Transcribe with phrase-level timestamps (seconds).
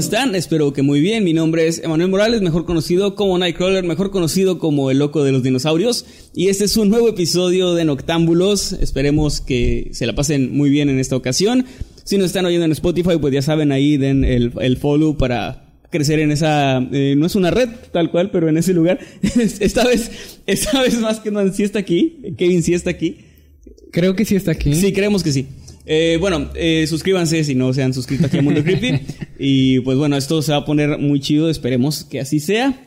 [0.00, 0.34] Están?
[0.34, 1.24] Espero que muy bien.
[1.24, 5.30] Mi nombre es Emanuel Morales, mejor conocido como Nightcrawler, mejor conocido como el loco de
[5.30, 6.06] los dinosaurios.
[6.34, 8.72] Y este es un nuevo episodio de Noctámbulos.
[8.72, 11.66] Esperemos que se la pasen muy bien en esta ocasión.
[12.04, 15.76] Si nos están oyendo en Spotify, pues ya saben, ahí den el, el follow para
[15.90, 19.00] crecer en esa eh, no es una red tal cual pero en ese lugar
[19.60, 23.24] esta vez esta vez más que no sí está aquí Kevin sí está aquí
[23.90, 24.74] Creo que sí está aquí.
[24.74, 25.46] Sí, creemos que sí.
[25.92, 29.00] Eh, bueno, eh, suscríbanse si no se han suscrito aquí a Mundo Creepy.
[29.42, 31.50] Y pues bueno, esto se va a poner muy chido.
[31.50, 32.78] Esperemos que así sea.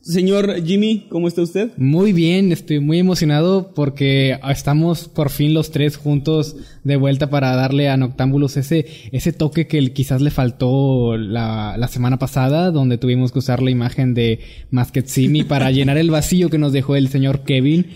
[0.00, 1.72] Señor Jimmy, ¿cómo está usted?
[1.76, 7.54] Muy bien, estoy muy emocionado porque estamos por fin los tres juntos de vuelta para
[7.54, 12.96] darle a Noctámbulos ese, ese toque que quizás le faltó la, la semana pasada, donde
[12.96, 17.08] tuvimos que usar la imagen de Masketsimi para llenar el vacío que nos dejó el
[17.08, 17.88] señor Kevin.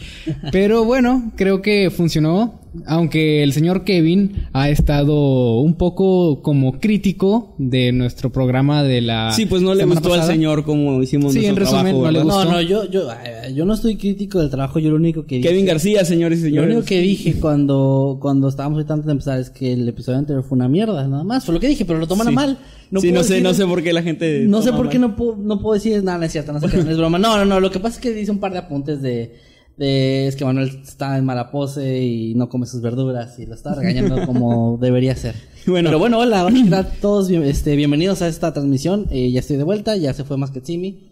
[0.51, 2.62] Pero bueno, creo que funcionó.
[2.87, 9.33] Aunque el señor Kevin ha estado un poco como crítico de nuestro programa de la.
[9.33, 12.11] Sí, pues no le gustó al señor como hicimos Sí, nuestro en resumen, trabajo, no
[12.11, 12.45] le gustó.
[12.47, 15.37] No, no, yo, yo, eh, yo no estoy crítico del trabajo, yo lo único que
[15.37, 15.49] dije.
[15.49, 16.71] Kevin García, señores y Lo señores.
[16.77, 20.43] único que dije cuando, cuando estábamos ahorita antes de empezar es que el episodio anterior
[20.43, 21.45] fue una mierda, nada más.
[21.45, 22.33] Fue lo que dije, pero lo toman Sí.
[22.33, 22.59] a mal.
[22.59, 24.45] sí, puedo no sé, decir- no sé por qué la gente.
[24.49, 26.69] No sé por qué no puedo, no puedo decir nada, no es cierto, no sé
[26.69, 27.19] qué, no es broma.
[27.19, 29.35] No, no, no, lo que pasa es que hice un par de apuntes de,
[29.77, 33.55] de es que Manuel está en mala pose y no come sus verduras y lo
[33.55, 35.35] está regañando como debería ser.
[35.67, 35.89] Bueno.
[35.91, 39.07] Pero bueno, hola, hola, todos bien- este, bienvenidos a esta transmisión.
[39.11, 41.12] Eh, ya estoy de vuelta, ya se fue más que Simi.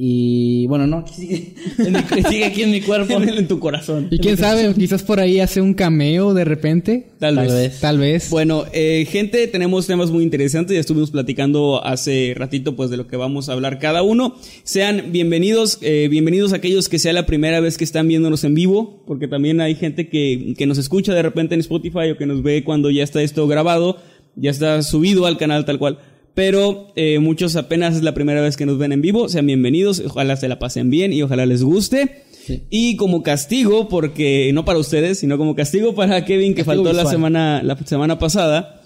[0.00, 3.14] Y bueno, no, aquí sigue, en mi- sigue aquí en mi cuerpo.
[3.20, 4.06] En, en tu corazón.
[4.12, 7.08] Y quién sabe, quizás por ahí hace un cameo de repente.
[7.18, 7.54] Tal, Tal vez.
[7.54, 7.80] vez.
[7.80, 8.30] Tal vez.
[8.30, 10.74] Bueno, eh, gente, tenemos temas muy interesantes.
[10.74, 14.36] Ya estuvimos platicando hace ratito, pues, de lo que vamos a hablar cada uno.
[14.62, 19.02] Sean bienvenidos, eh, bienvenidos aquellos que sea la primera vez que están viéndonos en vivo,
[19.04, 22.44] porque también hay gente que, que nos escucha de repente en Spotify o que nos
[22.44, 23.96] ve cuando ya está esto grabado,
[24.36, 25.98] ya está subido al canal tal cual.
[26.38, 29.28] Pero eh, muchos apenas es la primera vez que nos ven en vivo.
[29.28, 29.98] Sean bienvenidos.
[29.98, 32.22] Ojalá se la pasen bien y ojalá les guste.
[32.46, 32.62] Sí.
[32.70, 36.96] Y como castigo, porque no para ustedes, sino como castigo para Kevin que Castigo faltó
[36.96, 38.80] la semana, la semana pasada,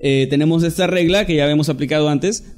[0.00, 2.54] eh, tenemos esta regla que ya habíamos aplicado antes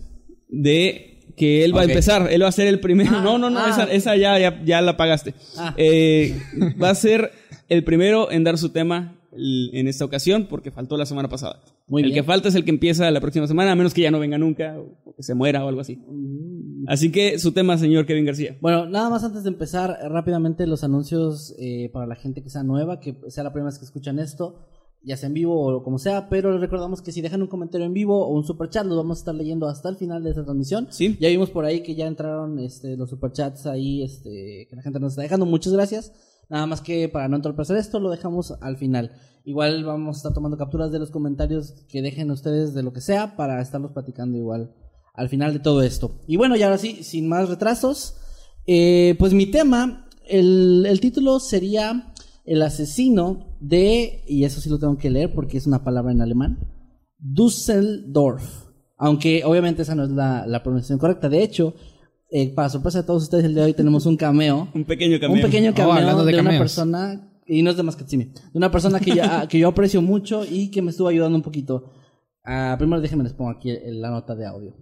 [0.48, 3.10] de que él va a empezar, él va a ser el primero.
[3.16, 3.68] Ah, no, no, no, ah.
[3.68, 5.34] esa, esa ya, ya, ya la pagaste.
[5.58, 5.74] Ah.
[5.76, 6.38] Eh,
[6.80, 7.32] va a ser
[7.68, 11.62] el primero en dar su tema en esta ocasión porque faltó la semana pasada.
[11.86, 12.22] Muy el bien.
[12.22, 14.38] que falta es el que empieza la próxima semana, a menos que ya no venga
[14.38, 15.96] nunca o que se muera o algo así.
[15.96, 16.84] Mm.
[16.88, 18.56] Así que su tema, señor Kevin García.
[18.60, 22.50] Bueno, nada más antes de empezar eh, rápidamente los anuncios eh, para la gente que
[22.50, 24.66] sea nueva, que sea la primera vez que escuchan esto,
[25.02, 27.86] ya sea en vivo o como sea, pero les recordamos que si dejan un comentario
[27.86, 30.44] en vivo o un superchat, los vamos a estar leyendo hasta el final de esta
[30.44, 30.88] transmisión.
[30.90, 31.16] Sí.
[31.20, 34.98] Ya vimos por ahí que ya entraron este, los superchats ahí, este, que la gente
[34.98, 35.46] nos está dejando.
[35.46, 36.12] Muchas gracias.
[36.48, 39.12] Nada más que para no entorpecer esto, lo dejamos al final.
[39.44, 43.00] Igual vamos a estar tomando capturas de los comentarios que dejen ustedes de lo que
[43.00, 44.74] sea para estarlos platicando igual
[45.14, 46.20] al final de todo esto.
[46.26, 48.16] Y bueno, y ahora sí, sin más retrasos,
[48.66, 52.12] eh, pues mi tema, el, el título sería
[52.44, 56.20] El asesino de, y eso sí lo tengo que leer porque es una palabra en
[56.20, 56.58] alemán,
[57.18, 58.66] Düsseldorf.
[58.98, 61.28] Aunque obviamente esa no es la, la pronunciación correcta.
[61.28, 61.74] De hecho,
[62.30, 64.68] eh, para sorpresa de todos ustedes, el día de hoy tenemos un cameo.
[64.74, 65.36] Un pequeño cameo.
[65.36, 68.70] Un pequeño Oh, cameo de, de una persona, y no es de Mascatsimi, de una
[68.70, 71.92] persona que yo, ah, que yo aprecio mucho y que me estuvo ayudando un poquito.
[72.44, 74.74] Ah, primero déjenme les pongo aquí la nota de audio.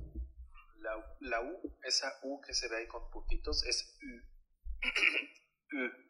[0.81, 4.07] La, la U, esa U que se ve ahí con puntitos, es U.
[5.77, 6.05] U.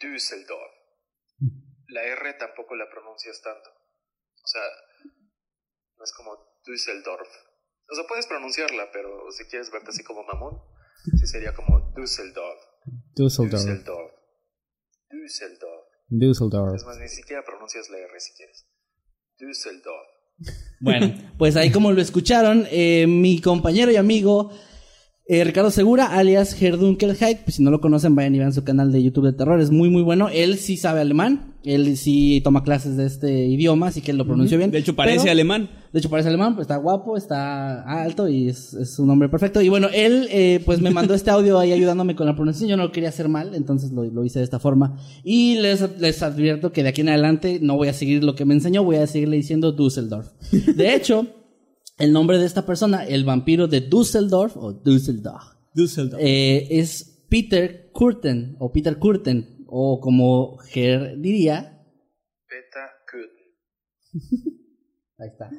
[0.00, 0.72] Düsseldorf.
[1.88, 3.70] La R tampoco la pronuncias tanto.
[3.70, 4.62] O sea,
[5.96, 7.28] no es como Düsseldorf.
[7.90, 10.60] O sea, puedes pronunciarla, pero si quieres verte así como mamón,
[11.18, 12.60] sí sería como Düsseldorf.
[13.14, 13.62] Düsseldorf.
[13.62, 14.12] Düsseldorf.
[15.10, 15.84] Düsseldorf.
[16.08, 16.74] Düsseldorf.
[16.74, 18.66] Es más, ni siquiera pronuncias la R si quieres.
[19.38, 20.08] Düsseldorf.
[20.80, 24.50] Bueno, pues ahí como lo escucharon, eh, mi compañero y amigo
[25.26, 28.92] eh, Ricardo Segura, alias Herdunkelheit, pues si no lo conocen, vayan y vean su canal
[28.92, 30.28] de YouTube de terror, es muy muy bueno.
[30.28, 34.26] Él sí sabe alemán, él sí toma clases de este idioma, así que él lo
[34.26, 34.70] pronunció bien.
[34.70, 35.70] De hecho, parece Pero- alemán.
[35.92, 39.62] De hecho, parece alemán, pues está guapo, está alto y es, es un hombre perfecto.
[39.62, 42.68] Y bueno, él eh, pues me mandó este audio ahí ayudándome con la pronunciación.
[42.70, 44.98] Yo no lo quería hacer mal, entonces lo, lo hice de esta forma.
[45.22, 48.44] Y les, les advierto que de aquí en adelante no voy a seguir lo que
[48.44, 50.26] me enseñó, voy a seguirle diciendo Düsseldorf.
[50.74, 51.28] De hecho,
[51.98, 55.44] el nombre de esta persona, el vampiro de Düsseldorf o Düsseldorf,
[55.74, 56.20] Düsseldorf.
[56.20, 61.84] eh, es Peter Kurten o Peter Kurten o como Ger diría.
[62.48, 62.90] Beta.
[65.18, 65.50] Ahí está.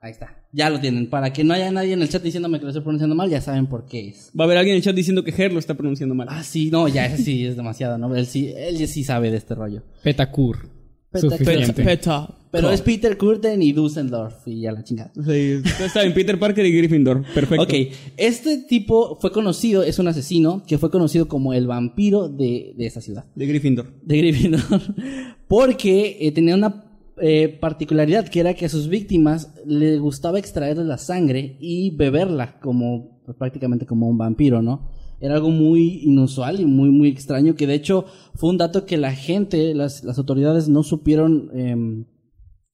[0.00, 0.48] Ahí está.
[0.52, 1.10] Ya lo tienen.
[1.10, 3.42] Para que no haya nadie en el chat diciéndome que lo estoy pronunciando mal, ya
[3.42, 4.32] saben por qué es.
[4.38, 6.28] Va a haber alguien en el chat diciendo que Ger lo está pronunciando mal.
[6.30, 8.14] Ah, sí, no, ya ese sí es demasiado, ¿no?
[8.16, 9.82] Él sí, él sí sabe de este rollo.
[10.02, 10.75] Petakur.
[11.20, 11.38] Petakur.
[11.46, 11.82] Suficiente.
[11.82, 12.28] Peta.
[12.50, 15.12] Pero es Peter Curtin y Dusseldorf y ya la chingada.
[15.14, 17.22] Sí, está bien, Peter Parker y Gryffindor.
[17.34, 17.64] Perfecto.
[17.64, 17.74] Ok,
[18.16, 22.86] este tipo fue conocido, es un asesino que fue conocido como el vampiro de, de
[22.86, 23.24] esa ciudad.
[23.34, 23.92] De Gryffindor.
[24.02, 24.60] de Gryffindor
[25.48, 26.84] porque eh, tenía una
[27.18, 32.58] eh, particularidad que era que a sus víctimas le gustaba extraerle la sangre y beberla
[32.60, 34.88] como pues, prácticamente como un vampiro, ¿no?
[35.20, 38.04] Era algo muy inusual y muy muy extraño que de hecho
[38.34, 42.06] fue un dato que la gente, las, las autoridades no supieron em,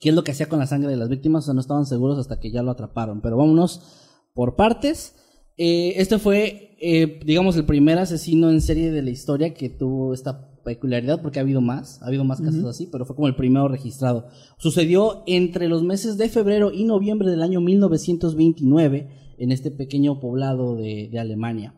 [0.03, 1.87] qué es lo que hacía con la sangre de las víctimas, o sea, no estaban
[1.87, 3.21] seguros hasta que ya lo atraparon.
[3.23, 3.81] Pero vámonos
[4.35, 5.15] por partes.
[5.57, 10.13] Eh, este fue, eh, digamos, el primer asesino en serie de la historia que tuvo
[10.13, 13.37] esta peculiaridad, porque ha habido más, ha habido más casos así, pero fue como el
[13.37, 14.27] primero registrado.
[14.59, 19.09] Sucedió entre los meses de febrero y noviembre del año 1929
[19.39, 21.75] en este pequeño poblado de, de Alemania.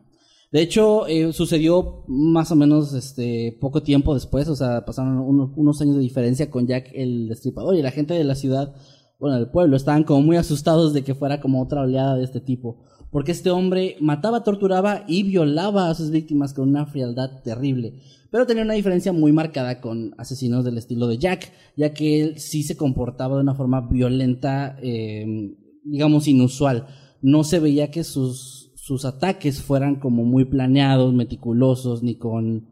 [0.55, 5.51] De hecho, eh, sucedió más o menos este poco tiempo después, o sea, pasaron uno-
[5.57, 8.73] unos años de diferencia con Jack el Destripador y la gente de la ciudad,
[9.19, 12.39] bueno, del pueblo, estaban como muy asustados de que fuera como otra oleada de este
[12.39, 12.77] tipo,
[13.11, 17.95] porque este hombre mataba, torturaba y violaba a sus víctimas con una frialdad terrible.
[18.31, 22.39] Pero tenía una diferencia muy marcada con asesinos del estilo de Jack, ya que él
[22.39, 26.87] sí se comportaba de una forma violenta, eh, digamos, inusual.
[27.21, 32.67] No se veía que sus, sus ataques fueran como muy planeados, meticulosos, ni con...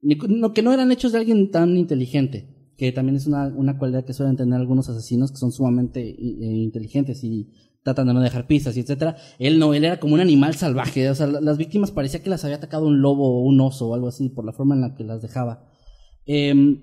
[0.00, 3.78] Ni no, que no eran hechos de alguien tan inteligente, que también es una, una
[3.78, 7.52] cualidad que suelen tener algunos asesinos que son sumamente eh, inteligentes y
[7.84, 9.14] tratan de no dejar pistas y etcétera.
[9.38, 12.30] Él no, él era como un animal salvaje, o sea, la- las víctimas parecía que
[12.30, 14.80] las había atacado un lobo o un oso o algo así por la forma en
[14.80, 15.68] la que las dejaba.
[16.26, 16.82] Em,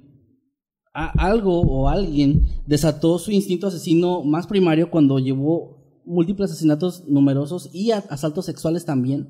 [0.93, 5.78] algo o alguien desató su instinto asesino más primario cuando llevó
[6.09, 9.29] múltiples asesinatos numerosos y asaltos sexuales también,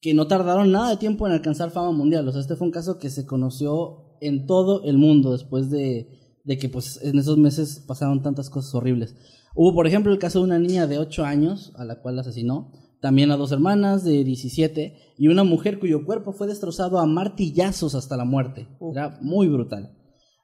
[0.00, 2.28] que no tardaron nada de tiempo en alcanzar fama mundial.
[2.28, 6.40] O sea, este fue un caso que se conoció en todo el mundo después de,
[6.44, 9.16] de que pues en esos meses pasaron tantas cosas horribles.
[9.54, 12.72] Hubo, por ejemplo, el caso de una niña de 8 años a la cual asesinó,
[13.00, 17.94] también a dos hermanas de 17 y una mujer cuyo cuerpo fue destrozado a martillazos
[17.94, 18.68] hasta la muerte.
[18.92, 19.97] Era muy brutal.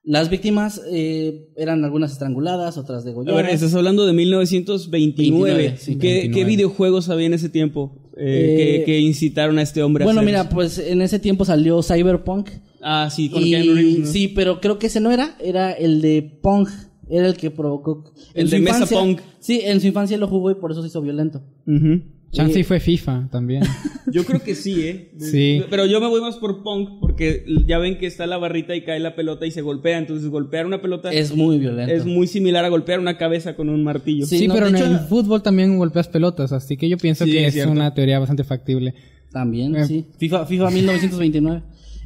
[0.07, 3.43] Las víctimas eh, eran algunas estranguladas, otras A degolladas.
[3.43, 5.53] ver, estás hablando de 1929.
[5.55, 6.31] 29, sí, ¿Qué, 29.
[6.35, 10.07] qué videojuegos había en ese tiempo eh, Eh, que, que incitaron a este hombre a
[10.07, 10.51] Bueno, mira, eso?
[10.51, 12.51] pues en ese tiempo salió Cyberpunk.
[12.83, 14.07] Ah, sí, con Y- Reeves, ¿no?
[14.07, 16.69] Sí, pero creo que ese no era, era el de Pong.
[17.09, 18.13] Era el que provocó.
[18.35, 19.19] El de su Mesa infancia- Pong.
[19.41, 21.43] Sí, en su infancia lo jugó y por eso se hizo violento.
[21.67, 22.03] Ujú.
[22.35, 23.63] Chance Eh, y fue FIFA también.
[24.13, 25.11] Yo creo que sí, ¿eh?
[25.19, 25.63] Sí.
[25.71, 28.83] Pero yo me voy más por Punk porque ya ven que está la barrita y
[28.85, 29.97] cae la pelota y se golpea.
[29.99, 32.05] Entonces, golpear una pelota es, Es muy violento.
[32.07, 34.27] muy similar a golpear una cabeza con un martillo.
[34.27, 37.25] Sí, Sí, no, pero en hecho- el fútbol también golpeas pelotas, así que yo pienso
[37.25, 38.95] Sí, que es es una teoría bastante factible.
[39.33, 39.87] También, Eh.
[39.87, 40.05] sí.
[40.19, 41.63] FIFA, FIFA 1929.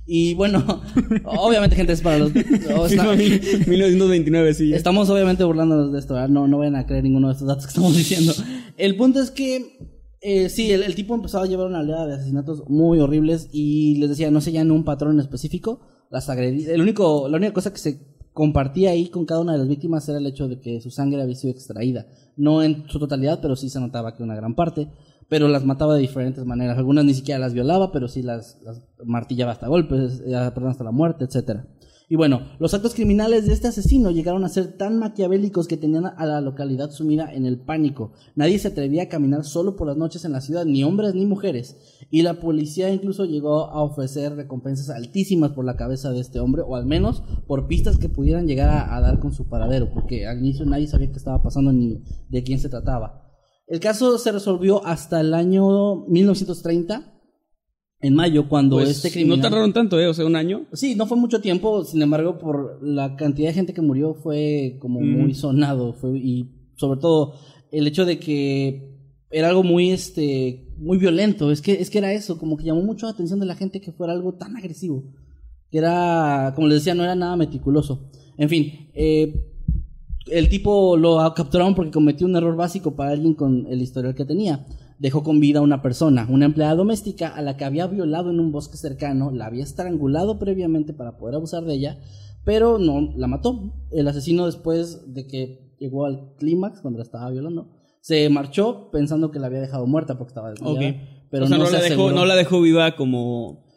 [0.07, 0.65] Y bueno,
[1.25, 2.31] obviamente, gente, es para los.
[2.31, 3.17] o FIFA sea,
[3.67, 4.73] 1929, sí.
[4.73, 6.29] Estamos obviamente burlándonos de esto, ¿verdad?
[6.29, 8.33] No, no vayan a creer ninguno de estos datos que estamos diciendo.
[8.77, 9.77] El punto es que,
[10.21, 13.97] eh, sí, el, el tipo empezó a llevar una oleada de asesinatos muy horribles y
[13.97, 16.73] les decía, no seguían un patrón en específico, las agredía.
[16.73, 20.09] El único, la única cosa que se compartía ahí con cada una de las víctimas
[20.09, 22.07] era el hecho de que su sangre había sido extraída.
[22.37, 24.89] No en su totalidad, pero sí se notaba que una gran parte.
[25.29, 26.79] Pero las mataba de diferentes maneras.
[26.79, 30.85] Algunas ni siquiera las violaba, pero sí las, las martillaba hasta golpes, eh, perdón, hasta
[30.85, 31.67] la muerte, etcétera.
[32.11, 36.07] Y bueno, los actos criminales de este asesino llegaron a ser tan maquiavélicos que tenían
[36.07, 38.13] a la localidad sumida en el pánico.
[38.35, 41.27] Nadie se atrevía a caminar solo por las noches en la ciudad, ni hombres ni
[41.27, 41.77] mujeres.
[42.11, 46.63] Y la policía incluso llegó a ofrecer recompensas altísimas por la cabeza de este hombre,
[46.67, 50.39] o al menos por pistas que pudieran llegar a, dar con su paradero, porque al
[50.39, 53.29] inicio nadie sabía qué estaba pasando ni de quién se trataba.
[53.67, 57.18] El caso se resolvió hasta el año 1930,
[58.01, 59.39] en mayo, cuando Pues, este criminal...
[59.39, 60.07] No tardaron tanto, ¿eh?
[60.07, 60.67] O sea, un año.
[60.73, 64.77] Sí, no fue mucho tiempo, sin embargo, por la cantidad de gente que murió fue
[64.81, 65.21] como Mm.
[65.21, 67.35] muy sonado, fue, y sobre todo
[67.73, 68.95] el hecho de que
[69.31, 72.83] era algo muy, este, muy violento, es que, es que era eso, como que llamó
[72.83, 75.05] mucho la atención de la gente que fuera algo tan agresivo,
[75.71, 78.11] que era, como les decía, no era nada meticuloso.
[78.39, 79.45] En fin, eh,
[80.31, 84.25] el tipo lo capturaron porque cometió un error básico para alguien con el historial que
[84.25, 84.65] tenía.
[84.99, 88.41] Dejó con vida a una persona, una empleada doméstica a la que había violado en
[88.41, 91.99] un bosque cercano, la había estrangulado previamente para poder abusar de ella,
[92.45, 93.75] pero no la mató.
[93.93, 99.31] El asesino después de que llegó al clímax cuando la estaba violando, se marchó pensando
[99.31, 100.97] que la había dejado muerta porque estaba desmayada,
[101.31, 103.69] pero o sea, no, no, se la dejó, no la dejó viva como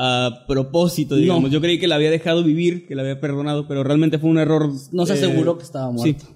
[0.00, 1.44] a propósito, digamos.
[1.44, 1.48] No.
[1.48, 4.38] Yo creí que la había dejado vivir, que la había perdonado, pero realmente fue un
[4.38, 4.70] error.
[4.92, 5.94] no se eh, aseguró que estaba sí.
[5.94, 6.26] muerta.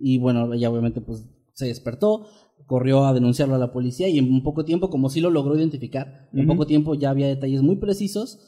[0.00, 2.26] Y bueno, ella obviamente pues se despertó,
[2.70, 5.58] corrió a denunciarlo a la policía y en un poco tiempo, como sí lo logró
[5.58, 8.38] identificar, en poco tiempo ya había detalles muy precisos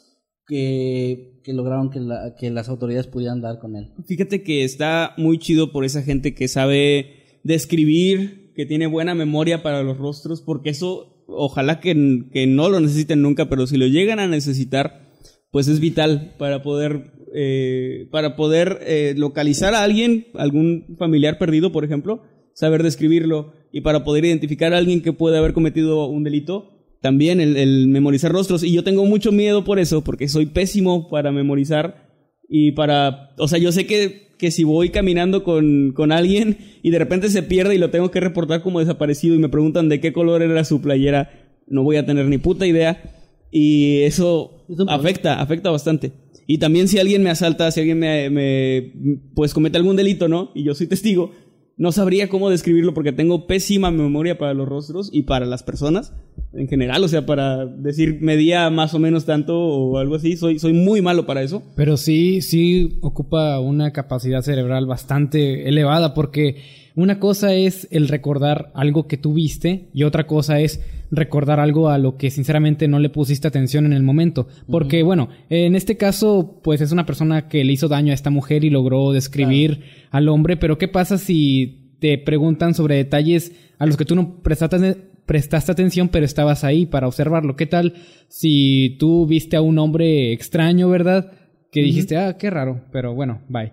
[0.47, 3.89] que, que lograron que, la- que las autoridades pudieran dar con él.
[4.07, 9.63] Fíjate que está muy chido por esa gente que sabe describir, que tiene buena memoria
[9.65, 11.95] para los rostros, porque eso ojalá que,
[12.33, 15.11] que no lo necesiten nunca, pero si lo llegan a necesitar,
[15.51, 21.73] pues es vital para poder, eh, para poder eh, localizar a alguien, algún familiar perdido,
[21.73, 22.23] por ejemplo,
[22.55, 27.41] saber describirlo y para poder identificar a alguien que puede haber cometido un delito, también
[27.41, 28.63] el, el memorizar rostros.
[28.63, 32.11] Y yo tengo mucho miedo por eso, porque soy pésimo para memorizar
[32.55, 36.91] y para, o sea, yo sé que, que si voy caminando con, con alguien y
[36.91, 40.01] de repente se pierde y lo tengo que reportar como desaparecido y me preguntan de
[40.01, 41.31] qué color era su playera,
[41.67, 43.03] no voy a tener ni puta idea.
[43.51, 46.13] Y eso afecta, afecta bastante.
[46.47, 48.93] Y también si alguien me asalta, si alguien me, me,
[49.35, 50.51] pues comete algún delito, ¿no?
[50.55, 51.33] Y yo soy testigo,
[51.77, 56.13] no sabría cómo describirlo porque tengo pésima memoria para los rostros y para las personas
[56.55, 60.59] en general, o sea, para decir medía más o menos tanto o algo así, soy,
[60.59, 61.63] soy muy malo para eso.
[61.77, 66.57] Pero sí, sí ocupa una capacidad cerebral bastante elevada porque
[66.95, 70.81] una cosa es el recordar algo que tú viste y otra cosa es
[71.11, 74.49] recordar algo a lo que sinceramente no le pusiste atención en el momento.
[74.71, 78.31] Porque bueno, en este caso pues es una persona que le hizo daño a esta
[78.31, 83.87] mujer y logró describir al hombre, pero ¿qué pasa si te preguntan sobre detalles a
[83.87, 84.97] los que tú no prestaste,
[85.27, 87.57] prestaste atención pero estabas ahí para observarlo?
[87.57, 87.95] ¿Qué tal
[88.29, 91.33] si tú viste a un hombre extraño, verdad?
[91.73, 93.73] que dijiste, ah, qué raro, pero bueno, bye.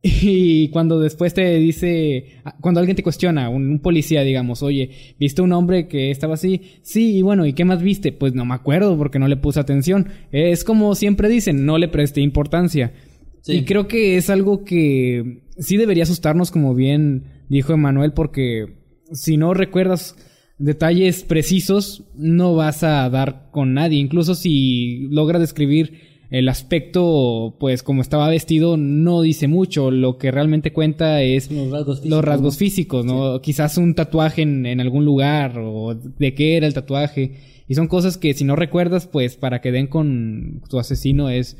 [0.00, 4.90] Y cuando después te dice, ah, cuando alguien te cuestiona, un, un policía, digamos, oye,
[5.18, 6.62] ¿viste un hombre que estaba así?
[6.82, 8.12] Sí, y bueno, ¿y qué más viste?
[8.12, 10.08] Pues no me acuerdo porque no le puse atención.
[10.30, 12.92] Es como siempre dicen, no le presté importancia.
[13.40, 13.54] Sí.
[13.54, 18.76] Y creo que es algo que sí debería asustarnos, como bien dijo Emanuel, porque
[19.12, 20.14] si no recuerdas
[20.58, 23.98] detalles precisos, no vas a dar con nadie.
[23.98, 29.90] Incluso si logras describir el aspecto, pues como estaba vestido, no dice mucho.
[29.90, 32.10] Lo que realmente cuenta es Los rasgos físicos.
[32.10, 32.58] los rasgos ¿no?
[32.58, 33.40] físicos, ¿no?
[33.40, 37.64] Quizás un tatuaje en, en algún lugar o de qué era el tatuaje.
[37.66, 41.56] Y son cosas que si no recuerdas, pues para que den con tu asesino es,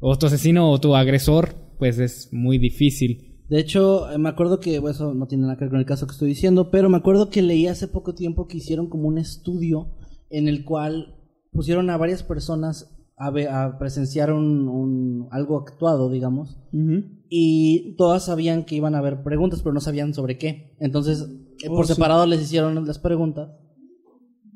[0.00, 3.42] o tu asesino o tu agresor, pues es muy difícil.
[3.48, 5.86] De hecho, eh, me acuerdo que, bueno, eso no tiene nada que ver con el
[5.86, 9.08] caso que estoy diciendo, pero me acuerdo que leí hace poco tiempo que hicieron como
[9.08, 9.94] un estudio
[10.30, 11.14] en el cual
[11.50, 16.58] pusieron a varias personas a, presenciar un, un- algo actuado, digamos,
[17.28, 20.76] y todas sabían que iban a haber preguntas, pero no sabían sobre qué.
[20.80, 21.22] Entonces,
[21.62, 21.94] eh, Oh, por sí.
[21.94, 23.50] separado les hicieron las preguntas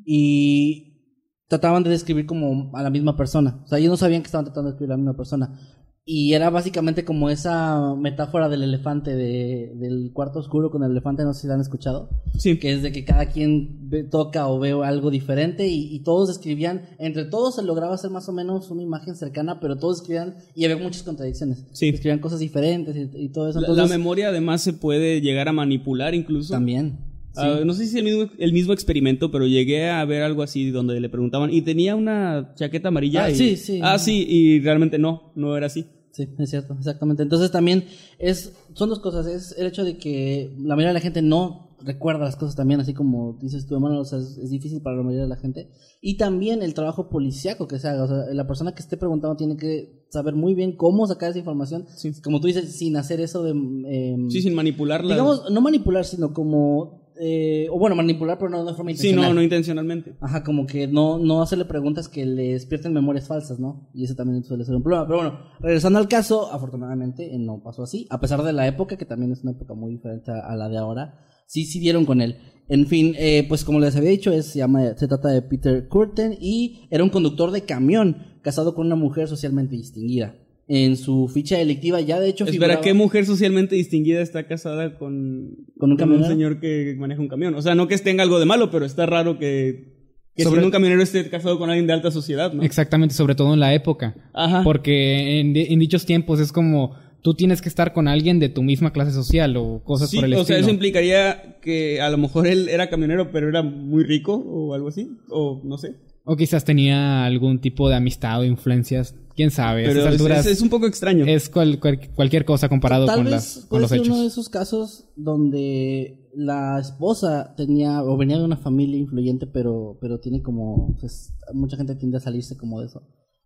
[0.05, 1.01] y
[1.49, 3.61] trataban de describir como a la misma persona.
[3.65, 5.59] O sea, ellos no sabían que estaban tratando de describir a la misma persona.
[6.05, 11.23] Y era básicamente como esa metáfora del elefante, de, del cuarto oscuro con el elefante,
[11.23, 12.11] no sé si la han escuchado.
[12.37, 12.59] Sí.
[12.59, 16.29] Que es de que cada quien ve- toca o ve algo diferente y, y todos
[16.29, 20.35] escribían, entre todos se lograba hacer más o menos una imagen cercana, pero todos escribían
[20.57, 21.67] y había muchas contradicciones.
[21.71, 21.91] Sí.
[21.91, 23.61] Escribían cosas diferentes y, y todo eso.
[23.61, 26.53] La memoria además se puede llegar a manipular incluso.
[26.53, 27.12] también.
[27.35, 27.41] Sí.
[27.43, 30.43] Ah, no sé si es el mismo, el mismo experimento, pero llegué a ver algo
[30.43, 33.25] así donde le preguntaban y tenía una chaqueta amarilla.
[33.25, 33.81] Ah, y- sí, sí.
[33.83, 35.87] Ah, sí, y realmente no, no era así.
[36.13, 37.23] Sí, es cierto, exactamente.
[37.23, 37.85] Entonces también
[38.19, 39.27] es, son dos cosas.
[39.27, 42.79] Es el hecho de que la mayoría de la gente no recuerda las cosas también,
[42.81, 45.37] así como dices tú, hermano, o sea, es, es difícil para la mayoría de la
[45.37, 45.71] gente.
[46.03, 48.05] Y también el trabajo policiaco que se haga.
[48.05, 51.39] O sea, la persona que esté preguntando tiene que saber muy bien cómo sacar esa
[51.39, 51.87] información.
[52.23, 53.51] Como tú dices, sin hacer eso de...
[53.53, 55.15] em, Sí, sin manipularla.
[55.15, 57.02] digamos, no manipular, sino como...
[57.21, 59.29] eh, o bueno, manipular, pero no de forma Sí, intencional.
[59.31, 60.15] no, no intencionalmente.
[60.21, 63.89] Ajá, como que no, no hacerle preguntas que le despierten memorias falsas, ¿no?
[63.95, 65.07] Y eso también suele ser un problema.
[65.07, 68.07] Pero bueno, regresando al caso, afortunadamente eh, no pasó así.
[68.11, 70.69] A pesar de la época, que también es una época muy diferente a, a la
[70.69, 72.37] de ahora, sí, sí dieron con él.
[72.69, 75.89] En fin, eh, pues como les había dicho, es, se, llama, se trata de Peter
[75.89, 80.35] Curtin y era un conductor de camión casado con una mujer socialmente distinguida.
[80.75, 84.97] En su ficha delictiva ya de hecho Espera, figuraba- ¿qué mujer socialmente distinguida está casada
[84.99, 87.55] con, ¿Con un señor que maneja un camión?
[87.55, 89.93] O sea, no que tenga algo de malo, pero está raro que,
[90.35, 92.63] que Sobre- un camionero esté casado con alguien de alta sociedad, ¿no?
[92.63, 94.15] Exactamente, sobre todo en la época.
[94.33, 94.63] Ajá.
[94.65, 98.49] Porque en, di- en dichos tiempos es como tú tienes que estar con alguien de
[98.49, 100.59] tu misma clase social o cosas Sí, por el o sea, estilo.
[100.61, 104.89] eso implicaría que a lo mejor él era camionero, pero era muy rico o algo
[104.89, 105.97] así, o no sé.
[106.25, 109.15] O quizás tenía algún tipo de amistad o influencias.
[109.35, 109.85] Quién sabe.
[109.87, 111.25] Pero alturas es- es un poco extraño.
[111.27, 114.09] es cual- cual- cualquier cosa comparado Tal con, vez las, con los hechos.
[114.09, 119.99] uno de esos casos donde la esposa tenía o venía de una familia influyente, pero,
[120.01, 120.97] pero tiene como.
[121.01, 123.01] pues, mucha gente tiende a salirse como de eso.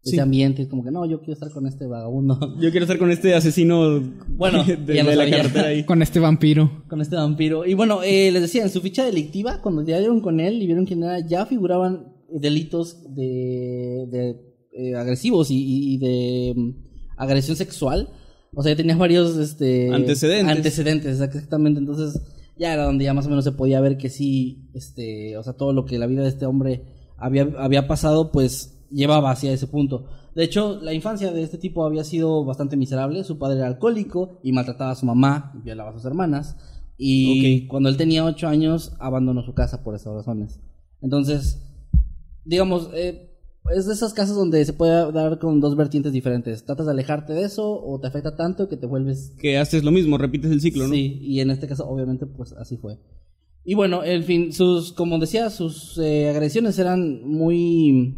[0.04, 0.16] De Sí.
[0.16, 2.38] ese ambiente, es como que no, yo quiero estar con este vagabundo.
[2.60, 5.36] Yo quiero estar con este asesino Bueno, de, ya lo de la sabía.
[5.38, 5.84] carretera ahí.
[5.84, 6.84] Con este vampiro.
[6.88, 7.64] con este vampiro.
[7.66, 10.66] Y bueno, eh, les decía, en su ficha delictiva, cuando ya dieron con él y
[10.66, 16.70] vieron quién era, ya figuraban delitos de, de eh, agresivos y, de mm,
[17.16, 18.10] agresión sexual.
[18.54, 20.56] O sea, ya tenía varios este, Antecedentes.
[20.56, 21.80] Antecedentes, exactamente.
[21.80, 22.20] Entonces,
[22.58, 25.54] ya era donde ya más o menos se podía ver que sí, este, o sea,
[25.54, 26.84] todo lo que la vida de este hombre
[27.16, 30.06] había, había pasado, pues llevaba hacia ese punto.
[30.34, 33.24] De hecho, la infancia de este tipo había sido bastante miserable.
[33.24, 36.56] Su padre era alcohólico y maltrataba a su mamá y violaba a sus hermanas.
[36.98, 40.60] Y cuando él tenía ocho años, abandonó su casa por esas razones.
[41.00, 41.65] Entonces,
[42.46, 43.30] digamos, eh,
[43.74, 46.64] es de esas casas donde se puede dar con dos vertientes diferentes.
[46.64, 49.90] Tratas de alejarte de eso o te afecta tanto que te vuelves Que haces lo
[49.90, 50.94] mismo, repites el ciclo, ¿no?
[50.94, 52.98] Sí, y en este caso, obviamente, pues así fue.
[53.64, 58.16] Y bueno, en fin, sus, como decía, sus eh, agresiones eran muy,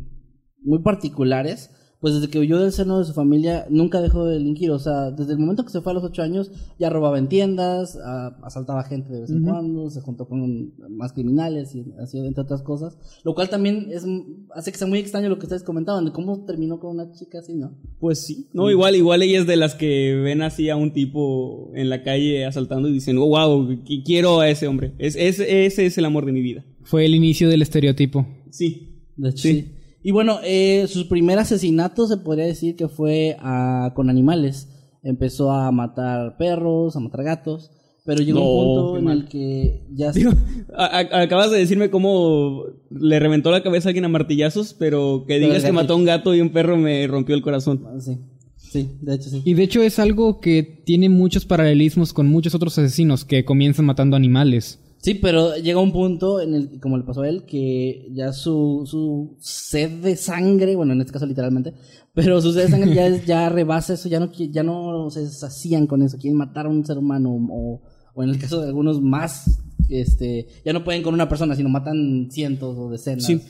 [0.62, 1.70] muy particulares.
[2.00, 4.70] Pues desde que huyó del seno de su familia, nunca dejó de delinquir.
[4.70, 7.28] O sea, desde el momento que se fue a los ocho años, ya robaba en
[7.28, 12.18] tiendas, a- asaltaba gente de vez en cuando, se juntó con más criminales y así,
[12.18, 12.96] entre otras cosas.
[13.24, 14.06] Lo cual también es,
[14.54, 17.40] hace que sea muy extraño lo que ustedes comentaban, de cómo terminó con una chica
[17.40, 17.76] así, ¿no?
[17.98, 18.46] Pues sí.
[18.52, 22.04] No, igual, igual ella es de las que ven así a un tipo en la
[22.04, 24.92] calle asaltando y dicen, oh, wow, qu- quiero a ese hombre.
[24.98, 26.64] Es, ese, ese es el amor de mi vida.
[26.84, 28.24] Fue el inicio del estereotipo.
[28.50, 29.02] Sí.
[29.16, 29.52] De hecho, Sí.
[29.52, 29.72] sí.
[30.02, 34.68] Y bueno, eh, su primer asesinato se podría decir que fue ah, con animales.
[35.02, 37.70] Empezó a matar perros, a matar gatos,
[38.04, 39.18] pero llegó No, un punto en mal.
[39.18, 40.12] el que ya...
[40.12, 40.32] Digo,
[40.76, 45.24] a- a- acabas de decirme cómo le reventó la cabeza a alguien a martillazos, pero
[45.26, 47.84] que digas que mató a un gato y un perro me rompió el corazón.
[47.86, 48.18] Ah, Sí,
[48.56, 49.42] sí, de hecho sí.
[49.44, 53.86] Y de hecho es algo que tiene muchos paralelismos con muchos otros asesinos que comienzan
[53.86, 54.78] matando animales.
[55.00, 58.82] Sí, pero llega un punto en el como le pasó a él, que ya su,
[58.84, 61.72] su sed de sangre, bueno, en este caso literalmente,
[62.14, 65.28] pero su sed de sangre ya, es- ya rebasa eso, ya no, ya no se
[65.30, 67.82] sacían con eso, quieren matar a un ser humano o,
[68.14, 71.68] o en el caso de algunos más, este, ya no pueden con una persona, sino
[71.68, 73.24] matan cientos o decenas.
[73.24, 73.40] Sí.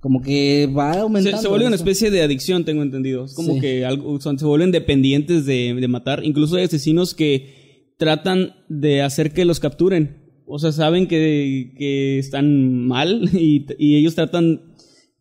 [0.00, 1.38] como que va Se, aumentando.
[1.42, 3.24] se vuelve una especie de adicción, tengo entendido.
[3.24, 3.60] Es como Sí.
[3.60, 6.24] que algo, son- se vuelven dependientes de, de matar.
[6.24, 10.25] Incluso hay asesinos que tratan de hacer que los capturen.
[10.46, 14.74] O sea, saben que, que están mal y, y ellos tratan,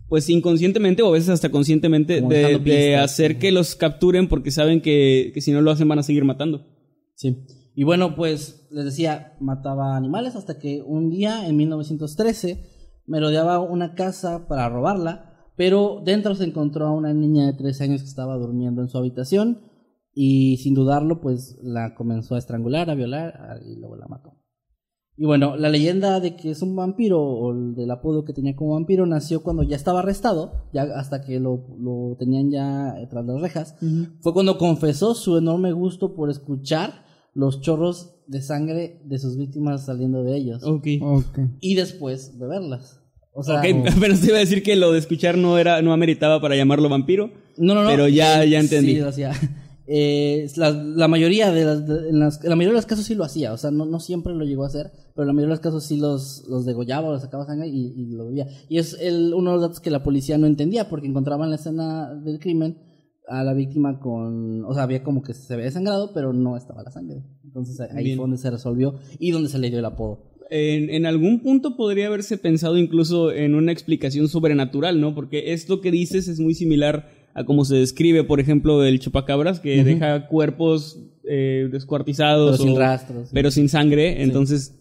[0.08, 5.32] pues inconscientemente o a veces hasta conscientemente, de, hacer que los capturen porque saben que,
[5.34, 6.68] que si no lo hacen van a seguir matando.
[7.16, 7.46] Sí.
[7.76, 12.64] Y bueno, pues les decía, mataba animales hasta que un día, en 1913,
[13.06, 18.02] merodeaba una casa para robarla, pero dentro se encontró a una niña de 13 años
[18.02, 19.72] que estaba durmiendo en su habitación
[20.14, 24.45] y sin dudarlo, pues la comenzó a estrangular, a violar y luego la mató.
[25.18, 28.54] Y bueno, la leyenda de que es un vampiro o el del apodo que tenía
[28.56, 33.08] como vampiro nació cuando ya estaba arrestado, ya hasta que lo, lo tenían ya eh,
[33.10, 33.76] tras las rejas.
[34.20, 39.86] Fue cuando confesó su enorme gusto por escuchar los chorros de sangre de sus víctimas
[39.86, 40.88] saliendo de ellos Ok.
[41.02, 41.40] Ok.
[41.62, 43.02] y después beberlas.
[43.34, 43.66] O sea, Ok,
[43.98, 46.90] apenas te iba a decir que lo de escuchar no era, no ameritaba para llamarlo
[46.90, 47.32] vampiro.
[47.58, 47.90] no, no, no.
[47.90, 48.96] pero ya- ya entendí.
[48.96, 49.32] Sí, lo hacía.
[49.88, 53.14] Eh, la, la mayoría de las, de- en las- la mayoría de los casos sí
[53.14, 55.50] lo hacía, o sea, no, no siempre lo llegó a hacer, pero en la mayoría
[55.54, 58.48] de los casos sí los, los degollaba o los sacaba sangre y, y lo bebía.
[58.68, 61.58] Y es el, uno de los datos que la policía no entendía, porque encontraban la
[61.58, 62.78] escena del crimen
[63.28, 66.84] a la víctima con, o sea, había como que se había desangrado, pero no estaba
[66.84, 67.24] la sangre.
[67.44, 68.18] Entonces ahí Bien.
[68.18, 70.32] fue donde se resolvió y donde se le dio el apodo.
[70.52, 75.16] En, en algún punto podría haberse pensado incluso en una explicación sobrenatural, ¿no?
[75.16, 79.60] Porque esto que dices es muy similar a cómo se describe, por ejemplo, el chupacabras,
[79.60, 82.58] que deja cuerpos eh, descuartizados.
[82.58, 83.28] Pero sin.
[83.34, 84.24] Pero sin sangre.
[84.24, 84.74] Entonces,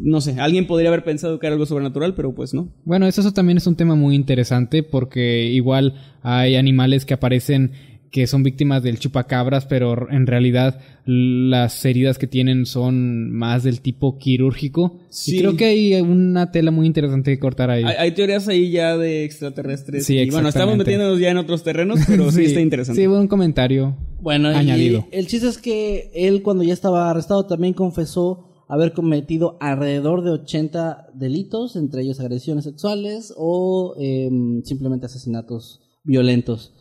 [0.00, 2.68] no sé, alguien podría haber pensado que era algo sobrenatural, pero pues no.
[2.84, 7.70] Bueno, eso, eso también es un tema muy interesante porque igual hay animales que aparecen
[8.12, 13.80] que son víctimas del chupacabras, pero en realidad las heridas que tienen son más del
[13.80, 15.00] tipo quirúrgico.
[15.08, 15.36] Sí.
[15.36, 17.82] Y creo que hay una tela muy interesante que cortar ahí.
[17.82, 20.04] Hay, hay teorías ahí ya de extraterrestres.
[20.04, 23.00] Sí, y bueno, estamos metiéndonos ya en otros terrenos, pero sí, está interesante.
[23.00, 23.96] Sí, buen comentario.
[24.20, 25.06] Bueno, Añadido.
[25.10, 30.22] y el chiste es que él cuando ya estaba arrestado también confesó haber cometido alrededor
[30.22, 36.74] de 80 delitos, entre ellos agresiones sexuales o em, simplemente asesinatos violentos.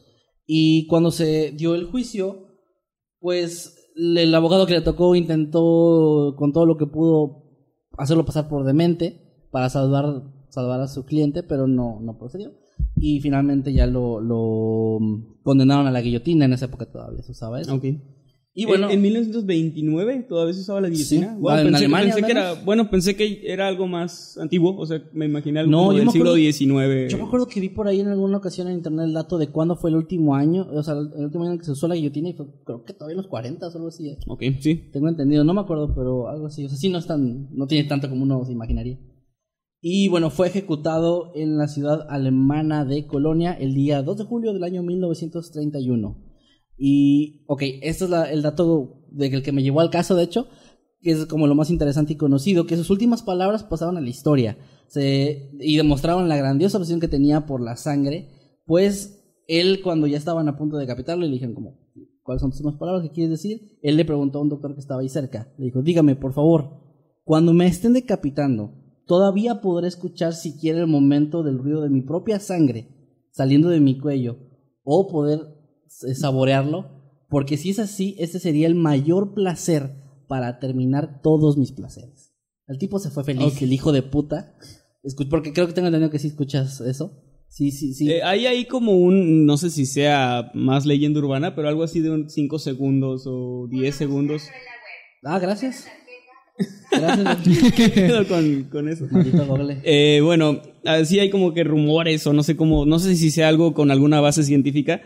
[0.53, 2.49] Y cuando se dio el juicio,
[3.21, 7.45] pues el abogado que le tocó intentó con todo lo que pudo
[7.97, 12.51] hacerlo pasar por demente para salvar, salvar a su cliente, pero no, no procedió.
[12.97, 14.99] Y finalmente ya lo,
[15.41, 17.73] condenaron a la guillotina, en esa época todavía se usaba eso.
[17.73, 17.85] Ok.
[18.53, 21.35] Y bueno, en, en 1929 todavía se usaba la guillotina.
[21.35, 21.39] Sí.
[21.41, 22.51] Wow, En pensé, Alemania, pensé al que menos.
[22.57, 25.91] era, bueno, pensé que era algo más antiguo, o sea, me imaginé algo No, como
[25.93, 27.11] yo del me siglo XIX.
[27.11, 29.47] yo me acuerdo que vi por ahí en alguna ocasión en internet el dato de
[29.47, 31.95] cuándo fue el último año, o sea, el último año en que se usó la
[31.95, 34.09] guillotina y fue, creo que todavía en los 40 o algo así.
[34.09, 34.17] eh.
[34.27, 34.89] Ok, sí.
[34.91, 36.65] Tengo entendido, no me acuerdo, pero algo así.
[36.65, 38.99] O sea, sí no es tan, no tiene tanto como uno se imaginaría.
[39.79, 44.51] Y bueno, fue ejecutado en la ciudad alemana de Colonia el día 2 de julio
[44.53, 46.30] del año 1931.
[46.83, 50.47] Y, ok, este es el dato del que me llevó al caso, de hecho,
[50.99, 54.09] que es como lo más interesante y conocido, que sus últimas palabras pasaron a la
[54.09, 54.57] historia
[54.95, 58.29] y demostraron la grandiosa obsesión que tenía por la sangre,
[58.65, 61.77] pues él cuando ya estaban a punto de decapitarlo le dijeron como,
[62.23, 63.03] ¿cuáles son tus últimas palabras?
[63.03, 63.77] ¿Qué quieres decir?
[63.83, 66.79] Él le preguntó a un doctor que estaba ahí cerca, le dijo, dígame, por favor,
[67.23, 68.73] cuando me estén decapitando,
[69.05, 72.87] todavía podré escuchar siquiera el momento del ruido de mi propia sangre
[73.29, 74.37] saliendo de mi cuello
[74.83, 75.60] o poder
[76.15, 76.89] saborearlo,
[77.29, 79.91] porque si es así, este sería el mayor placer
[80.27, 82.33] para terminar todos mis placeres.
[82.67, 83.61] El tipo se fue feliz, Ok.
[83.63, 84.55] el hijo de puta,
[85.29, 87.11] porque creo que tengo entendido que sí escuchas eso.
[87.49, 88.09] Sí, sí, sí.
[88.09, 91.99] Eh, hay ahí como un, no sé si sea más leyenda urbana, pero algo así
[91.99, 94.43] de 5 segundos o 10 segundos.
[95.25, 95.85] ah, gracias.
[96.91, 97.37] Gracias,
[97.75, 99.05] ¿Qué pedo con, con eso?
[99.83, 103.47] Eh, bueno, así hay como que rumores o no sé cómo, no sé si sea
[103.47, 105.01] algo con alguna base científica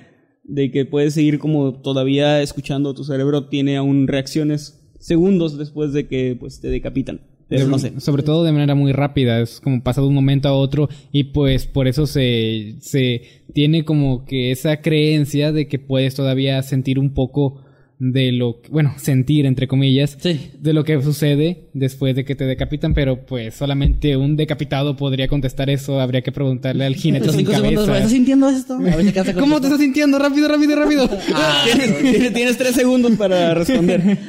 [0.47, 6.07] de que puedes seguir como todavía escuchando tu cerebro tiene aún reacciones segundos después de
[6.07, 7.21] que pues te decapitan.
[7.47, 7.99] Pero no sé.
[7.99, 11.25] Sobre todo de manera muy rápida, es como pasa de un momento a otro y
[11.25, 13.21] pues por eso se, se
[13.53, 17.61] tiene como que esa creencia de que puedes todavía sentir un poco
[18.11, 20.51] de lo, bueno, sentir entre comillas, Sí.
[20.59, 25.27] de lo que sucede después de que te decapitan, pero pues solamente un decapitado podría
[25.27, 27.97] contestar eso, habría que preguntarle al jinete sin cinco segundos, cabeza.
[27.97, 28.73] ¿estás sintiendo esto?
[28.75, 30.19] A ver si alcanza a ¿Cómo te estás sintiendo?
[30.19, 31.07] Rápido, rápido, rápido.
[31.65, 34.17] Tienes, tienes- tienes tres segundos para responder.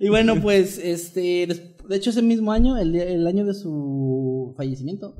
[0.00, 4.54] Y bueno, pues, este, de hecho ese mismo año, el, día- el año de su
[4.56, 5.16] fallecimiento,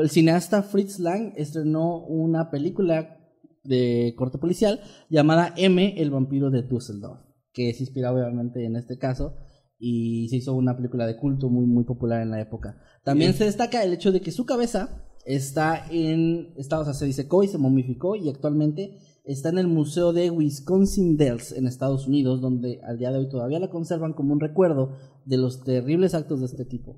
[0.00, 3.18] el cineasta Fritz Lang estrenó una película
[3.62, 4.80] de corte policial
[5.10, 7.20] llamada M, el vampiro de Düsseldorf,
[7.56, 9.34] que se inspira obviamente en este caso
[9.78, 12.76] y se hizo una película de culto muy, muy popular en la época.
[13.02, 17.06] También se destaca el hecho de que su cabeza está en, está, o sea, se
[17.06, 22.06] disecó y se momificó y actualmente está en el Museo de Wisconsin Dells en Estados
[22.06, 24.92] Unidos, donde al día de hoy todavía la conservan como un recuerdo
[25.24, 26.94] de los terribles actos de este tipo.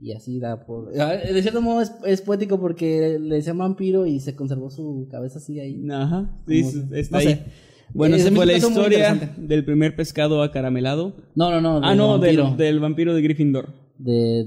[0.00, 0.92] Y así da por...
[0.92, 5.38] De cierto modo es, es poético porque le decía vampiro y se conservó su cabeza
[5.38, 5.82] así ahí.
[5.90, 7.26] Ajá, sí, Como- está no ahí.
[7.34, 7.44] sé.
[7.94, 11.14] Bueno, Eh, esa fue la historia del primer pescado acaramelado.
[11.34, 11.80] No, no, no.
[11.82, 12.56] Ah, del no, del, vampiro.
[12.64, 13.68] del vampiro de Gryffindor.
[13.98, 14.46] De...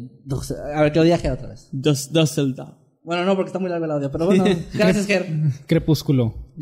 [0.76, 1.68] A ver, que lo diga Ger otra vez.
[1.72, 2.76] Dus- Dusseldorf.
[3.04, 5.26] Bueno, no, porque está muy largo el audio, pero bueno, gracias, Ger.
[5.66, 6.36] Crepúsculo.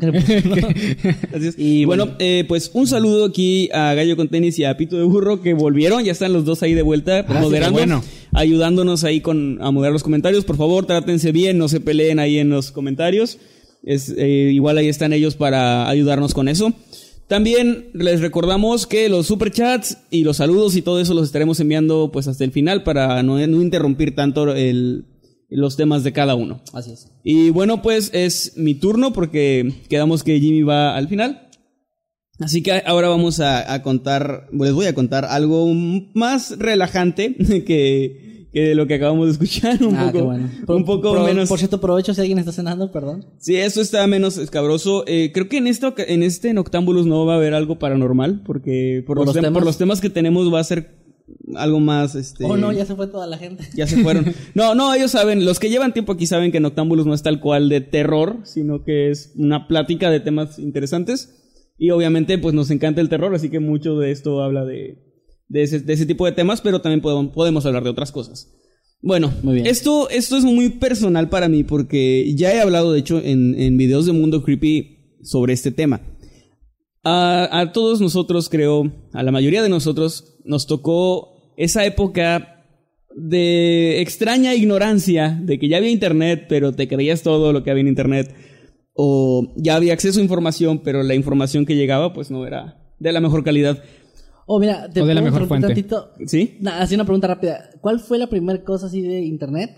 [1.32, 1.54] Es.
[1.58, 2.16] Y bueno, bueno.
[2.18, 5.52] eh, pues un saludo aquí a Gallo con Tenis y a Pito de Burro que
[5.54, 6.02] volvieron.
[6.04, 8.02] Ya están los dos ahí de vuelta, moderando, qué bueno.
[8.32, 10.44] ayudándonos ahí con a moderar los comentarios.
[10.44, 13.38] Por favor, trátense bien, no se peleen ahí en los comentarios.
[13.82, 16.72] Es, eh, igual ahí están ellos para ayudarnos con eso.
[17.28, 22.10] También les recordamos que los superchats y los saludos y todo eso los estaremos enviando
[22.12, 25.04] pues hasta el final para no, no interrumpir tanto el-
[25.48, 26.60] los temas de cada uno.
[26.72, 27.08] Así es.
[27.24, 31.48] Y bueno, pues es mi turno porque quedamos que Jimmy va al final.
[32.38, 35.66] Así que ahora vamos a, a contar, les voy a contar algo
[36.14, 37.34] más relajante
[37.66, 39.82] que, que lo que acabamos de escuchar.
[39.82, 40.50] Un ah, poco, qué bueno.
[40.68, 41.48] un poco Pro- menos.
[41.48, 43.24] Por cierto, provecho si alguien está cenando, perdón.
[43.38, 45.04] Sí, eso está menos escabroso.
[45.06, 48.42] Eh, creo que en esta, oca- en este Noctambulus no va a haber algo paranormal
[48.44, 49.58] porque por, ¿Por los, los tem- temas?
[49.58, 50.98] por los temas que tenemos va a ser
[51.54, 52.44] algo más, este.
[52.44, 53.64] Oh, no, ya se fue toda la gente.
[53.74, 54.26] Ya se fueron.
[54.54, 57.38] No, no, ellos saben, los que llevan tiempo aquí saben que Noctambulus no es tal
[57.40, 61.36] cual de terror, sino que es una plática de temas interesantes.
[61.78, 64.98] Y obviamente, pues nos encanta el terror, así que mucho de esto habla de,
[65.50, 68.50] de, ese, de ese tipo de temas, pero también podemos, podemos hablar de otras cosas.
[69.02, 69.66] Bueno, Muy bien.
[69.66, 73.76] Esto, esto es muy personal para mí porque ya he hablado, de hecho, en, en
[73.76, 76.00] videos de Mundo Creepy sobre este tema.
[77.02, 82.64] A, a todos nosotros, creo, a la mayoría de nosotros, nos tocó esa época
[83.16, 87.80] de extraña ignorancia, de que ya había internet, pero te creías todo lo que había
[87.80, 88.34] en internet,
[88.94, 93.12] o ya había acceso a información, pero la información que llegaba, pues no era de
[93.12, 93.82] la mejor calidad.
[94.52, 95.68] Oh, mira, te O de la mejor fuente.
[95.68, 96.10] tantito.
[96.26, 96.56] ¿Sí?
[96.60, 97.70] Nah, así una pregunta rápida.
[97.80, 99.70] ¿Cuál fue la primera cosa así de internet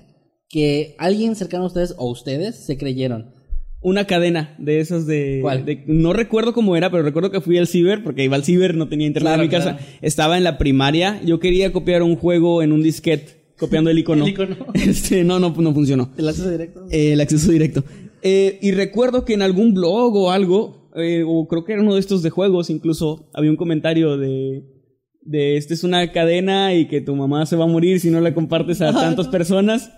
[0.48, 3.34] que alguien cercano a ustedes o ustedes se creyeron?
[3.82, 5.66] Una cadena de esas de, ¿Cuál?
[5.66, 8.74] de- No recuerdo cómo era, pero recuerdo que fui al ciber, porque iba al ciber,
[8.74, 9.76] no tenía internet Claro, en mi casa.
[9.76, 9.92] claro.
[10.00, 11.20] Estaba en la primaria.
[11.22, 14.24] Yo quería copiar un juego en un disquete, copiando el icono.
[14.26, 14.56] El icono.
[14.74, 16.10] Este, no, no, no funcionó.
[16.16, 16.86] ¿El acceso directo?
[16.90, 17.84] Eh, el acceso directo.
[18.22, 21.94] Eh, y recuerdo que en algún blog o algo, eh, o creo que era uno
[21.94, 24.64] de estos de juegos, incluso había un comentario de,
[25.22, 28.20] de esta es una cadena y que tu mamá se va a morir si no
[28.20, 29.92] la compartes a tantas personas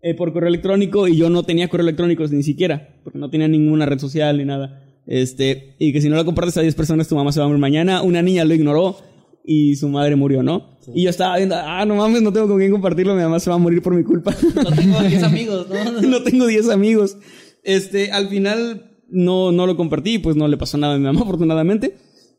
[0.00, 3.48] eh, por correo electrónico y yo no tenía correo electrónico ni siquiera, porque no tenía
[3.48, 4.82] ninguna red social ni nada.
[5.06, 7.48] Este, y que si no la compartes a 10 personas tu mamá se va a
[7.48, 8.02] morir mañana.
[8.02, 8.96] Una niña lo ignoró
[9.44, 10.78] y su madre murió, ¿no?
[10.94, 13.50] Y yo estaba viendo, ah, no mames, no tengo con quién compartirlo, mi mamá se
[13.50, 14.34] va a morir por mi culpa.
[14.54, 16.02] No tengo 10 amigos, ¿no?
[16.02, 17.16] no tengo 10 amigos.
[17.62, 21.20] Este, al final no, no lo compartí, pues no le pasó nada a mi mamá,
[21.22, 21.94] afortunadamente.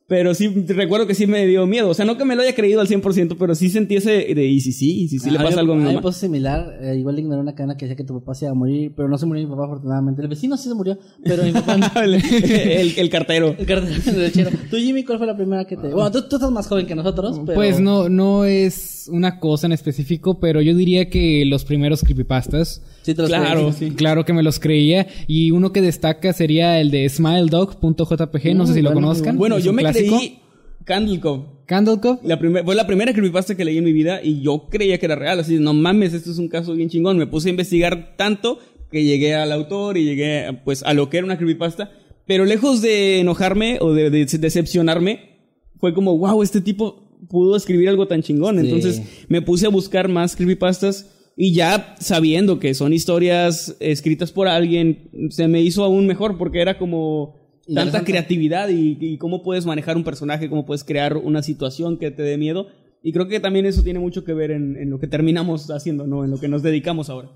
[0.07, 1.89] Pero sí, recuerdo que sí me dio miedo.
[1.89, 4.45] O sea, no que me lo haya creído al 100%, pero sí sentí ese de,
[4.45, 6.03] y si sí, y si sí le pasa algo a mi mí me mamá.
[6.03, 6.77] pasó similar.
[6.79, 9.09] eh, igual ignoré una cadena que decía que tu papá se iba a morir, pero
[9.09, 10.21] no se murió mi papá, afortunadamente.
[10.21, 11.87] El vecino sí se murió, pero mi papá no.
[12.03, 13.55] el, el- el cartero.
[13.57, 14.51] El cartero del lechero.
[14.69, 15.87] Tú, Jimmy, ¿cuál fue la primera que te.?
[15.87, 17.55] Bueno, tú, tú estás más joven que nosotros, pero.
[17.55, 22.83] Pues no, no es una cosa en específico, pero yo diría que los primeros creepypastas.
[23.05, 23.89] Sí, te los Claro, creí.
[23.89, 23.95] sí.
[23.95, 25.05] Claro que me los creía.
[25.27, 28.55] Y uno que destaca sería el de smiledog.jpg.
[28.55, 29.37] No sé si lo conozcan.
[29.37, 30.17] Bueno, yo me clásico.
[30.17, 30.39] creí
[30.85, 31.43] Candlecove.
[31.67, 32.19] Candlecove.
[32.23, 35.15] La fue la primera creepypasta que leí en mi vida y yo creía que era
[35.15, 35.39] real.
[35.39, 37.17] Así, no mames, esto es un caso bien chingón.
[37.17, 38.59] Me puse a investigar tanto
[38.91, 41.91] que llegué al autor y llegué pues a lo que era una creepypasta.
[42.27, 45.37] Pero lejos de enojarme o de, de decepcionarme,
[45.77, 48.59] fue como, wow, este tipo pudo escribir algo tan chingón.
[48.59, 48.65] Sí.
[48.65, 54.47] Entonces me puse a buscar más creepypastas y ya sabiendo que son historias escritas por
[54.47, 57.35] alguien, se me hizo aún mejor porque era como
[57.73, 62.11] tanta creatividad y, y cómo puedes manejar un personaje, cómo puedes crear una situación que
[62.11, 62.67] te dé miedo.
[63.03, 66.07] Y creo que también eso tiene mucho que ver en, en lo que terminamos haciendo,
[66.07, 66.23] ¿no?
[66.23, 67.29] En lo que nos dedicamos ahora.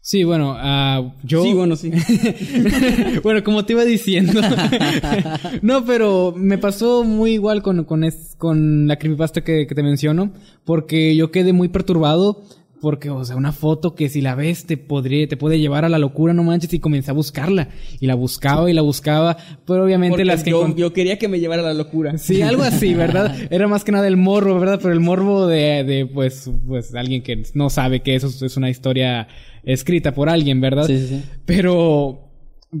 [0.00, 1.42] Sí, bueno, ah, yo.
[1.44, 1.90] Sí, bueno, sí.
[3.22, 4.40] bueno, como te iba diciendo.
[5.62, 9.82] no, pero me pasó muy igual con, con, es- con la creepypasta que, que te
[9.82, 10.32] menciono.
[10.64, 12.42] Porque yo quedé muy perturbado.
[12.84, 15.88] Porque, o sea, una foto que si la ves te podría, te puede llevar a
[15.88, 17.70] la locura, no manches, y comencé a buscarla.
[17.98, 19.38] Y la buscaba y la buscaba.
[19.66, 22.18] Pero obviamente Porque las que yo, yo quería que me llevara a la locura.
[22.18, 23.34] Sí, algo así, ¿verdad?
[23.50, 24.80] Era más que nada el morbo, ¿verdad?
[24.82, 28.68] Pero el morbo de, de pues, pues, alguien que no sabe que eso es una
[28.68, 29.28] historia
[29.62, 30.86] escrita por alguien, ¿verdad?
[30.86, 31.22] Sí, sí, sí.
[31.46, 32.23] Pero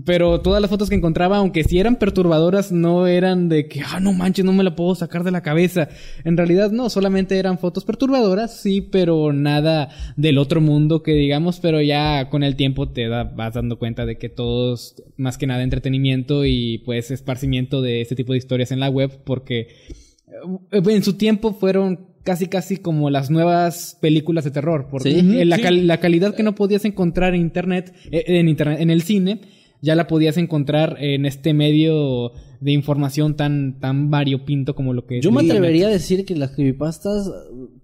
[0.04, 4.00] Pero todas las fotos que encontraba, aunque sí eran perturbadoras, no eran de que, ah,
[4.00, 5.88] no manches, no me la puedo sacar de la cabeza.
[6.24, 11.60] En realidad no, solamente eran fotos perturbadoras, sí, pero nada del otro mundo que digamos,
[11.60, 15.38] pero ya con el tiempo te da- vas dando cuenta de que todo es más
[15.38, 19.68] que nada entretenimiento y pues esparcimiento de este tipo de historias en la web, porque
[20.72, 25.44] eh, en su tiempo fueron casi casi como las nuevas películas de terror, porque Sí.
[25.44, 29.02] la, cal- la calidad que no podías encontrar en internet, eh, en internet, en el
[29.02, 29.40] cine,
[29.84, 35.18] ya la podías encontrar en este medio de información tan tan variopinto como lo que
[35.18, 35.60] es Yo me internet.
[35.60, 37.30] atrevería a decir que las creepypastas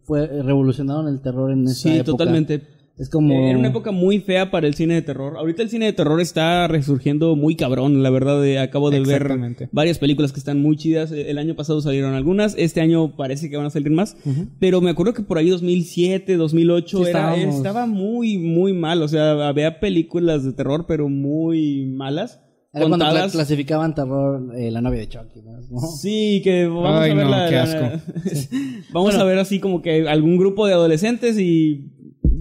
[0.05, 2.05] fue, revolucionaron el terror en esa Sí, época.
[2.13, 2.63] totalmente.
[3.01, 3.33] Es como...
[3.33, 5.37] Eh, Era una época muy fea para el cine de terror.
[5.39, 8.45] Ahorita el cine de terror está resurgiendo muy cabrón, la verdad.
[8.47, 9.27] eh, acabo de ver
[9.73, 11.11] varias películas que están muy chidas.
[11.11, 14.17] Eh, El año pasado salieron algunas, este año parece que van a salir más.
[14.59, 19.03] Pero me acuerdo que por ahí 2007, 2008 Sí, era, estaba muy, muy mal.
[19.03, 22.39] O sea, había películas de terror, pero muy malas.
[22.73, 23.33] Era cuando contadas.
[23.33, 25.81] clasificaban terror eh, la novia de Chucky, ¿no?
[26.01, 28.13] Sí, que vamos Ay, a ver no, la- qué la- asco.
[28.93, 31.91] vamos a ver así como que algún grupo de adolescentes y,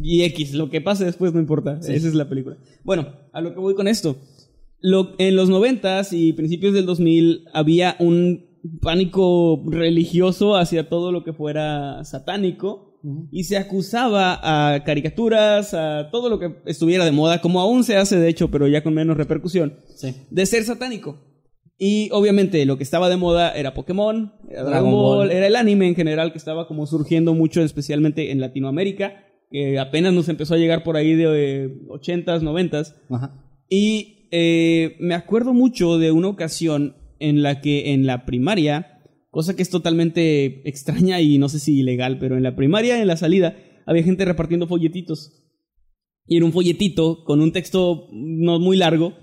[0.01, 1.79] y X, lo que pase después no importa.
[1.81, 2.57] Esa es la película.
[2.83, 4.17] Bueno, a lo que voy con esto.
[4.81, 8.45] Lo, en los noventas y principios del 2000 había un
[8.81, 12.97] pánico religioso hacia todo lo que fuera satánico
[13.31, 14.39] y se acusaba
[14.73, 18.51] a caricaturas, a todo lo que estuviera de moda, como aún se hace de hecho,
[18.51, 20.13] pero ya con menos repercusión Sí.
[20.29, 21.17] de ser satánico.
[21.77, 25.31] Y obviamente lo que estaba de moda era Pokémon, era Dragon, Dragon Ball, Ball.
[25.31, 29.13] era el anime en general que estaba como surgiendo mucho, especialmente en Latinoamérica,
[29.49, 32.95] que apenas nos empezó a llegar por ahí de eh, 80s, 90s.
[33.09, 33.43] Ajá.
[33.69, 39.55] Y eh, me acuerdo mucho de una ocasión en la que en la primaria, cosa
[39.55, 43.17] que es totalmente extraña y no sé si ilegal, pero en la primaria, en la
[43.17, 45.43] salida, había gente repartiendo folletitos.
[46.27, 49.13] Y era un folletito con un texto no muy largo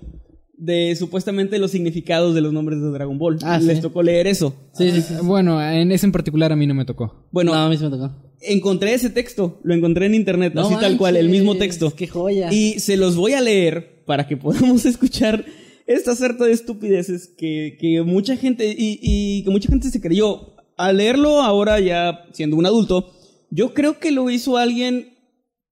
[0.57, 3.37] de supuestamente los significados de los nombres de Dragon Ball.
[3.43, 3.81] Ah, Les sí.
[3.81, 4.53] tocó leer eso.
[4.73, 5.13] Sí, sí, sí.
[5.23, 7.29] Bueno, en ese en particular a mí no me tocó.
[7.31, 8.26] Bueno, no, a mí sí me tocó.
[8.41, 11.93] Encontré ese texto, lo encontré en internet, No así tal cual, el mismo texto.
[11.95, 12.51] Qué joya.
[12.51, 15.45] Y se los voy a leer para que podamos escuchar
[15.85, 20.55] esta sarta de estupideces que, que mucha gente y, y que mucha gente se creyó.
[20.77, 23.13] Al leerlo ahora ya siendo un adulto,
[23.49, 25.17] yo creo que lo hizo alguien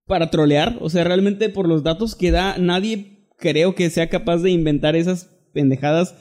[0.08, 0.78] para trolear.
[0.82, 4.96] O sea, realmente por los datos que da, nadie creo que sea capaz de inventar
[4.96, 6.16] esas pendejadas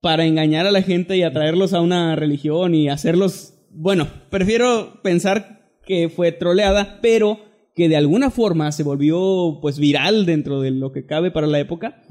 [0.00, 3.54] para engañar a la gente y atraerlos a una religión y hacerlos...
[3.70, 7.38] Bueno, prefiero pensar que fue troleada, pero
[7.74, 11.60] que de alguna forma se volvió pues viral dentro de lo que cabe para la
[11.60, 12.02] época.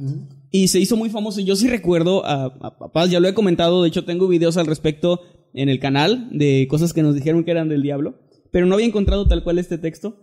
[0.52, 1.42] Y se hizo muy famoso.
[1.42, 4.68] Yo sí recuerdo a, a papás, ya lo he comentado, de hecho tengo videos al
[4.68, 5.22] respecto
[5.54, 8.20] en el canal de cosas que nos dijeron que eran del diablo,
[8.52, 10.16] pero no había encontrado tal cual este texto.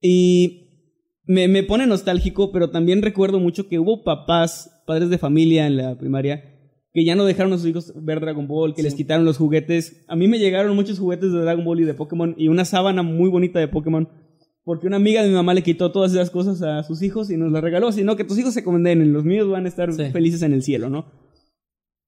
[0.00, 0.70] Y
[1.24, 5.76] me, me pone nostálgico, pero también recuerdo mucho que hubo papás, padres de familia en
[5.76, 6.49] la primaria,
[6.92, 10.04] que ya no dejaron a sus hijos ver Dragon Ball, que les quitaron los juguetes.
[10.08, 13.02] A mí me llegaron muchos juguetes de Dragon Ball y de Pokémon y una sábana
[13.02, 14.08] muy bonita de Pokémon.
[14.62, 17.36] Porque una amiga de mi mamá le quitó todas esas cosas a sus hijos y
[17.36, 17.92] nos las regaló.
[17.92, 20.10] Sino que tus hijos se condenen, los míos van a estar Sí.
[20.12, 21.06] felices en el cielo, ¿no?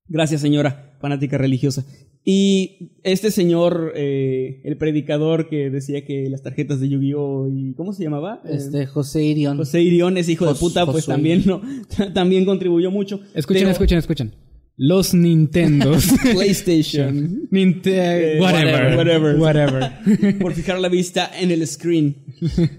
[0.07, 1.85] Gracias, señora, fanática religiosa.
[2.25, 7.49] Y este señor, eh, el predicador que decía que las tarjetas de Yu-Gi-Oh!
[7.49, 8.41] y ¿cómo se llamaba?
[8.45, 9.57] Eh, Este, José Irion.
[9.57, 11.15] José Irión, ese hijo de puta, pues Josué.
[11.15, 11.61] también, no,
[12.13, 13.19] también contribuyó mucho.
[13.33, 14.31] Escuchen, Pero- escuchen, escuchen.
[14.85, 16.07] Los Nintendos.
[16.33, 17.47] PlayStation.
[17.51, 18.97] Ninte- Eh, whatever.
[18.97, 19.35] whatever.
[19.39, 20.37] Whatever.
[20.39, 22.17] por fijar la vista en el screen.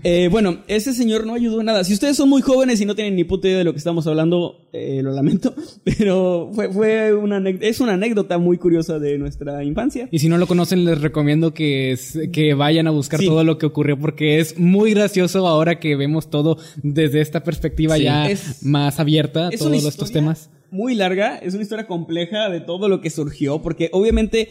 [0.03, 1.83] Eh, bueno, ese señor no ayudó en nada.
[1.83, 4.07] Si ustedes son muy jóvenes y no tienen ni puta idea de lo que estamos
[4.07, 5.55] hablando, eh, lo lamento.
[5.85, 10.07] Pero fue, fue una, es una anécdota muy curiosa de nuestra infancia.
[10.11, 13.25] Y si no lo conocen, les recomiendo que, es- que vayan a buscar Sí.
[13.27, 17.97] todo lo que ocurrió porque es muy gracioso ahora que vemos todo desde esta perspectiva
[17.97, 18.03] Sí.
[18.05, 20.51] ya Es- más abierta, Es todos estos temas.
[20.75, 24.49] Muy larga, es una historia compleja de todo lo que surgió, porque obviamente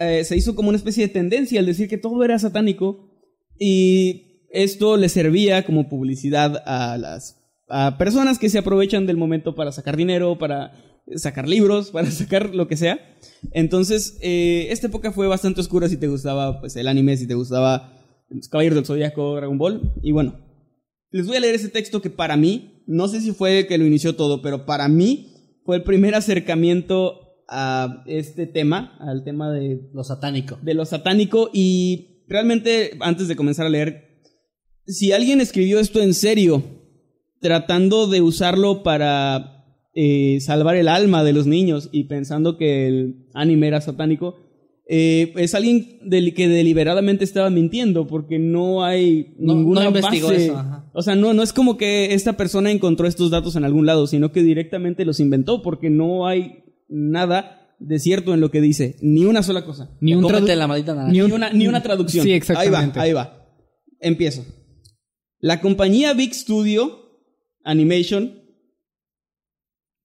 [0.00, 3.08] eh, se hizo como una especie de tendencia al decir que todo era satánico
[3.56, 9.54] y esto le servía como publicidad a las a personas que se aprovechan del momento
[9.54, 10.72] para sacar dinero, para
[11.14, 12.98] sacar libros, para sacar lo que sea.
[13.52, 17.34] Entonces, eh, esta época fue bastante oscura si te gustaba pues, el anime, si te
[17.34, 17.92] gustaba
[18.50, 19.92] Caballeros del Zodiaco, Dragon Ball.
[20.02, 20.40] Y bueno,
[21.12, 23.86] les voy a leer ese texto que para mí, no sé si fue que lo
[23.86, 25.31] inició todo, pero para mí
[25.64, 30.58] fue el primer acercamiento a este tema, al tema de, Lo satánico.
[30.62, 31.50] de lo satánico.
[31.52, 34.22] Y realmente, antes de comenzar a leer,
[34.86, 36.62] si alguien escribió esto en serio,
[37.40, 43.26] tratando de usarlo para eh, salvar el alma de los niños y pensando que el
[43.34, 44.36] anime era satánico,
[44.88, 50.28] eh, es alguien del- que deliberadamente estaba mintiendo porque no hay No- ninguna no investigó
[50.28, 50.46] base.
[50.46, 50.90] eso, ajá.
[50.92, 54.06] O sea, no, no es como que esta persona encontró estos datos en algún lado,
[54.06, 58.96] sino que directamente los inventó porque no hay nada de cierto en lo que dice,
[59.02, 59.96] ni una sola cosa.
[60.00, 61.12] Ni un la maldita naranja.
[61.12, 62.24] ni Ni un- una, ni una traducción.
[62.24, 63.00] Sí, exactamente.
[63.00, 63.46] Ahí va, ahí va.
[64.00, 64.44] Empiezo.
[65.40, 66.98] La compañía Big Studio
[67.64, 68.40] Animation,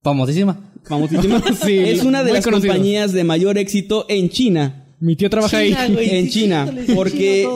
[0.03, 0.71] Famosísima.
[0.87, 2.73] Famosísima, Sí, es una de muy las conocido.
[2.73, 4.95] compañías de mayor éxito en China.
[4.99, 5.93] Mi tío trabaja China, ahí.
[5.93, 6.09] güey.
[6.09, 6.73] en sí, China.
[6.95, 7.47] Porque,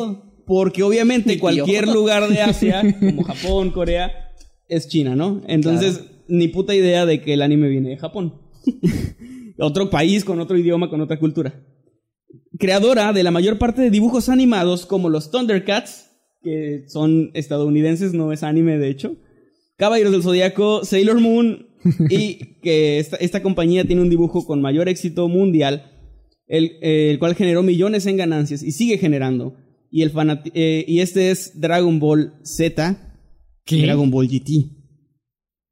[0.45, 4.11] porque obviamente cualquier lugar de Asia, como Japón, Corea,
[4.67, 5.41] es China, ¿no?
[5.47, 8.41] Entonces, ni puta idea de que el anime viene de Japón.
[9.59, 11.53] otro país con otro idioma, con otra cultura.
[12.59, 16.09] Creadora de la mayor parte de dibujos animados como los Thundercats,
[16.43, 19.15] que son estadounidenses, no es anime de hecho.
[19.77, 21.67] Caballeros del Zodiaco, Sailor Moon
[22.09, 25.91] y que esta, esta compañía tiene un dibujo con mayor éxito mundial,
[26.47, 29.55] el, el cual generó millones en ganancias y sigue generando.
[29.89, 33.17] Y, el fanati- eh, y este es Dragon Ball Z,
[33.65, 33.81] ¿Qué?
[33.83, 34.69] Dragon Ball GT.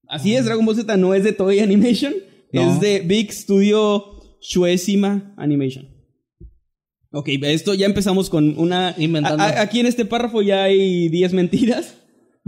[0.07, 2.13] Así es, Dragon Ball Z no es de Toei Animation,
[2.51, 2.73] No.
[2.73, 4.03] es de Big Studio
[4.41, 5.87] Shueisima Animation.
[7.11, 8.93] Ok, esto ya empezamos con una...
[8.97, 9.41] Inventando.
[9.43, 11.95] a- a- aquí en este párrafo ya hay 10 mentiras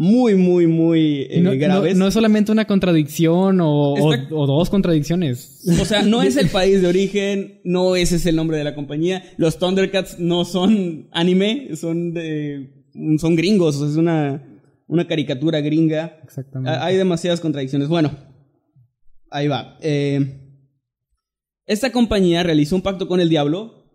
[0.04, 1.96] muy, muy, muy eh, no, graves.
[1.96, 5.62] no es solamente una contradicción o, o- Está- o dos contradicciones.
[5.80, 8.74] O sea, no es el país de origen, no ese es el nombre de la
[8.74, 9.24] compañía.
[9.38, 12.86] Los Thundercats no son anime, son de,
[13.20, 14.44] son gringos, o sea, es una,
[14.88, 16.20] una caricatura gringa.
[16.24, 16.80] Exactamente.
[16.82, 17.88] Hay demasiadas contradicciones.
[17.88, 18.10] Bueno,
[19.30, 19.78] ahí va.
[19.82, 20.40] Eh,
[21.68, 23.86] esta compañía realizó un pacto con el diablo.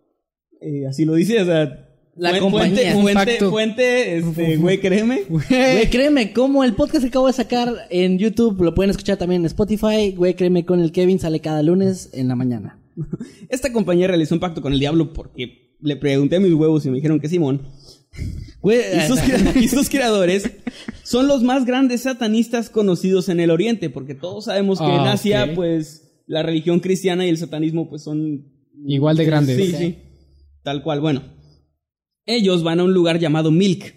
[0.61, 1.83] eh, así lo dice, o sea.
[2.17, 2.93] La fuen- compañía.
[2.93, 3.51] Fuente, Un fuente, pacto.
[3.51, 5.23] fuente, este, güey, créeme.
[5.29, 9.43] Güey, créeme, como el podcast que acabo de sacar en YouTube, lo pueden escuchar también
[9.43, 10.13] en Spotify.
[10.17, 12.81] Güey, créeme, con el Kevin sale cada lunes en la mañana.
[13.51, 16.91] Esta compañía realizó un pacto con el diablo porque le pregunté a mis huevos y
[16.91, 17.63] me dijeron que Simón.
[18.63, 19.21] Güey, Y sus,
[19.63, 20.51] y sus creadores
[21.03, 25.13] son los más grandes satanistas conocidos en el Oriente, porque todos sabemos que en Ah,
[25.13, 25.51] Asia, ok.
[25.55, 28.47] pues, la religión cristiana y el satanismo, pues, son...
[28.87, 29.57] Igual de grandes.
[29.57, 29.99] Sí, sí.
[30.63, 31.01] Tal cual.
[31.01, 31.23] Bueno,
[32.27, 33.95] ellos van a un lugar llamado Milk.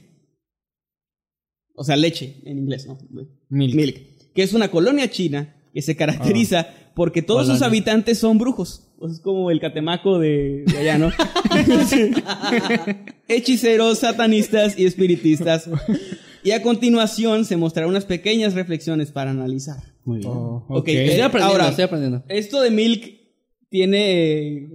[1.76, 2.98] O sea, leche, en inglés, ¿no?
[3.50, 4.34] Milk.
[4.34, 8.86] Que es una colonia china que se caracteriza porque todos sus habitantes son brujos.
[9.00, 11.10] O sea, es como el catemaco de, de allá, ¿no?
[13.28, 15.70] Hechiceros, satanistas y espiritistas.
[16.44, 19.78] Y a continuación se mostrarán unas pequeñas reflexiones para analizar.
[20.06, 20.32] Muy bien.
[20.32, 20.88] Oh, Ok, ok.
[20.90, 22.24] Estoy aprendiendo, ahora, estoy aprendiendo.
[22.28, 23.14] esto de Milk
[23.70, 24.70] tiene.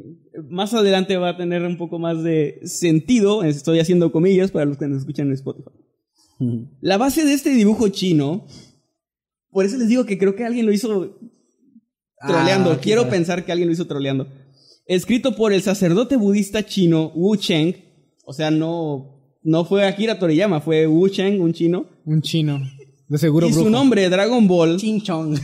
[0.49, 3.45] Más adelante va a tener un poco más de sentido.
[3.45, 5.71] Estoy haciendo comillas para los que nos escuchan en Spotify.
[6.81, 8.47] La base de este dibujo chino.
[9.51, 11.17] Por eso les digo que creo que alguien lo hizo
[12.27, 12.73] troleando.
[12.73, 13.11] Ah, Quiero quizá.
[13.11, 14.27] pensar que alguien lo hizo troleando.
[14.87, 17.75] Escrito por el sacerdote budista chino Wu Cheng.
[18.27, 21.87] O sea, no, no fue Akira Toriyama, fue Wu Cheng, un chino.
[22.05, 22.61] Un chino.
[23.09, 24.77] De seguro y su nombre, Dragon Ball.
[24.79, 25.39] Ching chong.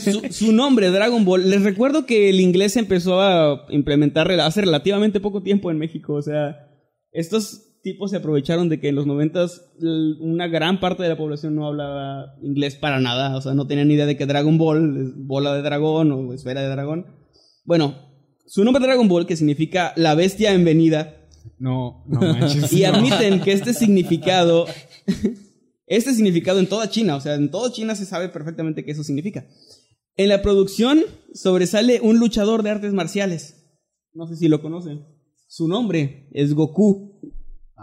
[0.00, 1.48] Su, su nombre, Dragon Ball.
[1.48, 6.14] Les recuerdo que el inglés empezó a implementar hace relativamente poco tiempo en México.
[6.14, 6.68] O sea,
[7.12, 9.72] estos tipos se aprovecharon de que en los noventas
[10.20, 13.36] una gran parte de la población no hablaba inglés para nada.
[13.36, 16.32] O sea, no tenían ni idea de que Dragon Ball es bola de dragón o
[16.34, 17.06] esfera de dragón.
[17.64, 17.94] Bueno,
[18.46, 21.16] su nombre Dragon Ball, que significa la bestia en venida,
[21.58, 22.72] No, no manches.
[22.72, 24.66] y admiten que este significado,
[25.90, 29.02] este significado en toda China, o sea, en toda China se sabe perfectamente qué eso
[29.02, 29.44] significa.
[30.16, 31.00] En la producción
[31.34, 33.56] sobresale un luchador de artes marciales.
[34.14, 35.04] No sé si lo conocen.
[35.48, 37.20] Su nombre es Goku.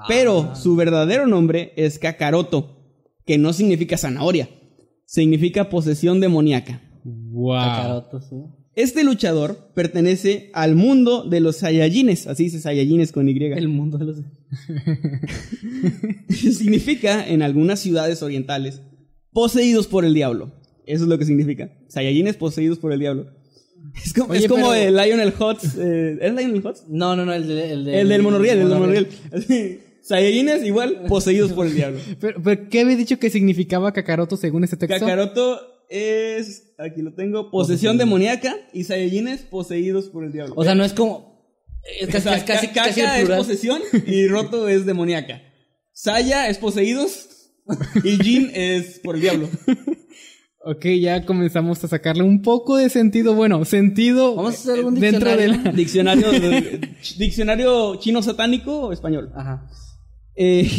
[0.07, 2.77] Pero su verdadero nombre es Kakaroto,
[3.25, 4.47] que no significa zanahoria.
[5.05, 6.81] Significa posesión demoníaca.
[7.03, 7.55] Wow.
[7.55, 8.35] Kakaroto, sí.
[8.77, 13.35] Este luchador pertenece al mundo de los Saiyajines, así dice Saiyajines con Y.
[13.43, 14.17] El mundo de los...
[16.29, 18.83] significa en algunas ciudades orientales
[19.33, 20.51] poseídos por el diablo.
[20.85, 21.71] Eso es lo que significa.
[21.87, 23.31] Saiyajines poseídos por el diablo.
[24.05, 25.75] Es como, Oye, es como pero- el Lionel Hutz.
[25.79, 26.83] eh, ¿Es Lionel Hutz?
[26.87, 29.07] No, no, no, el, de- el, de- El del monorriel, el del monorriel.
[30.03, 31.99] Saiyajines igual poseídos por el diablo.
[32.21, 35.03] Pero, pero, ¿qué había dicho que significaba Kakaroto según este texto?
[35.05, 35.59] Kakaroto
[35.89, 40.53] es, aquí lo tengo, posesión demoníaca y Saiyajines poseídos por el diablo.
[40.57, 41.37] O sea, no es como...
[41.99, 43.39] Es O casi, sea, casi, casi el Kaka es plural.
[43.39, 45.41] posesión y Roto es demoníaca.
[45.93, 47.29] Saya es poseídos
[48.03, 49.49] y Jin es por el diablo.
[50.69, 53.33] Ok, ya comenzamos a sacarle un poco de sentido.
[53.33, 55.57] Bueno, sentido Vamos a hacer un dentro de la...
[55.71, 56.29] diccionario.
[56.29, 56.79] Diccionario,
[57.17, 59.31] diccionario chino satánico o español.
[59.33, 59.65] Ajá.
[60.35, 60.69] Eh,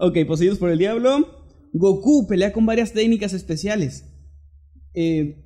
[0.00, 1.44] ok, poseídos por el diablo.
[1.72, 4.11] Goku pelea con varias técnicas especiales.
[4.94, 5.44] Eh,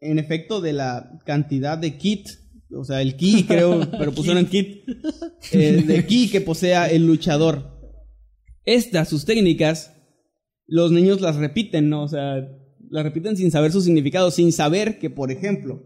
[0.00, 2.28] en efecto, de la cantidad de kit
[2.74, 4.84] o sea, el ki, creo, pero pusieron kit,
[5.52, 7.70] eh, de ki que posea el luchador.
[8.64, 9.92] Estas, sus técnicas,
[10.66, 12.04] los niños las repiten, ¿no?
[12.04, 12.36] O sea,
[12.88, 15.82] las repiten sin saber su significado, sin saber que, por ejemplo,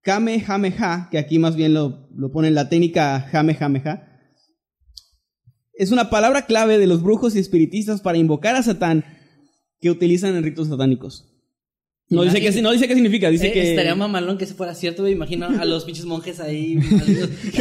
[0.00, 4.10] Kamehameha, que aquí más bien lo, lo ponen la técnica Kamehameha,
[5.74, 9.04] es una palabra clave de los brujos y espiritistas para invocar a Satán
[9.80, 11.33] que utilizan en ritos satánicos.
[12.10, 13.70] No dice, qué, no dice qué significa, dice Eh, que...
[13.70, 15.14] Estaría mamalón que se fuera cierto, güey.
[15.14, 16.78] Imagino a los pinches monjes ahí.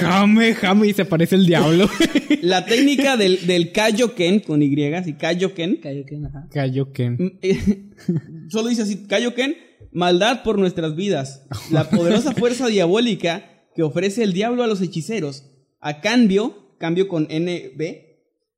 [0.00, 1.88] Jame, jame, y se parece el diablo.
[2.42, 6.48] La técnica del, del Kaioken, con Y, así, Kaioken, Kaioken, ajá.
[6.52, 7.12] Kaioken.
[7.18, 7.90] mm, eh,
[8.48, 9.56] solo dice así, Kaioken,
[9.92, 15.44] maldad por nuestras vidas, la poderosa fuerza diabólica que ofrece el diablo a los hechiceros,
[15.80, 17.82] a cambio, cambio con NB,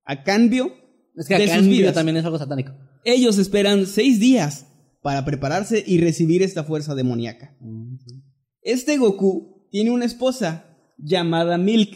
[0.04, 0.74] a cambio
[1.16, 1.94] Es que de acá sus vidas.
[1.94, 2.72] también es algo satánico.
[3.04, 4.66] Ellos esperan seis días
[5.04, 7.54] para prepararse y recibir esta fuerza demoníaca.
[8.62, 11.94] Este Goku tiene una esposa llamada Milk.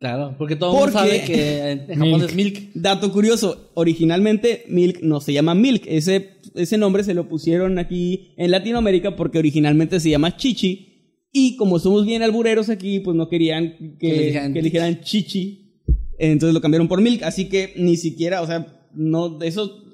[0.00, 2.72] Claro, porque todo el ¿Por mundo sabe que en Japón es milk.
[2.74, 8.34] Dato curioso, originalmente Milk no se llama Milk, ese, ese nombre se lo pusieron aquí
[8.36, 13.28] en Latinoamérica porque originalmente se llama Chichi y como somos bien albureros aquí, pues no
[13.28, 15.80] querían que, Que le dijeran que le dijeran Chichi,
[16.18, 19.85] entonces lo cambiaron por Milk, así que ni siquiera, o sea, no, eso,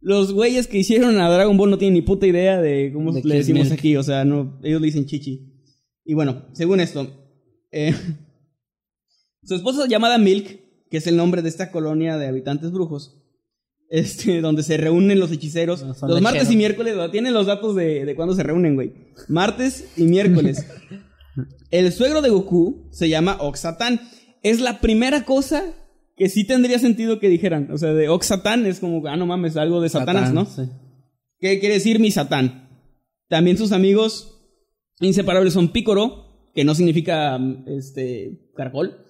[0.00, 3.22] los güeyes que hicieron a Dragon Ball no tienen ni puta idea de cómo De
[3.22, 3.78] le decimos Milk.
[3.78, 5.52] aquí, o sea, no, ellos le dicen Chichi.
[6.04, 7.10] Y bueno, según esto,
[7.70, 7.94] eh,
[9.42, 13.20] su esposa llamada Milk, que es el nombre de esta colonia de habitantes brujos,
[13.90, 15.82] este, donde se reúnen los hechiceros.
[15.82, 18.92] No, los martes y miércoles, tienen los datos de, de cuándo se reúnen, güey.
[19.28, 20.66] Martes y miércoles.
[21.70, 24.00] el suegro de Goku se llama Oxatán.
[24.42, 25.74] Es la primera cosa
[26.18, 27.70] que sí tendría sentido que dijeran.
[27.72, 30.44] O sea, de Oxatán es como, ah, no mames, algo de Satanás, Satán, ¿no?
[30.44, 30.62] sí.
[31.38, 32.68] ¿Qué quiere decir mi Satán?
[33.28, 34.38] También sus amigos
[35.00, 39.04] inseparables son Pícoro, que no significa este caracol,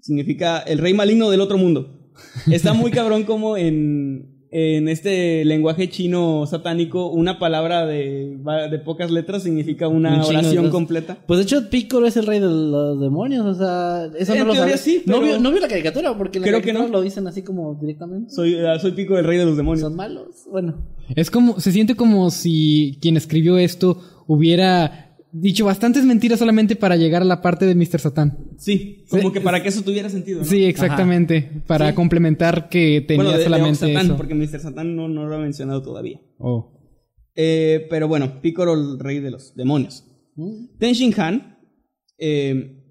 [0.00, 2.12] significa el rey maligno del otro mundo.
[2.50, 8.38] Está muy cabrón como en, en este lenguaje chino satánico una palabra de,
[8.70, 11.18] de pocas letras significa Un una oración completa.
[11.26, 14.44] Pues de hecho, Piccolo es el rey de los demonios, o sea, eso En no
[14.46, 14.78] lo teoría sabía.
[14.78, 16.98] sí, no, vio, no vio la caricatura, porque en la Creo que caricatura no.
[16.98, 18.30] lo dicen así como directamente.
[18.32, 19.82] Soy, ah, soy Pico, el rey de los demonios.
[19.82, 20.46] Son malos.
[20.50, 20.74] Bueno,
[21.14, 25.05] Es como, se siente como si quien escribió esto hubiera
[25.40, 28.00] dicho bastantes mentiras solamente para llegar a la parte de Mr.
[28.00, 28.38] Satán.
[28.58, 30.40] Sí, como que para que eso tuviera sentido.
[30.40, 30.44] ¿no?
[30.44, 31.62] Sí, exactamente.
[31.66, 31.94] Para Sí.
[31.94, 34.16] complementar que tenía bueno, de, de solamente Oxatán, eso.
[34.16, 34.60] porque Mr.
[34.60, 36.20] Satán no, no lo ha mencionado todavía.
[36.38, 36.72] Oh.
[37.34, 40.04] Eh, pero bueno, Picoro, el rey de los demonios.
[40.36, 40.78] Mm.
[40.78, 41.58] Ten Shin Han,
[42.18, 42.82] eh,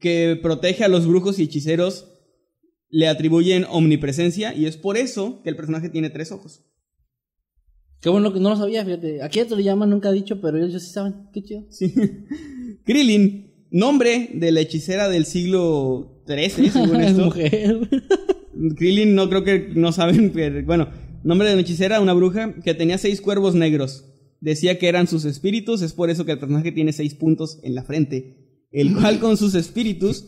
[0.00, 2.08] que protege a los brujos y hechiceros,
[2.90, 6.64] le atribuyen omnipresencia y es por eso que el personaje tiene tres ojos.
[8.02, 9.22] Qué bueno que no lo sabía, fíjate.
[9.22, 11.14] Aquí te lo llaman, nunca ha dicho, pero ellos sí saben.
[11.32, 11.64] Qué chido.
[11.70, 11.94] Sí.
[12.84, 17.24] Krillin, nombre de la hechicera del siglo XIII, según es esto.
[17.24, 17.88] mujer.
[18.76, 20.88] Krillin no creo que no saben, pero, bueno,
[21.24, 24.04] nombre de una hechicera, una bruja que tenía seis cuervos negros.
[24.40, 27.76] Decía que eran sus espíritus, es por eso que el personaje tiene seis puntos en
[27.76, 30.26] la frente, el cual con sus espíritus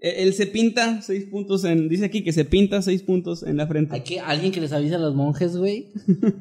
[0.00, 3.64] él se pinta seis puntos en, dice aquí que se pinta seis puntos en la
[3.64, 4.02] Hay frente.
[4.02, 5.88] que alguien que les avise a los monjes, güey,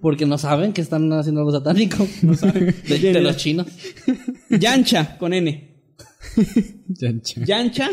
[0.02, 2.08] porque no saben que están haciendo algo satánico.
[2.22, 2.74] No saben.
[2.88, 3.68] De, de los chinos.
[4.50, 5.68] Yancha con N.
[6.88, 7.42] Yancha.
[7.46, 7.90] Yancha,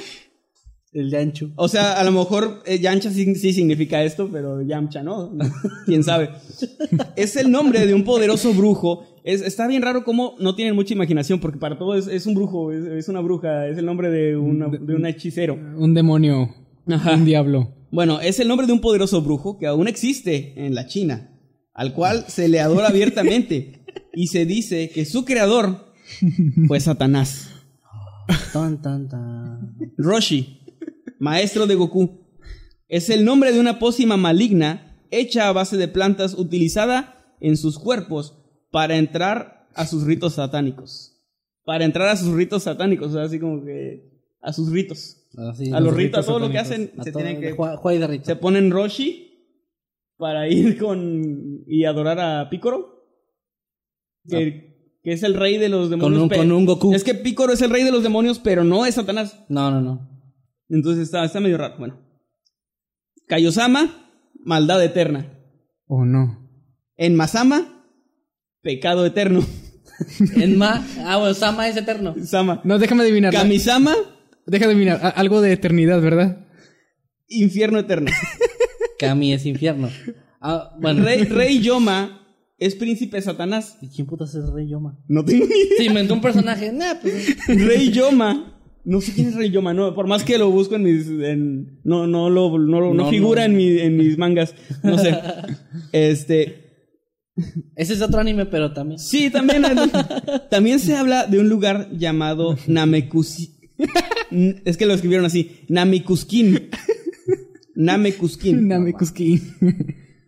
[0.93, 1.51] El yancho.
[1.57, 5.33] o sea, a lo mejor eh, Yancha sí, sí significa esto, pero Yamcha no,
[5.85, 6.31] quién sabe.
[7.17, 9.16] Es el nombre de un poderoso brujo.
[9.27, 12.35] Es, está bien raro cómo no tienen mucha imaginación, porque para todo es, es un
[12.35, 15.55] brujo, es, es una bruja, es el nombre de, una, de un hechicero.
[15.55, 16.55] Un demonio.
[16.87, 17.15] Ajá.
[17.15, 17.75] Un diablo.
[17.91, 21.37] Bueno, es el nombre de un poderoso brujo que aún existe en la China,
[21.75, 25.93] al cual se le adora abiertamente y se dice que su creador
[26.69, 27.51] fue Satanás.
[28.53, 29.77] Tan, tan, tan.
[29.99, 30.61] Roshi,
[31.19, 32.29] maestro de Goku,
[32.87, 37.81] es el nombre de una pócima maligna hecha a base de plantas utilizada en sus
[37.81, 41.13] cuerpos para entrar a sus ritos satánicos.
[41.65, 44.11] Para entrar a sus ritos satánicos, o sea, así como que
[44.41, 45.23] a sus ritos.
[45.51, 48.25] Así, A los ritos, a todo lo que hacen, A se todo- tienen que de
[48.25, 49.23] se ponen Roshi
[50.17, 52.95] para ir con y adorar a Picoro.
[54.29, 56.15] Que, que es el rey de los demonios.
[56.19, 56.95] Con un- pe- con un Goku.
[56.95, 59.45] Es que Picoro es el rey de los demonios, pero no es Satanás.
[59.49, 60.09] No, no, no.
[60.69, 61.77] Entonces está, está medio raro.
[61.79, 62.01] Bueno.
[63.29, 64.11] Kaiosama,
[64.45, 65.33] maldad eterna.
[65.87, 66.49] Oh, no.
[66.97, 67.76] En Masama,
[68.67, 69.47] pecado eterno.
[70.37, 70.85] Enma.
[71.05, 72.17] Ah, bueno, Sama es eterno.
[72.25, 72.61] Sama.
[72.65, 73.33] No, déjame adivinar.
[73.33, 73.95] Kamisama,
[74.45, 75.01] Deja de adivinar.
[75.03, 76.47] A- algo de eternidad, ¿verdad?
[77.29, 78.11] infierno eterno.
[78.99, 79.89] Kami es infierno.
[80.41, 81.05] Ah, bueno.
[81.05, 82.23] Rey, Rey Yoma
[82.59, 83.79] es príncipe Satanás.
[83.83, 84.99] ¿Y quién putas es Rey Yoma?
[85.09, 85.77] No tengo ni idea.
[85.79, 86.73] Se inventó un personaje.
[86.73, 87.37] Nah, pues.
[87.49, 88.53] Rey Yoma.
[88.85, 91.81] No sé quién es Rey Yoma, no, por más que lo busco en mis en-
[91.83, 93.53] no no lo no, lo- no No, figura no.
[93.53, 94.55] En, mi- en mis mangas,
[94.85, 95.13] no sé.
[95.93, 96.66] Este,
[97.75, 98.99] Ese es otro anime, pero también.
[98.99, 99.63] sí, también
[100.51, 103.55] también se habla de un lugar llamado Namekusi.
[104.65, 106.71] Es que lo escribieron así, Namekuskin.
[107.75, 108.67] Namekuskin.
[108.67, 109.41] Namekuskin.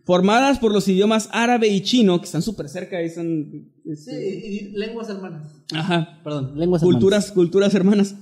[0.05, 4.71] Formadas por los idiomas árabe y chino, que están súper cerca y son este, y
[4.71, 5.51] lenguas hermanas.
[5.73, 8.15] ajá, Perdón, lenguas culturas, culturas hermanas.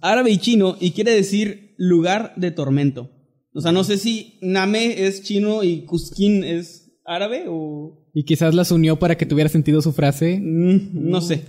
[0.00, 3.10] Árabe y chino, y quiere decir lugar de tormento.
[3.54, 8.01] O sea, no sé si Name es chino y Kuskin es árabe o.
[8.14, 10.38] Y quizás las unió para que tuviera sentido su frase.
[10.40, 11.44] mm, no sé.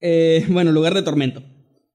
[0.00, 1.42] Eh, bueno, lugar de tormento.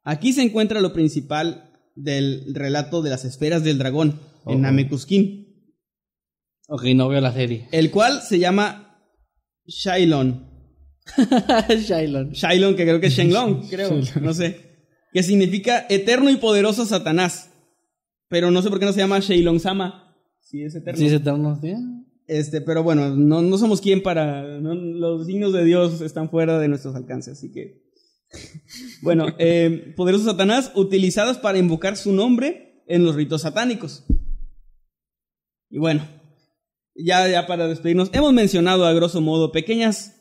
[0.03, 5.47] Aquí se encuentra lo principal del relato de las esferas del dragón en Namekuskin,
[6.69, 7.67] Ok, no veo la serie.
[7.71, 9.03] el cual se llama
[9.65, 10.47] Shailon.
[11.87, 12.31] Shailon.
[12.31, 13.91] Shailon, que creo que es Shenlong, creo,
[14.21, 14.87] no sé.
[15.11, 17.51] Que significa eterno y poderoso Satanás.
[18.29, 20.15] Pero no sé por qué no se llama Shailon Sama.
[20.39, 20.99] Sí, es eterno.
[20.99, 21.59] Sí, es eterno.
[21.61, 21.73] ¿sí?
[22.29, 24.43] Este, pero bueno, no, no somos quien para.
[24.43, 27.81] los signos de Dios están fuera de nuestros alcances, así que.
[29.01, 34.05] bueno, eh, Satanás, utilizadas para invocar su nombre en los ritos satánicos.
[35.71, 36.07] Y bueno,
[36.93, 40.15] ya, ya para despedirnos, hemos mencionado a grosso modo pequeñas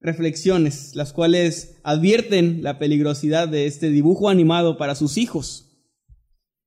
[0.00, 5.66] reflexiones, las cuales advierten la peligrosidad de este dibujo animado para sus hijos.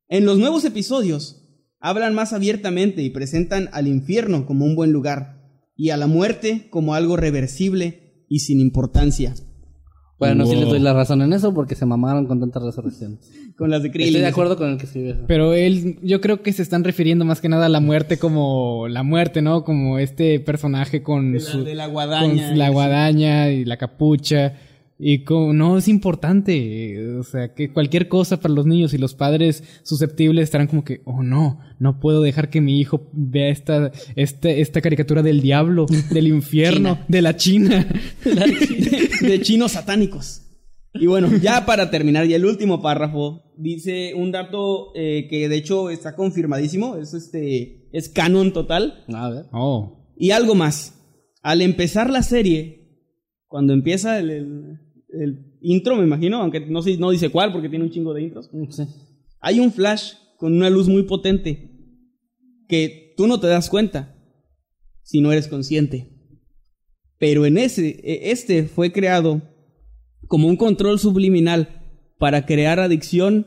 [0.09, 1.42] En los nuevos episodios,
[1.83, 5.41] hablan más abiertamente y presentan al infierno como un buen lugar
[5.75, 9.33] y a la muerte como algo reversible y sin importancia,
[10.17, 10.61] Bueno, sí Wow.
[10.61, 13.29] les doy la razón en eso porque se mamaron con tantas resurrecciones.
[13.57, 14.07] con las de Krillin.
[14.09, 15.23] Estoy de acuerdo con el que escribió eso.
[15.27, 18.87] Pero él, yo creo que se están refiriendo más que nada a la muerte como
[18.87, 19.63] la muerte, ¿no?
[19.65, 22.55] Como este personaje con De su la, de la con guadaña.
[22.55, 24.53] la guadaña y la capucha.
[25.05, 27.17] Y como, no es importante.
[27.17, 31.01] O sea, que cualquier cosa para los niños y los padres susceptibles estarán como que,
[31.03, 35.87] oh no, no puedo dejar que mi hijo vea esta, esta, esta caricatura del diablo,
[36.09, 37.85] del infierno, de la China.
[38.23, 40.39] de, de chinos satánicos.
[40.93, 45.57] Y bueno, ya para terminar, y el último párrafo dice un dato eh, que de
[45.57, 49.03] hecho está confirmadísimo, es este es canon total.
[49.13, 49.45] A ver.
[49.51, 50.13] Oh.
[50.17, 50.93] Y algo más.
[51.41, 53.01] Al empezar la serie,
[53.47, 54.79] cuando empieza el, el-
[55.19, 58.23] el intro, me imagino, aunque no, sé- no dice cuál porque tiene un chingo de
[58.23, 58.83] intros, Sí.
[59.39, 61.69] hay un flash con una luz muy potente
[62.67, 64.15] que tú no te das cuenta
[65.03, 66.09] si no eres consciente.
[67.19, 69.41] Pero en ese, e- este fue creado
[70.27, 71.81] como un control subliminal
[72.17, 73.45] para crear adicción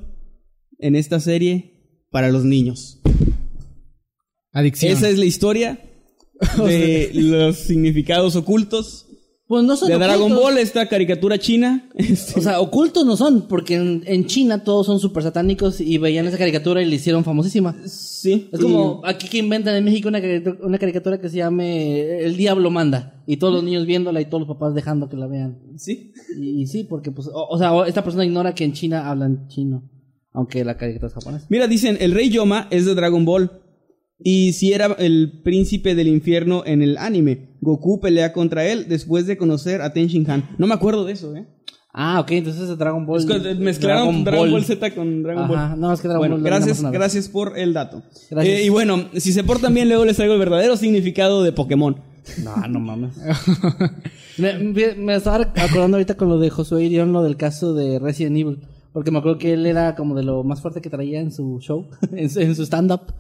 [0.79, 3.01] en esta serie para los niños.
[4.53, 4.93] Adicción.
[4.93, 5.81] Esa es la historia
[6.65, 9.06] de los significados ocultos
[9.49, 10.35] Pues no son de Dragon.
[10.35, 11.89] Ball, esta caricatura china.
[11.95, 15.99] Este, O sea, ocultos no son, porque en, en China todos son súper satánicos y
[15.99, 17.77] veían esa caricatura y la hicieron famosísima.
[17.87, 18.49] sí.
[18.53, 22.37] Es como aquí que inventan en México una caricatura, una caricatura que se llame El
[22.37, 23.23] Diablo Manda.
[23.27, 25.59] Y todos los niños viéndola y todos los papás dejando que la vean.
[25.77, 26.13] sí.
[26.41, 29.47] Y, y sí, porque pues, o, o sea, esta persona ignora que en China hablan
[29.49, 29.89] chino.
[30.33, 31.47] Aunque la caricatura es japonesa.
[31.49, 33.51] Mira, dicen, el rey Yoma es de Dragon Ball.
[34.19, 37.57] Y si era el príncipe del infierno en el anime.
[37.61, 40.51] Goku pelea contra él después de conocer a Ten Shin Han.
[40.59, 41.47] No me acuerdo de eso, ¿eh?
[41.99, 43.21] Ah, ok, entonces es Dragon Ball.
[43.21, 44.65] Es que mezclaron Dragon, Ball.
[44.65, 45.81] Z con Dragon Ajá, Ball.
[45.81, 48.03] no, es que Dragon bueno, Ball gracias, gracias por el dato.
[48.33, 51.97] Eh, y bueno, si se portan bien, luego les traigo el verdadero significado de Pokémon.
[52.45, 53.17] No, no mames.
[54.39, 58.59] me, estaba acordando ahorita con lo de Josué Irión, lo del caso de Resident Evil.
[58.93, 61.61] Porque me acuerdo que él era como de lo más fuerte que traía en su
[61.61, 63.15] show, en su, en su stand-up.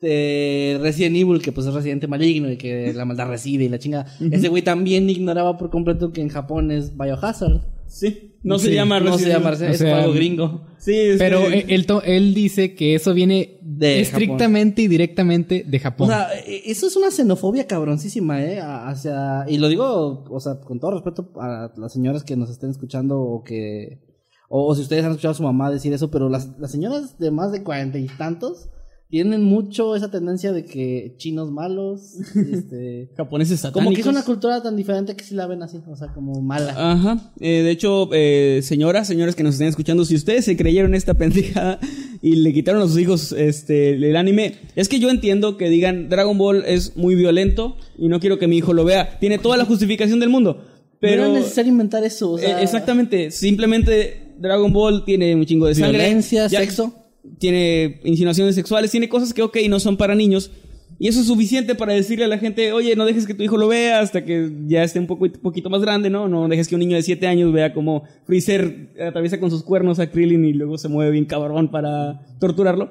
[0.00, 3.78] De Resident Evil, que pues es residente maligno y que la maldad reside y la
[3.78, 4.06] chingada.
[4.30, 7.62] Ese güey también ignoraba por completo que en Japón es Biohazard.
[7.86, 8.34] Sí.
[8.42, 9.58] No se llama No se Resident llama Evil.
[9.68, 10.66] Resident O es algo gringo.
[10.78, 15.76] Sí, es Pero que- él, él dice que eso viene De estrictamente y directamente de
[15.78, 16.08] O Japón.
[16.08, 18.60] sea, e- eso es una xenofobia cabroncísima, ¿eh?
[18.60, 19.46] Hacia...
[19.48, 23.18] Y lo digo, o sea, con todo respeto a las señoras que nos estén escuchando
[23.20, 24.00] o que...
[24.48, 27.18] O, o si ustedes han escuchado a su mamá decir eso, pero las, las señoras
[27.18, 28.68] de más de cuarenta y tantos
[29.08, 32.14] tienen mucho esa tendencia de que chinos malos,
[32.52, 33.08] este...
[33.16, 33.84] Japoneses satánicos.
[33.84, 36.40] Como que es una cultura tan diferente que sí la ven así, o sea, como
[36.42, 36.74] mala.
[36.76, 37.32] Ajá.
[37.38, 41.14] Eh, de hecho, eh, señoras, señores que nos estén escuchando, si ustedes se creyeron esta
[41.14, 41.78] pendejada
[42.20, 46.08] y le quitaron a sus hijos este el anime, es que yo entiendo que digan
[46.08, 49.18] Dragon Ball es muy violento y no quiero que mi hijo lo vea.
[49.20, 50.64] Tiene toda la justificación del mundo.
[50.98, 52.58] Pero no era necesario inventar eso, o sea...
[52.58, 57.05] Eh, exactamente, simplemente Dragon Ball tiene un chingo de sangre, Violencia, Ya- sexo.
[57.38, 60.50] Tiene insinuaciones sexuales, tiene cosas que ok no son para niños,
[60.98, 63.58] Y eso es suficiente para decirle a la gente, oye, no dejes que tu hijo
[63.58, 66.26] lo vea hasta que ya esté un poco, poquito más grande, ¿no?
[66.26, 69.98] No dejes que un niño de 7 años vea cómo Freezer atraviesa con sus cuernos
[69.98, 72.90] a Krillin y luego se mueve bien cabrón para torturarlo.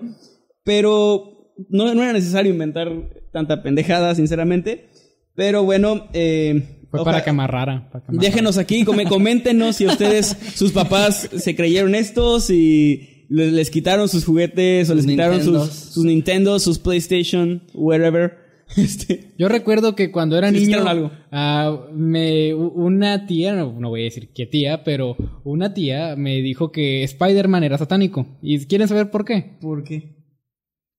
[0.64, 2.92] Pero no, no era necesario inventar
[3.32, 4.90] tanta pendejada, sinceramente.
[5.34, 6.62] Pero bueno, eh,
[6.92, 7.90] Fue para que amarrara.
[7.92, 8.30] para que amarrara.
[8.30, 14.26] Déjenos aquí, coméntenos si ustedes, sus papás, se creyeron esto, si les, les quitaron sus
[14.26, 18.44] juguetes o Sus les quitaron sus, sus Nintendo, sus PlayStation, wherever.
[18.78, 21.12] Este, Yo recuerdo que cuando era niño, algo.
[21.32, 26.42] ah, me, una tía, no, no voy a decir qué tía, pero una tía me
[26.42, 28.26] dijo que Spider-Man era satánico.
[28.42, 29.58] ¿Y quieren saber por qué?
[29.62, 30.16] ¿Por qué?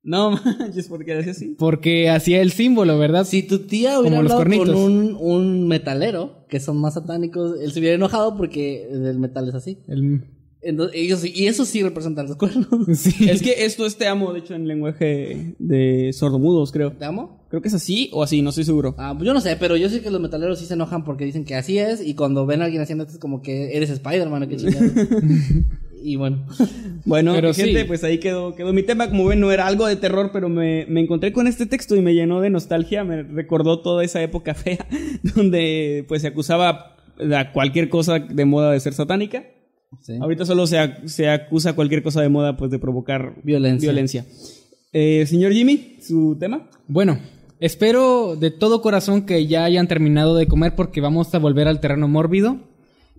[0.05, 1.57] No manches, porque era así.
[1.59, 3.25] Porque hacía el símbolo, ¿verdad?
[3.27, 7.61] Si tu tía hubiera Como los hablado con un, un metalero, que son más satánicos,
[7.61, 9.79] él se hubiera enojado porque el metal es así.
[9.89, 10.23] El-
[10.67, 12.69] Entonces, ellos, y eso sí representan los cuernos.
[12.99, 13.29] sí.
[13.29, 16.93] Es que esto es te amo, de hecho, en lenguaje de sordomudos, creo.
[16.93, 17.45] ¿Te amo?
[17.49, 18.95] Creo que es así o así, no estoy seguro.
[18.99, 21.25] Ah, pues yo no sé, pero yo sé que los metaleros sí se enojan porque
[21.25, 23.91] dicen que así es y cuando ven a alguien haciendo esto es como que eres
[23.91, 24.87] Spider-Man o qué chingado.
[26.03, 26.45] y bueno.
[27.05, 27.85] Bueno, Pero gente, sí.
[27.87, 29.09] pues ahí quedó, quedó mi tema.
[29.09, 32.03] Como ven, no era algo de terror, pero me, me encontré con este texto y
[32.03, 33.05] me llenó de nostalgia.
[33.05, 34.87] Me recordó toda esa época fea
[35.37, 39.45] donde pues se acusaba a cualquier cosa de moda de ser satánica.
[40.03, 40.15] Sí.
[40.21, 43.89] Ahorita solo se, ac- se acusa cualquier cosa de moda pues de provocar Violencia.
[43.91, 44.27] violencia.
[44.93, 46.69] Eh, señor Jimmy, su tema.
[46.89, 47.19] Bueno,
[47.61, 51.81] espero de todo corazón que ya hayan terminado de comer porque vamos a volver al
[51.81, 52.59] terreno mórbido.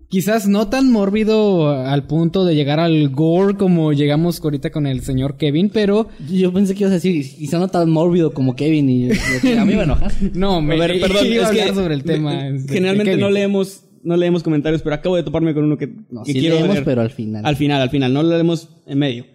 [0.10, 5.02] Quizás no tan mórbido al punto de llegar al gore como llegamos ahorita con el
[5.02, 8.90] señor Kevin, pero Yo pensé que ibas a decir, quizá no tan mórbido como Kevin
[8.90, 10.08] y yo- a mí me enoja.
[10.34, 12.32] no, me A ver, perdón, iba a es que hablar sobre el tema.
[12.36, 15.88] me- de generalmente no leemos no leemos comentarios, pero acabo de toparme con uno que,
[16.10, 16.86] No, que sí quiero leemos, leer.
[16.86, 17.46] pero al final.
[17.46, 19.26] Al final, al final, no lo leemos en medio.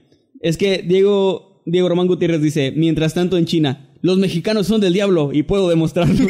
[0.40, 4.92] Es que Diego, Diego Román Gutiérrez dice, mientras tanto en China, los mexicanos son del
[4.94, 6.14] diablo y puedo demostrarlo.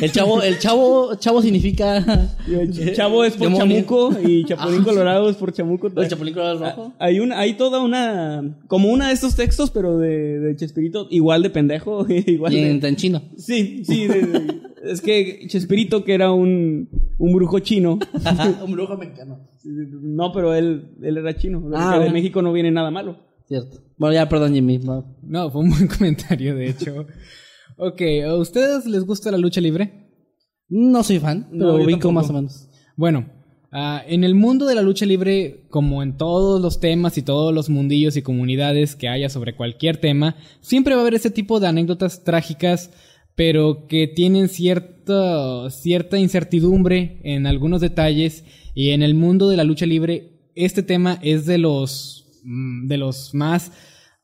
[0.00, 2.04] El chavo, el chavo, chavo significa...
[2.94, 3.76] Chavo es por Demonio.
[3.76, 5.88] chamuco y Chapulín Colorado es por chamuco.
[5.96, 6.92] ¿El chapulín colorado es rojo?
[6.98, 11.06] Ah, Hay, una, hay toda una, como una de estos textos, pero de, de Chespirito,
[11.10, 12.70] igual de pendejo, igual Y de...
[12.70, 13.22] en, en chino.
[13.36, 16.88] Sí, sí, de- de- es que Chespirito, que era un,
[17.18, 17.98] un brujo chino,
[18.64, 19.40] Un brujo mexicano.
[19.64, 22.12] no, pero él, él era chino, Ah, de bueno.
[22.12, 23.18] México no viene nada malo.
[23.48, 23.78] Cierto.
[23.96, 24.78] Bueno, ya, perdón, Jimmy.
[25.22, 27.06] No, fue un buen comentario, de hecho.
[27.76, 30.08] Ok, ¿a ustedes les gusta la lucha libre?
[30.68, 32.12] No soy fan, No, pero yo ubico tampoco.
[32.12, 32.68] más o menos.
[32.96, 33.30] Bueno,
[33.72, 37.54] ah, en el mundo de la lucha libre, como en todos los temas y todos
[37.54, 41.60] los mundillos y comunidades que haya sobre cualquier tema, siempre va a haber ese tipo
[41.60, 42.90] de anécdotas trágicas,
[43.34, 48.44] pero que tienen cierta, cierta incertidumbre en algunos detalles.
[48.74, 52.96] Y en el mundo de la lucha libre, este tema es de los, mm, de
[52.98, 53.72] los más,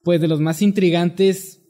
[0.03, 1.64] pues de los más intrigantes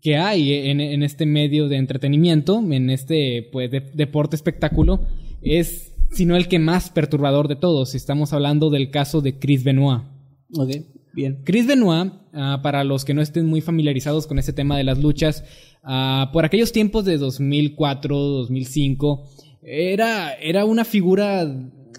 [0.00, 5.00] que hay en, en este medio de entretenimiento, en este pues de- deporte espectáculo,
[5.42, 7.94] es sino el que más perturbador de todos.
[7.94, 10.02] Estamos hablando del caso de Chris Benoit.
[10.56, 10.70] Ok.
[11.12, 11.40] Bien.
[11.44, 14.98] Chris Benoit, ah, para los que no estén muy familiarizados con este tema de las
[14.98, 15.44] luchas,
[15.82, 19.28] ah, por aquellos tiempos de 2004, 2005,
[19.62, 21.42] era, era una figura,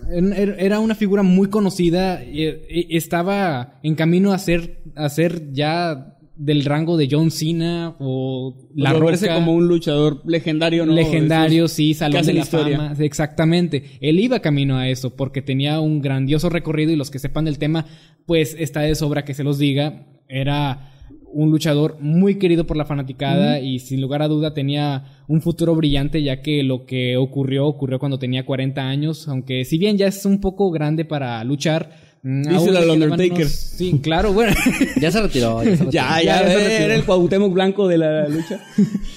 [0.09, 6.17] era era una figura muy conocida, y estaba en camino a ser, a ser ya
[6.41, 9.35] del rango de John Cena o La parece Roca.
[9.35, 10.93] como un luchador legendario, ¿no?
[10.93, 12.77] Legendario, esos sí, Salón de la historia.
[12.77, 12.95] Fama.
[12.99, 13.83] Exactamente.
[14.01, 17.59] Él iba camino a eso porque tenía un grandioso recorrido y los que sepan del
[17.59, 17.85] tema,
[18.25, 20.07] pues está de sobra que se los diga.
[20.27, 20.91] Era
[21.31, 25.75] un luchador muy querido por la fanaticada y sin lugar a duda tenía un futuro
[25.75, 30.07] brillante ya que lo que ocurrió ocurrió cuando tenía 40 años, aunque si bien ya
[30.07, 32.10] es un poco grande para luchar.
[32.23, 33.47] Mm, Díselo al Undertaker.
[33.47, 34.53] Sí, claro, bueno.
[34.99, 35.63] Ya se retiró.
[35.63, 35.91] Ya, se retiró.
[35.91, 36.85] Ya, Ya, ya, ya se eh, retiró.
[36.85, 38.59] era el Cuauhtémoc Blanco de la lucha.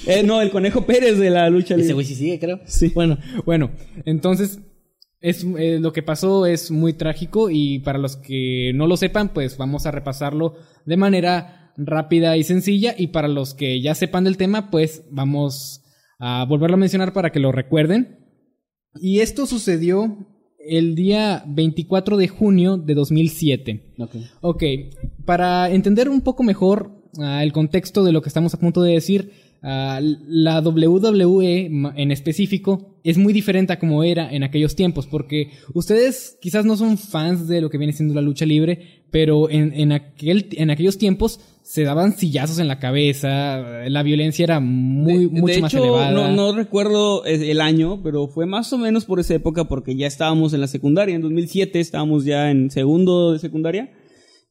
[0.06, 2.60] Eh, no, el Conejo Pérez de la lucha Ese güey sí sigue, creo.
[2.66, 2.92] Sí.
[2.94, 3.70] Bueno, Bueno,
[4.04, 4.58] entonces
[5.20, 9.30] es eh, lo que pasó es muy trágico y para los que no lo sepan,
[9.32, 14.24] pues vamos a repasarlo de manera rápida y sencilla y para los que ya sepan
[14.24, 15.82] del tema, pues vamos
[16.18, 18.18] a volverlo a mencionar para que lo recuerden.
[19.00, 20.18] Y esto sucedió
[20.66, 23.80] el día 24 de junio de 2007.
[23.98, 24.16] ok.
[24.40, 24.62] Ok,
[25.24, 28.92] para entender un poco mejor ah, el contexto de lo que estamos a punto de
[28.92, 35.06] decir, ah, la WWE en específico es muy diferente a como era en aquellos tiempos,
[35.06, 39.50] porque ustedes quizás no son fans de lo que viene siendo la lucha libre, pero
[39.50, 44.60] en, en, aquel, en aquellos tiempos se daban sillazos en la cabeza, la violencia era
[44.60, 46.10] muy, De- mucho de más hecho, elevada.
[46.10, 49.96] No, no recuerdo el el año, pero fue más o menos por esa época porque
[49.96, 51.14] ya estábamos en la secundaria.
[51.14, 53.90] En 2007 estábamos ya en segundo de secundaria.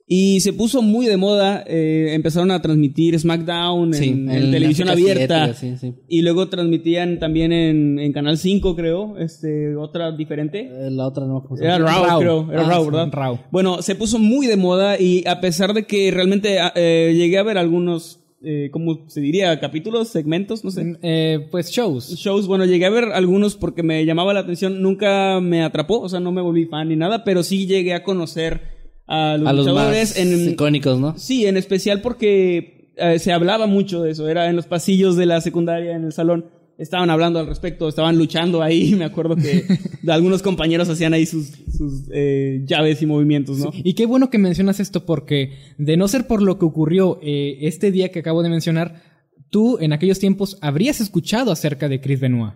[0.05, 4.51] Y se puso muy de moda, eh, empezaron a transmitir SmackDown Sí, en, en en
[4.51, 5.53] televisión abierta.
[5.53, 5.95] 7, sí, sí.
[6.09, 10.67] Y luego transmitían también en, en Canal 5, creo, este, otra diferente.
[10.69, 11.47] Eh, La otra no.
[11.59, 12.51] Era Raw, creo.
[12.51, 12.89] Era Ah, Raw, sí.
[12.91, 13.09] ¿verdad?
[13.13, 13.39] Raw.
[13.49, 17.43] Bueno, se puso muy de moda y a pesar de que realmente eh, llegué a
[17.43, 19.57] ver algunos, eh, ¿cómo se diría?
[19.61, 20.97] Capítulos, segmentos, no sé.
[21.01, 22.13] Eh, pues shows.
[22.17, 26.09] Shows, bueno, llegué a ver algunos porque me llamaba la atención, nunca me atrapó, o
[26.09, 28.72] sea, no me volví fan ni nada, pero sí llegué a conocer
[29.07, 31.17] a los A los luchadores más en, icónicos, ¿no?
[31.17, 34.27] Sí, en especial porque eh, se hablaba mucho de eso.
[34.27, 36.45] Era en los pasillos de la secundaria, en el salón.
[36.77, 38.95] Estaban hablando al respecto, estaban luchando ahí.
[38.97, 39.65] Me acuerdo que
[40.07, 43.71] algunos compañeros hacían ahí sus, sus eh, llaves y movimientos, ¿no?
[43.73, 47.57] Y qué bueno que mencionas esto porque de no ser por lo que ocurrió eh,
[47.61, 49.01] este día que acabo de mencionar,
[49.49, 52.53] tú en aquellos tiempos habrías escuchado acerca de Chris Benoit.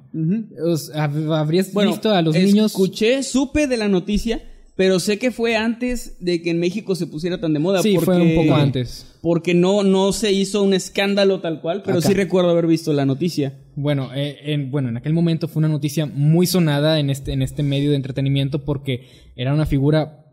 [0.95, 2.71] Habrías visto a los niños...
[2.71, 4.41] Escuché, supe de la noticia,
[4.77, 7.81] pero sé que fue antes de que en México se pusiera tan de moda.
[7.81, 9.13] Sí, fue porque- un poco antes.
[9.21, 12.07] Porque no, no se hizo un escándalo tal cual, pero Acá.
[12.07, 13.57] sí recuerdo haber visto la noticia.
[13.75, 17.41] Bueno, eh, en, bueno, en aquel momento fue una noticia muy sonada en este, en
[17.41, 20.23] este medio de entretenimiento porque era una figura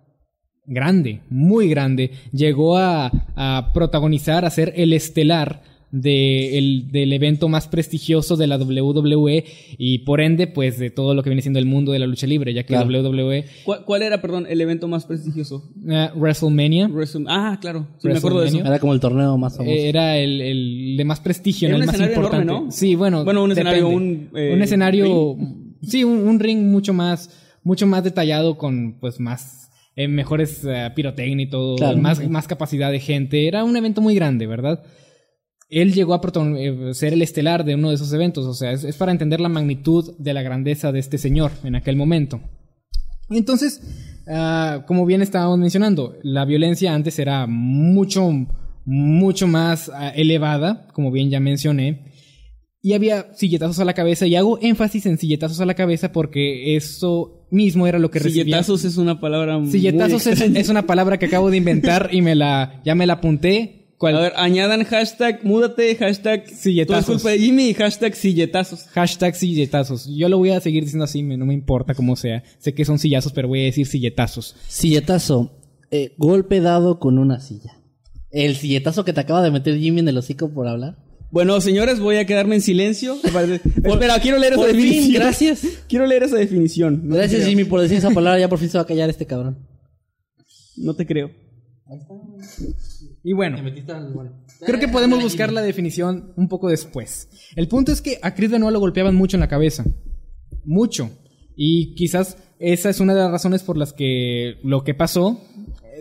[0.67, 2.11] grande, muy grande.
[2.33, 5.63] Llegó a, a protagonizar, a ser el estelar
[6.01, 9.45] de el- del evento más prestigioso de la WWE
[9.79, 12.27] y por ende, pues de todo lo que viene siendo el mundo de la lucha
[12.27, 12.89] libre, ya que Claro.
[12.89, 15.71] WWE, ¿Cuál, cuál era, perdón, el evento más prestigioso?
[15.89, 18.59] eh, WrestleMania, Wrestle- Ah, claro, sí, me acuerdo de eso.
[18.59, 19.73] Era como el torneo más famoso.
[19.75, 22.43] eh, era el, el de más prestigio, Era el más escenario importante.
[22.45, 22.73] enorme, ¿no?
[22.73, 25.37] Sí, bueno, Bueno, un escenario, un, eh, un escenario,
[25.83, 27.31] sí, un, un ring mucho más,
[27.63, 31.97] mucho más detallado con, pues, más eh, mejores eh, pirotecnia y todo, Claro.
[31.99, 33.47] más, más capacidad de gente.
[33.47, 34.83] Era un evento muy grande, ¿verdad?
[35.75, 36.21] Él llegó a
[36.57, 39.41] eh, ser el estelar de uno de esos eventos, o sea, es, es para entender
[39.41, 42.41] la magnitud de la grandeza de este señor en aquel momento.
[43.31, 43.81] Entonces,
[44.29, 48.31] ah, como bien estábamos mencionando, la violencia antes era mucho,
[48.85, 52.13] mucho más ah, elevada, como bien ya mencioné.
[52.83, 56.77] Y había silletazos a la cabeza, y hago énfasis en silletazos a la cabeza porque
[56.77, 58.45] eso mismo era lo que recibía.
[58.45, 60.61] Silletazos es una palabra muy Silletazos es, extraña.
[60.61, 63.84] es una palabra que acabo de inventar y me la, ya me la apunté.
[63.99, 64.17] ¿Cuál?
[64.17, 67.07] A ver, añadan hashtag múdate, hashtag Silletazos.
[67.07, 68.85] todo es culpa de Jimmy y hashtag silletazos.
[68.89, 70.07] Hashtag silletazos.
[70.15, 72.43] Yo lo voy a seguir diciendo así, me- no me importa cómo sea.
[72.59, 74.57] Sé que son sillazos, pero voy a decir silletazos.
[74.69, 75.53] Silletazo.
[75.91, 77.77] eh, golpe dado con una silla.
[78.33, 80.97] El silletazo que te acaba de meter Jimmy en el hocico por hablar.
[81.31, 83.17] Bueno, señores, voy a quedarme en silencio.
[83.25, 85.15] Espera, quiero leer esa Por fin, definición.
[85.23, 85.63] gracias.
[85.89, 87.09] Quiero leer esa definición.
[87.09, 87.49] No Gracias creo.
[87.51, 88.41] Jimmy por decir esa palabra.
[88.41, 89.59] Ya por fin se va a callar este cabrón.
[90.77, 91.31] No te creo.
[93.27, 93.57] Y bueno,
[94.67, 97.31] creo que podemos buscar la definición un poco después.
[97.57, 99.83] El punto es que a Chris Benoit lo golpeaban mucho en la cabeza.
[100.65, 101.11] Mucho.
[101.57, 105.41] Y quizás esa es una de las razones por las que lo que pasó,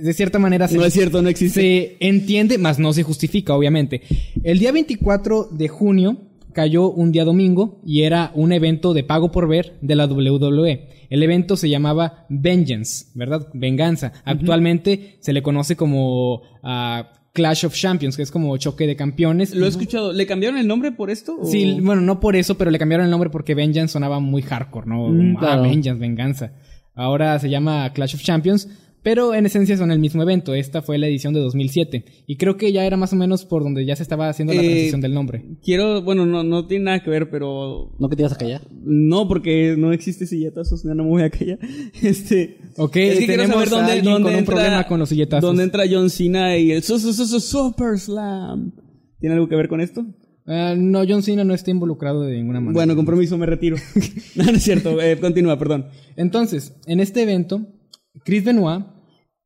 [0.02, 1.62] de cierta manera, se, No es cierto, no existe.
[1.62, 4.02] se entiende, mas no se justifica, obviamente.
[4.44, 6.18] El día 24 de junio
[6.54, 10.88] cayó un día domingo y era un evento de pago por ver de la WWE.
[11.10, 13.48] El evento se llamaba Vengeance, ¿verdad?
[13.54, 14.14] Venganza.
[14.26, 19.54] Actualmente se le conoce como ah, Clash of Champions, que es como choque de campeones.
[19.56, 20.14] Lo he escuchado.
[20.14, 21.38] ¿Le cambiaron el nombre por esto?
[21.42, 24.42] o- Sí, bueno, no por eso, pero le cambiaron el nombre porque Vengeance sonaba muy
[24.42, 25.10] hardcore, ¿no?
[25.10, 25.58] Mm, ah.
[25.62, 26.54] Vengeance, venganza.
[26.96, 28.70] Ahora se llama Clash of Champions,
[29.04, 30.54] pero en esencia son el mismo evento.
[30.56, 32.06] Esta fue la edición de 2007.
[32.26, 34.62] Y creo que ya era más o menos por donde ya se estaba haciendo la
[34.62, 35.44] Eh, transición del nombre.
[35.64, 38.62] Quiero, bueno, no, no tiene nada que ver, pero ¿No que te ibas a callar?
[38.84, 41.60] no, porque no existe silletazos, ya no me voy a callar.
[42.02, 45.10] Este, Ok, es que quiero tenemos saber dónde, dónde con un entra, problema con los
[45.10, 45.42] silletazos.
[45.48, 48.72] dónde entra John Cena y el su- su- su- su- Super Slam.
[49.20, 50.06] ¿Tiene algo que ver con esto?
[50.46, 52.74] Ah, no, John Cena no está involucrado de ninguna manera.
[52.74, 53.78] Bueno, compromiso, me retiro.
[54.36, 55.02] no, no es cierto.
[55.02, 55.86] Eh, continúa, perdón.
[56.18, 57.66] Entonces, en este evento,
[58.26, 58.86] Chris Benoit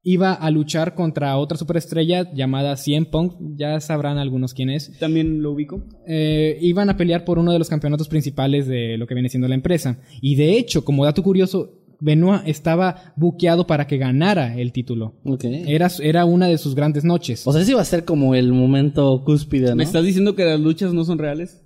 [0.04, 3.34] iba a luchar contra otra superestrella llamada CM Punk.
[3.58, 4.98] Ya sabrán algunos quién es.
[5.00, 5.84] También lo ubico.
[6.08, 9.48] eh, iban a pelear por uno de los campeonatos principales de lo que viene siendo
[9.48, 10.00] la empresa.
[10.22, 15.20] Y de hecho, como dato curioso, Benoit estaba buqueado para que ganara el título.
[15.26, 15.44] Ok.
[15.46, 17.46] Era, era una de sus grandes noches.
[17.48, 19.76] O sea, ese iba a ser como el momento cúspide, ¿no?
[19.78, 21.64] ¿Me estás diciendo que las luchas no son reales?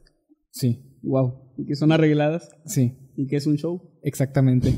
[0.52, 1.54] Sí, Wow.
[1.58, 2.49] Y que son arregladas.
[2.66, 3.82] sí, Y que es un show.
[4.04, 4.74] exactamente.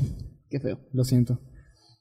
[0.50, 0.80] Qué feo.
[0.92, 1.40] Lo siento.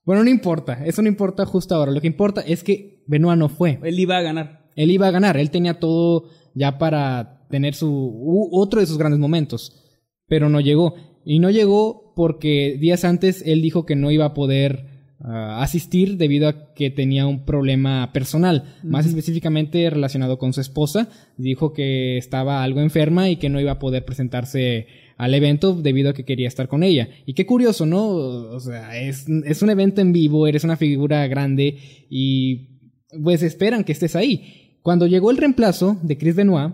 [0.06, 0.86] Bueno, no importa.
[0.86, 1.92] Eso no importa justo ahora.
[1.92, 3.80] Lo que importa es que Benoit no fue.
[3.84, 4.70] Él iba a ganar.
[4.76, 5.38] Él iba a ganar.
[5.38, 9.82] Él tenía todo ya para tener su otro de sus grandes momentos.
[10.28, 10.96] Pero no llegó.
[11.26, 14.88] Y no llegó porque días antes él dijo que no iba a poder
[15.20, 18.76] ah, asistir debido a que tenía un problema personal.
[18.84, 21.08] Más específicamente relacionado con su esposa.
[21.38, 24.88] Dijo que estaba algo enferma y que no iba a poder presentarse
[25.18, 27.10] al evento debido a que quería estar con ella.
[27.26, 28.08] Y qué curioso, ¿no?
[28.08, 31.78] O sea, es, es un evento en vivo, eres una figura grande
[32.10, 32.80] y
[33.22, 34.78] pues esperan que estés ahí.
[34.82, 36.74] Cuando llegó el reemplazo de Chris Benoit,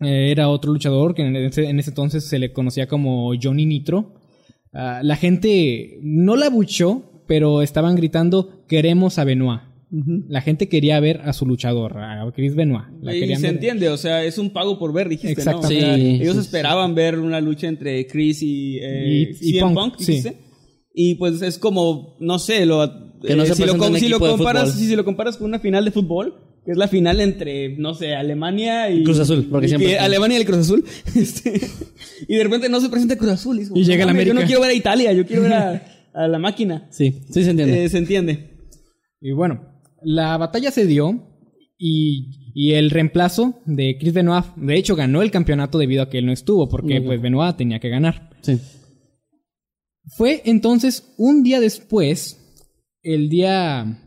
[0.00, 3.66] eh, era otro luchador que en ese, en ese entonces se le conocía como Johnny
[3.66, 4.14] Nitro.
[4.72, 9.67] Ah, la gente no la buchó, pero estaban gritando queremos a Benoit.
[10.28, 12.84] La gente quería ver a su luchador, a Chris Benoit.
[13.00, 13.50] La y se ver.
[13.54, 15.50] entiende, o sea, es un pago por ver, dijiste, ¿no?
[15.52, 15.80] O Exactamente.
[15.80, 19.74] sea, Sí, ellos sí, esperaban ver una lucha entre Chris y, eh, Y- y CM
[19.74, 20.06] Punk, sí.
[20.12, 20.36] dijiste.
[20.92, 22.86] Y pues es como, no sé, lo,
[23.22, 25.84] Que no se si, lo, si lo comparas, si, si lo comparas con una final
[25.84, 26.34] de fútbol,
[26.66, 29.98] que es la final entre, no sé, Alemania y Cruz Azul, porque y siempre que.
[29.98, 30.84] Alemania y el Cruz Azul.
[31.16, 31.60] este,
[32.28, 33.58] y de repente no se presenta Cruz Azul.
[33.58, 34.46] Y, es como, Y llega el mames, Yo no América.
[34.48, 35.82] quiero ver a Italia, yo quiero ver a,
[36.14, 36.88] a la máquina.
[36.90, 37.84] Sí, sí se entiende.
[37.84, 38.50] Eh, se entiende.
[39.20, 39.67] Y bueno,
[40.02, 41.22] la batalla se dio
[41.76, 46.18] y, y el reemplazo de Chris Benoit, de hecho, ganó el campeonato debido a que
[46.18, 48.30] él no estuvo, porque pues Benoit tenía que ganar.
[48.42, 48.58] sí.
[50.16, 52.38] Fue entonces un día después,
[53.02, 54.00] el día,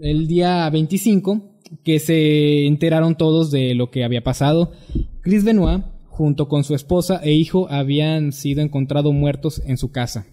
[0.00, 4.72] el día 25, que se enteraron todos de lo que había pasado.
[5.20, 10.26] Chris Benoit, junto con su esposa e hijo, habían sido encontrados muertos en su casa.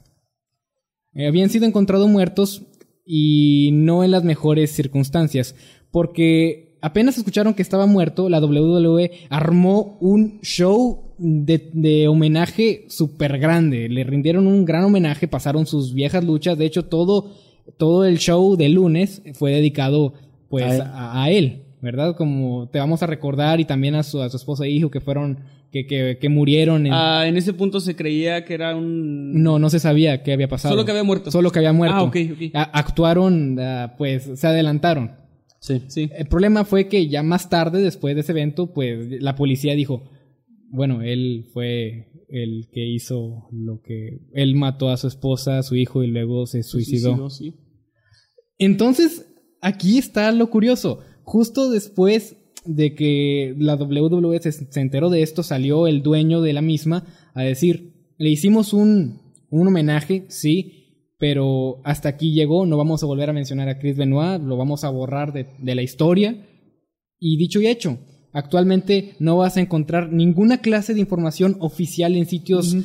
[1.13, 2.63] Eh, habían sido encontrados muertos
[3.11, 5.55] y no en las mejores circunstancias,
[5.89, 13.39] porque apenas escucharon que estaba muerto, la WWE armó un show de, de homenaje súper
[13.39, 13.89] grande.
[13.89, 16.55] Le rindieron un gran homenaje, pasaron sus viejas luchas.
[16.59, 17.31] De hecho, todo,
[17.77, 20.13] todo el show de lunes fue dedicado
[20.47, 20.81] pues A él.
[20.81, 22.15] a, a él, ¿verdad?
[22.15, 25.01] Como te vamos a recordar y también a su, a su esposa e hijo que
[25.01, 25.39] fueron,
[25.71, 26.93] que, que, que murieron en...
[26.93, 29.41] Ah, en ese punto se creía que era un...
[29.41, 30.73] No, no se sabía qué había pasado.
[30.73, 31.31] Solo que había muerto.
[31.31, 31.95] Solo que había muerto.
[31.97, 32.41] Ah, ok, ok.
[32.53, 35.11] Actuaron, ah, pues, se adelantaron.
[35.59, 35.83] Sí.
[35.87, 36.09] Sí.
[36.15, 40.09] El problema fue que ya más tarde, después de ese evento, pues, la policía dijo,
[40.71, 44.21] bueno, él fue el que hizo lo que...
[44.33, 47.29] Él mató a su esposa, a su hijo y luego se suicidó.
[47.29, 47.55] sí.
[48.57, 49.25] Entonces,
[49.61, 50.99] aquí está lo curioso.
[51.23, 52.35] Justo después
[52.65, 57.05] de que la WWE se, se enteró de esto, salió el dueño de la misma
[57.33, 63.05] a decir, le hicimos un, un homenaje, sí, pero hasta aquí llegó, no vamos a
[63.05, 66.45] volver a mencionar a Chris Benoit, lo vamos a borrar de, de la historia.
[67.19, 67.99] Y dicho y hecho,
[68.31, 72.75] actualmente no vas a encontrar ninguna clase de información oficial en sitios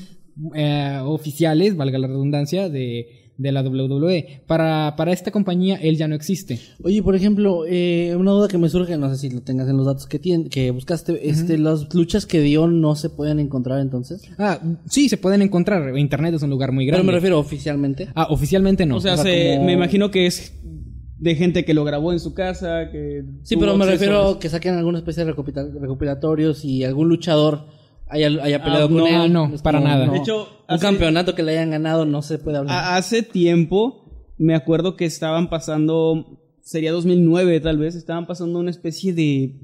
[0.55, 4.43] eh, oficiales, valga la redundancia, de, de la WWE.
[4.47, 6.61] Para, para esta compañía, él ya no existe.
[6.82, 9.76] Oye, por ejemplo, eh, una duda que me surge, no sé si lo tengas en
[9.76, 13.80] los datos que, tien- que buscaste, este, las luchas que dio no se pueden encontrar
[13.80, 14.22] entonces.
[14.39, 15.99] Ah, sí, se pueden encontrar.
[15.99, 17.07] Internet es un lugar muy Pero grande.
[17.12, 18.09] me refiero oficialmente.
[18.14, 18.97] Ah, oficialmente no.
[18.97, 20.53] O sea, O sea, se- como- me imagino que es
[21.18, 23.24] de gente que lo grabó en su casa, que...
[23.45, 27.66] Sí, pero me refiero a que saquen alguna especie de recopila- recopilatorios y algún luchador
[28.15, 29.33] haya, haya peleado Ah, con no, él.
[29.33, 30.07] no, Es para nada.
[30.09, 32.75] De hecho, un hace- campeonato que le hayan ganado no se puede hablar.
[32.77, 38.71] A- hace tiempo, me acuerdo que estaban pasando, sería 2009 tal vez, estaban pasando una
[38.71, 39.61] especie de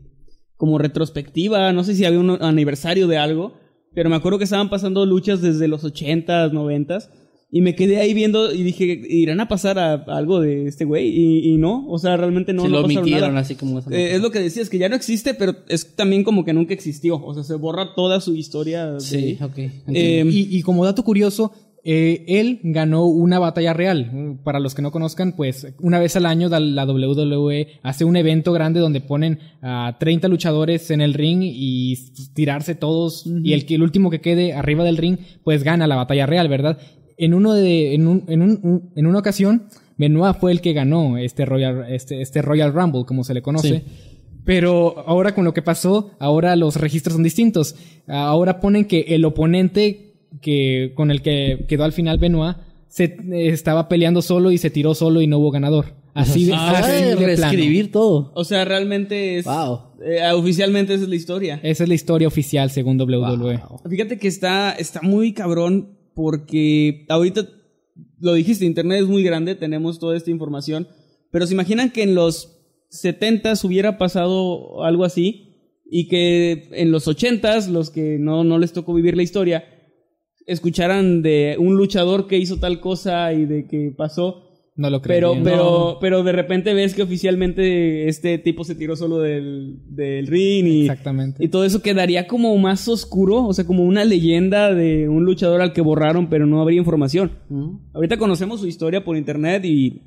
[0.56, 3.54] como retrospectiva, no sé si había un aniversario de algo,
[3.94, 7.08] pero me acuerdo que estaban pasando luchas desde los 80s, 90s,
[7.52, 10.84] y me quedé ahí viendo y dije, ¿irán a pasar a, a algo de este
[10.84, 11.08] güey?
[11.08, 13.40] Y, y no, o sea, realmente no, no lo pasaron omitieron nada.
[13.40, 16.22] así como esa Eh, es lo que decías, que ya no existe, pero es también
[16.22, 18.92] como que nunca existió, o sea, se borra toda su historia.
[18.92, 19.58] de- Sí, ok.
[19.88, 24.38] Eh, y, y como dato curioso, eh, él ganó una batalla real.
[24.44, 28.52] Para los que no conozcan, pues una vez al año la WWE hace un evento
[28.52, 31.96] grande donde ponen a 30 luchadores en el ring y
[32.34, 35.96] tirarse todos y el, que- el último que quede arriba del ring pues gana la
[35.96, 36.78] batalla real, ¿verdad?
[37.20, 39.64] En uno de en, un- en, un- en una ocasión
[39.98, 43.84] Benoit fue el que ganó este Royal este, este Royal Rumble como se le conoce.
[44.44, 47.76] Pero ahora con lo que pasó, ahora los registros son distintos.
[48.08, 52.56] Ahora ponen que el oponente que con el que quedó al final Benoit
[52.88, 53.16] se
[53.48, 55.94] estaba peleando solo y se tiró solo y no hubo ganador.
[56.14, 57.26] Así de, Ah, así de plano.
[57.26, 58.32] reescribir todo.
[58.34, 59.44] O sea, realmente es...
[59.44, 59.78] Wow.
[60.04, 61.60] eh, oficialmente esa es la historia.
[61.62, 63.60] Esa es la historia oficial según WWE.
[63.88, 67.48] Fíjate que está, está muy cabrón porque ahorita
[68.20, 70.88] lo dijiste, Internet es muy grande, tenemos toda esta información,
[71.30, 75.50] pero se imaginan que en los 70s hubiera pasado algo así
[75.90, 79.64] y que en los 80s, los que no, no les tocó vivir la historia,
[80.46, 84.49] escucharan de un luchador que hizo tal cosa y de que pasó.
[84.76, 85.16] No lo creo.
[85.16, 85.44] Pero, bien.
[85.44, 90.66] pero, pero de repente ves que oficialmente este tipo se tiró solo del, del ring
[90.66, 91.44] y, Exactamente.
[91.44, 95.60] y todo eso quedaría como más oscuro, o sea, como una leyenda de un luchador
[95.60, 97.32] al que borraron, pero no habría información.
[97.92, 100.02] Ahorita conocemos su historia por internet y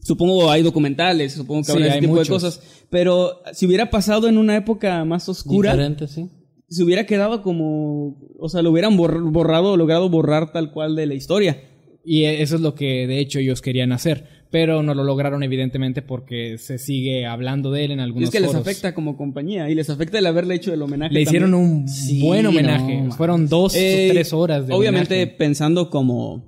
[0.00, 3.90] supongo hay documentales, supongo que Sí, habrá ese hay tipo de cosas, pero si hubiera
[3.90, 6.28] pasado en una época más oscura, Diferente, sí.
[6.68, 11.06] se hubiera quedado como, o sea, lo hubieran borr- borrado, logrado borrar tal cual de
[11.06, 11.60] la historia.
[12.04, 14.40] Y eso es lo que de hecho ellos querían hacer.
[14.52, 18.32] pero no lo lograron evidentemente porque se sigue hablando de él en Y algunos es
[18.32, 21.14] que les afecta como compañía y les afecta el haberle hecho el homenaje.
[21.14, 21.72] Le hicieron también.
[21.82, 23.00] un Sí, buen homenaje.
[23.02, 25.36] no, Fueron dos Eh, o tres horas de Obviamente homenaje.
[25.38, 26.42] pensando como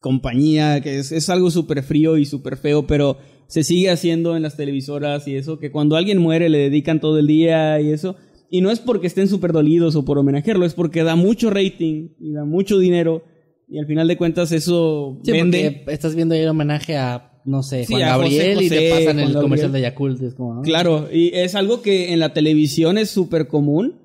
[0.00, 3.16] compañía, que es, es algo súper frío y súper feo, pero
[3.48, 7.18] se sigue haciendo en las televisoras y eso, que cuando alguien muere le dedican todo
[7.18, 8.16] el día y eso.
[8.50, 12.10] Y no es porque estén súper dolidos o por homenajearlo, es porque da mucho rating
[12.20, 13.24] y da mucho dinero.
[13.68, 15.84] Y al final de cuentas eso Sí, vende.
[15.88, 19.04] estás viendo ahí el homenaje a, no sé, Sí, Juan José Gabriel y te pasan
[19.04, 19.42] Juan el Gabriel.
[19.42, 20.22] comercial de Yakult.
[20.22, 20.62] Es como, ah.
[20.62, 24.00] Claro, y es algo que en la televisión es súper común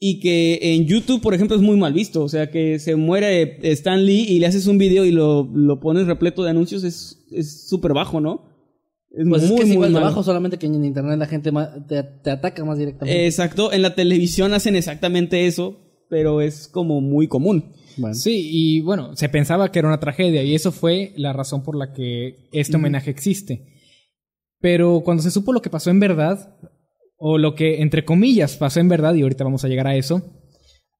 [0.00, 2.22] y que en YouTube, por ejemplo, es muy mal visto.
[2.24, 5.80] O sea, que se muere Stan Lee y le haces un video y lo, lo
[5.80, 8.46] pones repleto de anuncios, es es súper bajo, ¿no?
[9.16, 10.06] Es Pues es muy, que es muy igual de malo.
[10.06, 11.50] bajo, solamente que en internet la gente
[11.88, 13.26] te, te ataca más directamente.
[13.26, 15.76] Exacto, en la televisión hacen exactamente eso,
[16.10, 17.72] pero es como muy común.
[17.96, 18.14] Bueno.
[18.14, 21.76] Sí, y bueno, se pensaba que era una tragedia y eso fue la razón por
[21.76, 23.66] la que este homenaje existe.
[24.60, 26.56] Pero cuando se supo lo que pasó en verdad,
[27.16, 30.22] o lo que entre comillas pasó en verdad, y ahorita vamos a llegar a eso,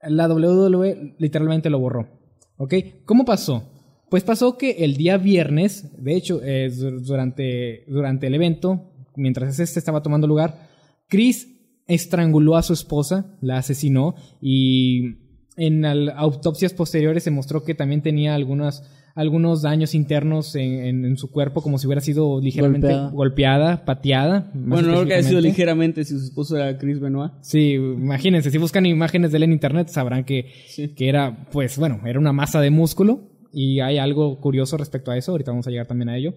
[0.02, 2.08] la WWE literalmente lo borró.
[2.56, 2.74] ¿Ok?
[3.04, 3.70] ¿Cómo pasó?
[4.10, 9.58] Pues pasó que el día viernes, de hecho, eh, du- durante, durante el evento, mientras
[9.58, 10.68] este estaba tomando lugar,
[11.08, 11.48] Chris
[11.88, 15.23] estranguló a su esposa, la asesinó y
[15.56, 18.82] en al- autopsias posteriores se mostró que también tenía algunas,
[19.14, 23.10] algunos daños internos en, en- en su cuerpo, como si hubiera sido ligeramente Golpeada.
[23.10, 24.50] golpeada, pateada.
[24.54, 27.32] Bueno, no creo que haya sido ligeramente si su esposo era Chris Benoit.
[27.42, 30.94] Sí, imagínense, si buscan imágenes de él en internet sabrán que, Sí.
[30.94, 35.16] que era, pues bueno, era una masa de músculo y hay algo curioso respecto a
[35.16, 36.34] eso, ahorita vamos a llegar también a ello.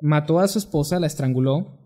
[0.00, 1.80] Mató a su esposa, la estranguló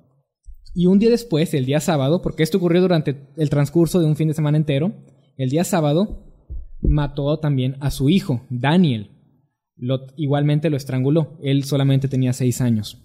[0.74, 4.16] y un día después, el día sábado, porque esto ocurrió durante el transcurso de un
[4.16, 4.92] fin de semana entero,
[5.38, 6.31] el día sábado
[6.82, 9.10] mató también a su hijo, Daniel.
[9.76, 12.98] Lo, igualmente lo estranguló, él solamente tenía seis años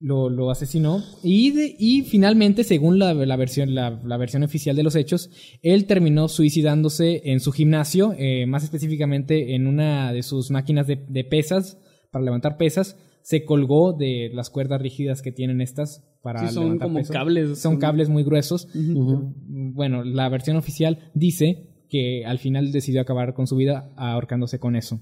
[0.00, 4.76] lo, lo asesinó y, de- y finalmente, según la, la versión, la, la versión oficial
[4.76, 5.30] de los hechos,
[5.62, 10.96] él terminó suicidándose en su gimnasio, eh, más específicamente en una de sus máquinas de,
[11.08, 11.78] de pesas,
[12.10, 16.64] para levantar pesas, se colgó de las cuerdas rígidas que tienen estas para Sí, son
[16.64, 17.46] levantar como cables.
[17.48, 18.68] Son Son- cables muy gruesos.
[18.74, 24.74] Bueno, la versión oficial dice que al final decidió acabar con su vida ahorcándose con
[24.74, 24.98] eso.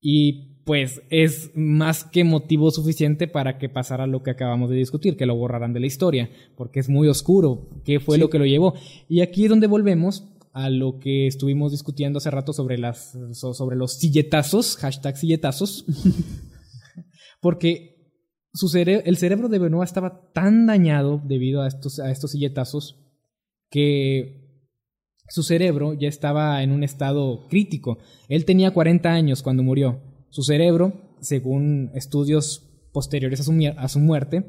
[0.00, 5.16] Y pues es más que motivo suficiente para que pasara lo que acabamos de discutir,
[5.16, 8.46] que lo borraran de la historia, porque es muy oscuro qué fue lo que lo
[8.46, 8.74] llevó.
[9.08, 13.54] Y aquí es donde volvemos a lo que estuvimos discutiendo hace rato sobre las so-
[13.54, 15.84] sobre los silletazos, hashtag silletazos,
[17.40, 17.96] porque
[18.52, 23.00] su cere- el cerebro de Benoit estaba tan dañado debido a estos, a estos silletazos
[23.70, 24.41] que
[25.32, 27.96] su cerebro ya estaba en un estado crítico.
[28.28, 29.98] Él tenía 40 años cuando murió.
[30.28, 34.44] Su cerebro, según estudios posteriores a su, mier- a su muerte,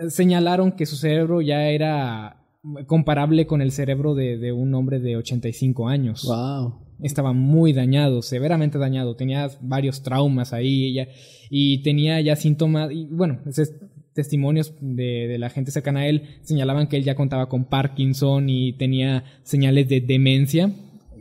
[0.00, 2.42] eh, señalaron que su cerebro ya era
[2.86, 6.96] comparable con el cerebro de, de un hombre de 85 años Wow.
[7.02, 11.08] estaba muy dañado, severamente dañado, tenía varios traumas ahí ella,
[11.50, 13.74] y tenía ya síntomas, y bueno, ese-
[14.20, 18.48] testimonios de, de la gente cercana a él señalaban que él ya contaba con Parkinson
[18.48, 20.70] y tenía señales de demencia,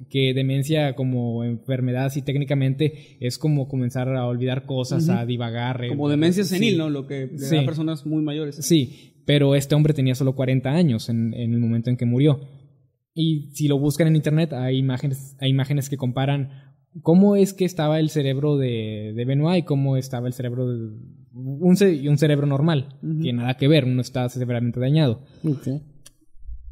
[0.09, 5.83] que demencia como enfermedad así técnicamente es como comenzar a olvidar cosas, a divagar.
[5.83, 6.55] eh, Como demencia sí.
[6.55, 6.89] senil, ¿no?
[6.89, 7.57] Lo que le da Sí.
[7.57, 8.55] a personas muy mayores.
[8.55, 12.39] Sí, pero este hombre tenía solo 40 años en, en el momento en que murió.
[13.13, 16.49] Y si lo buscan en internet, hay imágenes, hay imágenes que comparan
[17.03, 20.89] cómo es que estaba el cerebro de, de Benoit y cómo estaba el cerebro de
[21.33, 25.21] un, ce- un cerebro normal, que nada que ver, uno está severamente dañado.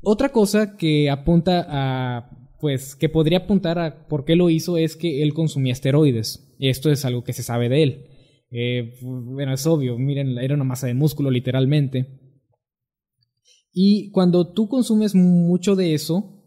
[0.01, 2.30] Otra cosa que apunta a,
[2.60, 6.55] pues, que podría apuntar a por qué lo hizo es que él consumía esteroides.
[6.60, 8.05] Y esto es algo que se sabe de él.
[8.51, 12.20] Eh, bueno, es obvio, miren, era una masa de músculo literalmente.
[13.74, 16.43] Y cuando tú consumes mucho de eso,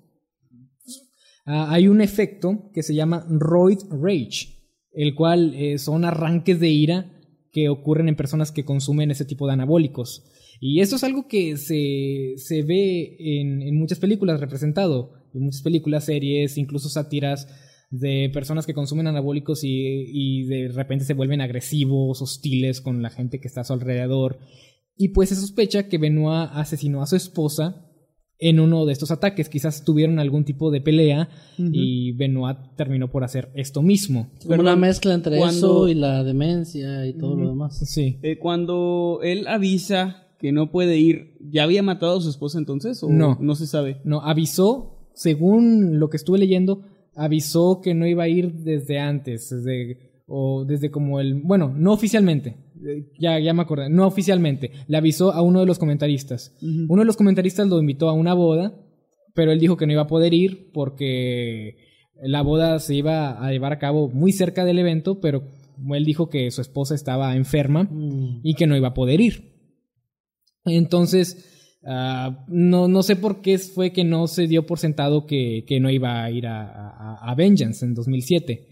[1.47, 4.57] ah, hay un efecto que se llama roid rage,
[4.93, 7.20] el cual eh, son arranques de ira
[7.53, 10.25] que ocurren en personas que consumen ese tipo de anabólicos.
[10.61, 15.63] Y esto es algo que se, se ve en, en muchas películas representado, en muchas
[15.63, 17.49] películas, series, incluso sátiras
[17.91, 23.11] de personas que consumen anabólicos y, y de repente se vuelven agresivos, hostiles con la
[23.11, 24.39] gente que está a su alrededor.
[24.97, 27.90] Y pues se sospecha que Benoit asesinó a su esposa
[28.41, 29.49] en uno de estos ataques.
[29.49, 34.31] Quizás tuvieron algún tipo de pelea y Benoit terminó por hacer esto mismo.
[34.47, 35.57] Como una mezcla entre cuando-
[35.87, 37.79] eso y la demencia y todo lo demás.
[37.89, 38.19] Sí.
[38.23, 43.03] Eh, cuando él avisa que no puede ir, ¿ya había matado a su esposa entonces?
[43.03, 43.37] ¿O No.
[43.41, 44.01] No se sabe.
[44.05, 46.81] No, avisó, según lo que estuve leyendo,
[47.15, 49.51] avisó que no iba a ir desde antes.
[49.51, 52.57] Desde, o desde como el, bueno, no oficialmente,
[53.19, 56.57] ya, ya me acordé, no oficialmente, le avisó a uno de los comentaristas.
[56.89, 58.75] Uno de los comentaristas lo invitó a una boda,
[59.35, 61.77] pero él dijo que no iba a poder ir porque
[62.23, 65.43] la boda se iba a llevar a cabo muy cerca del evento, pero
[65.95, 67.89] él dijo que su esposa estaba enferma
[68.43, 69.51] y que no iba a poder ir.
[70.65, 75.65] Entonces, ah, no, no sé por qué fue que no se dio por sentado que,
[75.67, 78.67] que no iba a ir a, a- a Vengeance en 2007.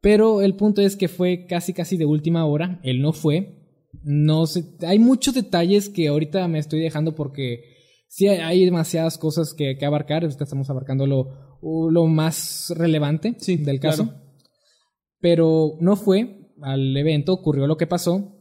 [0.00, 3.56] Pero el punto es que fue casi casi de última hora, él no fue.
[4.02, 7.64] No sé, hay muchos detalles que ahorita me estoy dejando porque
[8.08, 11.58] sí hay, demasiadas cosas que, que abarcar, ahorita estamos abarcando lo,
[11.90, 14.04] lo más relevante Sí, del caso.
[14.04, 14.22] claro.
[15.20, 18.36] Pero no fue al evento, ocurrió lo que pasó.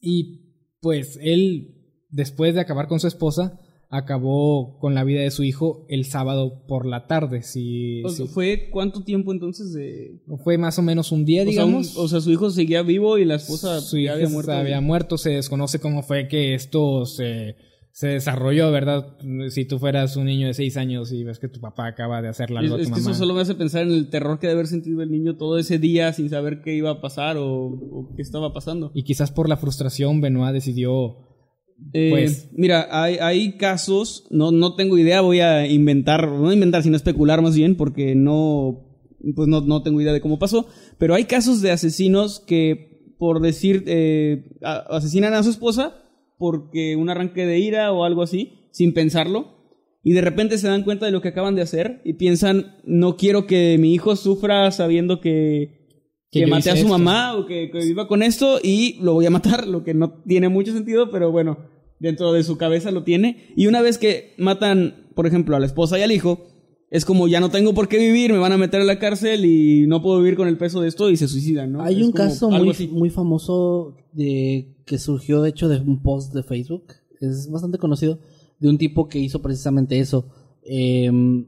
[0.00, 1.74] Y pues él,
[2.08, 3.60] después de acabar con su esposa,
[3.90, 7.42] acabó con la vida de su hijo el sábado por la tarde.
[7.42, 10.20] Si, O sea, si- ¿Fue cuánto tiempo entonces de...?
[10.44, 11.96] fue más o menos un día, O sea, un- digamos.
[11.96, 14.52] o sea, su hijo seguía vivo y la esposa su ya hija había muerto.
[14.52, 15.18] había muerto.
[15.18, 17.56] Se desconoce cómo fue que esto se,
[17.90, 19.16] se desarrolló, ¿verdad?
[19.48, 22.28] Si tú fueras un niño de seis años y ves que tu papá acaba de
[22.28, 23.10] hacerle Es, algo a tu es que mamá.
[23.10, 25.56] eso solo me hace pensar en el terror que debe haber sentido el niño todo
[25.58, 28.90] ese día sin saber qué iba a pasar o, o qué estaba pasando.
[28.94, 31.24] Y quizás por la frustración, Benoit decidió
[31.92, 36.82] Eh, Pues- Mira, hay, hay casos, no, no tengo idea, voy a inventar, no inventar,
[36.82, 38.84] sino especular más bien, porque no,
[39.34, 40.66] pues no, no tengo idea de cómo pasó,
[40.98, 45.94] pero hay casos de asesinos que, por decir, eh, asesinan a su esposa
[46.36, 49.56] porque un arranque de ira o algo así, sin pensarlo,
[50.04, 53.16] y de repente se dan cuenta de lo que acaban de hacer y piensan, no
[53.16, 55.77] quiero que mi hijo sufra sabiendo que,
[56.30, 56.90] Que maté a su esto.
[56.98, 60.22] mamá o que, que viva con esto y lo voy a matar, lo que no
[60.26, 61.58] tiene mucho sentido, pero bueno,
[62.00, 63.52] dentro de su cabeza lo tiene.
[63.56, 66.46] Y una vez que matan, por ejemplo, a la esposa y al hijo,
[66.90, 69.44] es como ya no tengo por qué vivir, me van a meter a la cárcel
[69.44, 71.82] y no puedo vivir con el peso de esto y se suicidan, ¿no?
[71.82, 72.88] Hay Es un caso muy, así.
[72.88, 76.84] muy famoso de que surgió de hecho de un post de Facebook,
[77.20, 78.20] es bastante conocido,
[78.58, 80.30] de un tipo que hizo precisamente eso.
[80.62, 81.46] Em,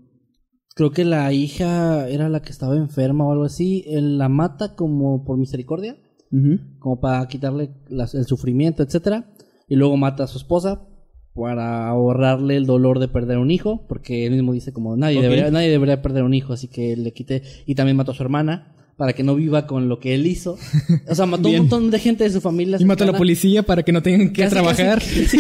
[0.75, 3.85] creo que la hija era la que estaba enferma o algo así.
[3.87, 5.97] Él la mata como por misericordia,
[6.33, 6.59] Ujú.
[6.79, 9.31] como para quitarle las- el sufrimiento, etcétera.
[9.69, 10.87] Y luego mata a su esposa
[11.35, 15.51] para ahorrarle el dolor de perder un hijo, porque él mismo dice como nadie debería,
[15.51, 18.75] nadie debería perder un hijo, así que le quité y también mató a su hermana
[19.01, 20.59] para que no viva con lo que él hizo.
[21.09, 21.63] O sea, mató a un Bien.
[21.63, 22.77] montón de gente de su familia.
[22.79, 24.99] Y mató a la policía para que no tengan que Casi, trabajar.
[25.15, 25.39] Casi,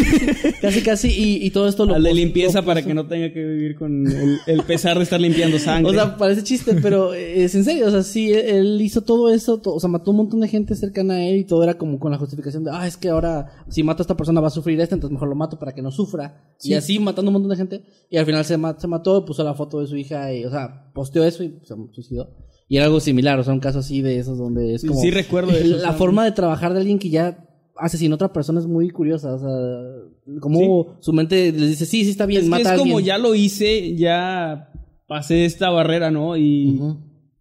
[0.63, 3.31] casi, casi, y, y todo esto lo de pos- limpieza lo para que no tenga
[3.35, 5.91] que vivir con el, el pesar de estar limpiando sangre.
[5.91, 7.87] O sea, parece chiste, pero es en serio.
[7.89, 9.59] O sea, sí, él, él hizo todo eso.
[9.61, 11.99] to- o sea, mató un montón de gente cercana a él y todo era como
[11.99, 14.51] con la justificación de, ah, es que ahora si mato a esta persona va a
[14.51, 16.55] sufrir esta, entonces mejor lo mato para que no sufra.
[16.63, 17.83] Y así matando un montón de gente.
[18.09, 20.51] Y al final se, ma- se mató, puso la foto de su hija y, o
[20.51, 22.31] sea, posteó eso y se suicidó.
[22.71, 25.01] Y era algo similar, o sea, un caso así de esos donde es como...
[25.01, 28.17] sí recuerdo eso, La o sea, forma de trabajar de alguien que ya asesinó a
[28.17, 29.35] otra persona es muy curiosa.
[29.35, 32.67] O sea, como su mente les dice, sí, sí está bien, es que mata es
[32.69, 32.91] a alguien.
[32.91, 34.71] como ya lo hice, ya
[35.09, 36.37] pasé esta barrera, ¿no?
[36.37, 36.81] Y,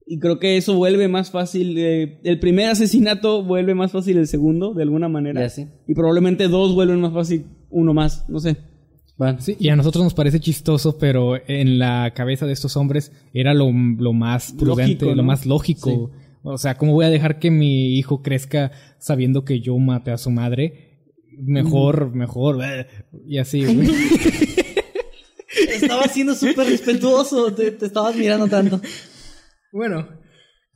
[0.08, 1.78] y creo que eso vuelve más fácil.
[1.78, 5.48] eh, el primer asesinato vuelve más fácil el segundo, de alguna manera.
[5.88, 8.58] Y probablemente dos vuelven más fácil uno más, no sé.
[9.20, 13.12] Bueno, Sí, y a nosotros nos parece chistoso, pero en la cabeza de estos hombres
[13.34, 16.12] era lo, lo más prudente, Lógico, lo más lógico.
[16.42, 20.18] O sea, ¿cómo voy a dejar que mi hijo crezca sabiendo que yo maté a
[20.18, 21.02] su madre?
[21.38, 22.64] Mejor, mejor.
[22.64, 22.88] eh,
[23.28, 23.90] Y así, güey.
[25.70, 28.80] Estaba siendo súper respetuoso, te, te estabas mirando tanto.
[29.74, 30.08] bueno.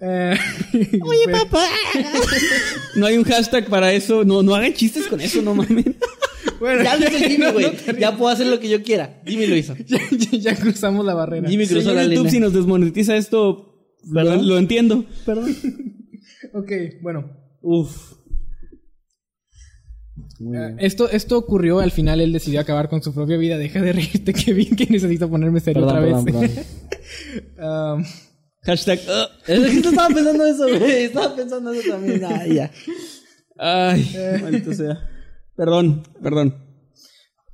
[0.01, 0.35] eh,
[0.73, 1.65] Oye, papá.
[2.95, 4.23] No hay un hashtag para eso.
[4.25, 5.85] No, no hagan chistes con eso, no mames.
[6.59, 7.65] Bueno, Ya lo hizo Jimmy, no, güey.
[7.87, 9.21] no ya puedo hacer lo que yo quiera.
[9.25, 9.75] Jimmy lo hizo.
[9.85, 11.49] ya, ya- ya cruzamos la barrera.
[11.49, 12.31] Jimmy cruzó Señor la YouTube, línea.
[12.31, 13.75] si nos desmonetiza esto,
[14.05, 14.47] lo, ¿Perdón?
[14.47, 15.05] lo entiendo.
[15.25, 15.55] Perdón.
[16.55, 16.71] Ok,
[17.01, 17.31] bueno.
[17.61, 18.13] Uf.
[18.13, 18.17] Eh,
[20.39, 20.75] bien.
[20.79, 23.57] Esto, esto ocurrió, al final él decidió acabar con su propia vida.
[23.57, 26.65] Deja de reírte, Kevin, que necesito ponerme serio Perdón, otra perdón, vez.
[27.55, 27.97] perdón.
[27.97, 28.05] Um,
[28.61, 28.99] Hashtag.
[29.09, 29.29] ah.
[29.47, 31.03] Es que tú estaba pensando eso, güey.
[31.05, 32.23] Estaba pensando eso también.
[32.23, 32.71] Ah, ya.
[33.57, 35.09] Ay, maldito sea.
[35.55, 36.55] Perdón, perdón.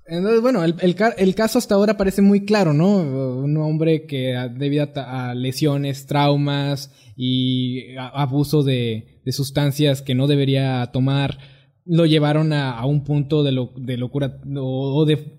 [0.06, 2.98] Entonces, bueno, el, el el caso hasta ahora parece muy claro, ¿no?
[2.98, 10.26] Un hombre que debido a, a lesiones, traumas y abuso de, de sustancias que no
[10.26, 11.38] debería tomar,
[11.86, 15.39] lo llevaron a, a un punto de, lo- de locura o, o de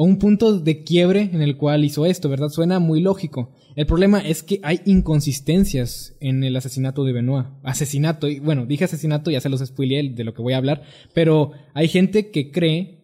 [0.00, 2.48] a un punto de quiebre en el cual hizo esto, ¿verdad?
[2.48, 3.52] Suena muy lógico.
[3.76, 7.48] El problema es que hay inconsistencias en el asesinato de Benoit.
[7.64, 10.82] Asesinato, y bueno, dije asesinato, ya se los spoileé de lo que voy a hablar,
[11.12, 13.02] pero hay gente que cree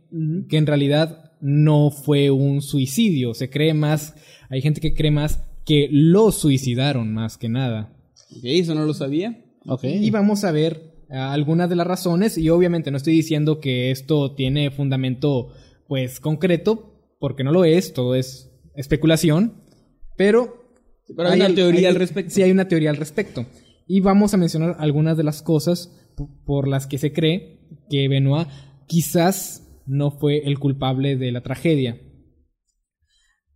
[0.48, 3.34] que en realidad no fue un suicidio.
[3.34, 4.14] Se cree más,
[4.48, 7.92] hay gente que cree más que lo suicidaron más que nada.
[8.38, 9.44] Ok, eso no lo sabía.
[9.66, 9.84] Ok.
[9.84, 13.90] Y vamos a ver ah, algunas de las razones y obviamente no estoy diciendo que
[13.90, 15.52] esto tiene fundamento
[15.88, 19.62] pues concreto, porque no lo es, todo es especulación,
[20.16, 20.64] pero...
[21.16, 22.34] Pero hay una teoría al respecto.
[22.34, 23.46] Sí, hay una teoría al respecto.
[23.86, 25.92] Y vamos a mencionar algunas de las cosas
[26.44, 28.48] por las que se cree que Benoit
[28.86, 32.00] quizás no fue el culpable de la tragedia.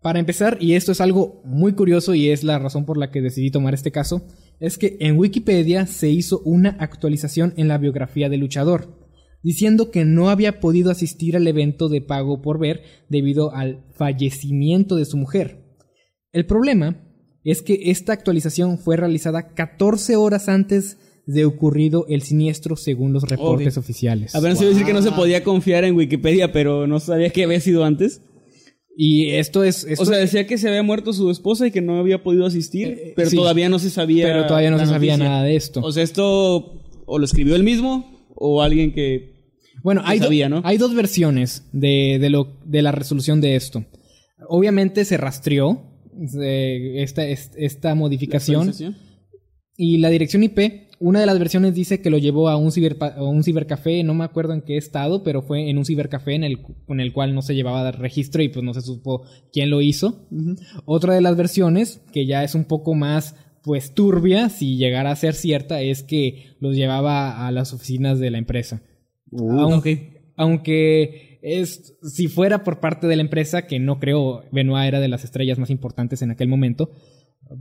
[0.00, 3.20] Para empezar, y esto es algo muy curioso y es la razón por la que
[3.20, 4.26] decidí tomar este caso,
[4.58, 8.99] es que en Wikipedia se hizo una actualización en la biografía del luchador,
[9.42, 14.96] diciendo que no había podido asistir al evento de pago por ver debido al fallecimiento
[14.96, 15.64] de su mujer.
[16.32, 17.02] El problema
[17.44, 23.22] es que esta actualización fue realizada 14 horas antes de ocurrido el siniestro según los
[23.22, 24.34] reportes oficiales.
[24.34, 26.98] A ver, se iba a decir que no se podía confiar en Wikipedia, pero no
[27.00, 28.22] sabía que había sido antes.
[28.96, 29.84] Y esto es...
[29.84, 32.44] esto- O sea, decía que se había muerto su esposa y que no había podido
[32.46, 33.36] asistir, Eh, pero sí.
[33.36, 34.26] todavía no se sabía.
[34.26, 35.80] pero todavía no se sabía nada de esto.
[35.82, 36.74] O sea, esto
[37.06, 38.09] o lo escribió él mismo
[38.40, 39.38] o alguien que.
[39.84, 40.60] Bueno, hay, do- sabía, ¿no?
[40.64, 43.84] hay dos versiones de, de, lo, de la resolución de esto.
[44.48, 45.82] Obviamente se rastreó
[46.42, 48.72] eh, esta, es- esta modificación
[49.76, 53.22] y la dirección IP, una de las versiones dice que lo llevó a un, a
[53.22, 56.60] un cibercafé, no me acuerdo en qué estado, pero fue en un cibercafé en el,
[56.86, 60.28] con el cual no se llevaba registro y pues no se supo quién lo hizo.
[60.84, 65.16] Otra de las versiones, que ya es un poco más pues turbia, si llegara a
[65.16, 68.82] ser cierta, es que los llevaba a las oficinas de la empresa.
[69.32, 75.00] aunque, aunque es, si fuera por parte de la empresa, que no creo, Benoit era
[75.00, 76.90] de las estrellas más importantes en aquel momento,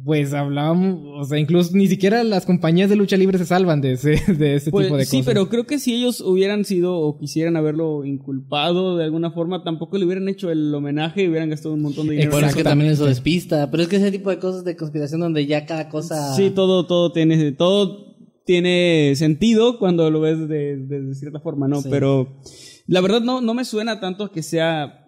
[0.06, 3.94] pues hablábamos, o sea, incluso ni siquiera las compañías de lucha libre se salvan de
[3.94, 5.26] ese, de ese Pues, tipo de sí, cosas.
[5.34, 9.98] pero creo que si ellos hubieran sido o quisieran haberlo inculpado de alguna forma, tampoco
[9.98, 12.32] le hubieran hecho el homenaje y hubieran gastado un montón de dinero.
[12.32, 12.64] Bueno, es Exacto.
[12.66, 13.72] que también eso despista.
[13.72, 16.36] Pero es que ese tipo de cosas de conspiración donde ya cada cosa.
[16.36, 21.68] Sí, todo, todo tiene, todo tiene sentido cuando lo ves de, de- de cierta forma,
[21.68, 21.82] ¿no?
[21.82, 21.88] Sí.
[21.91, 22.40] Pero
[22.88, 25.07] la verdad no, no me suena tanto a que sea,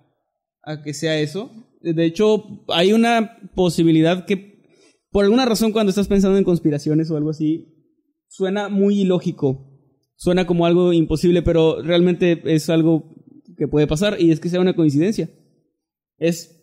[0.63, 1.51] a que sea eso.
[1.81, 4.50] De hecho, hay una posibilidad que,
[5.11, 7.67] por alguna razón, cuando estás pensando en conspiraciones o algo así,
[8.27, 9.67] suena muy ilógico.
[10.15, 13.15] Suena como algo imposible, pero realmente es algo
[13.57, 15.29] que puede pasar y es que sea una coincidencia.
[16.17, 16.61] Es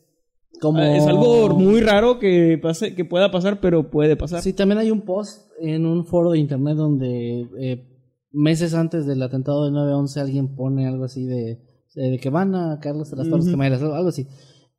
[0.60, 0.80] como.
[0.80, 4.42] es algo muy raro que pase, que pueda pasar, pero puede pasar.
[4.42, 7.88] Sí, también hay un post en un foro de internet donde eh,
[8.30, 11.60] meses antes del atentado del 9-11 alguien pone algo así de,
[11.94, 13.52] de que van a caerles a las Torres Ujú.
[13.52, 14.26] Gemelas, algo algo así.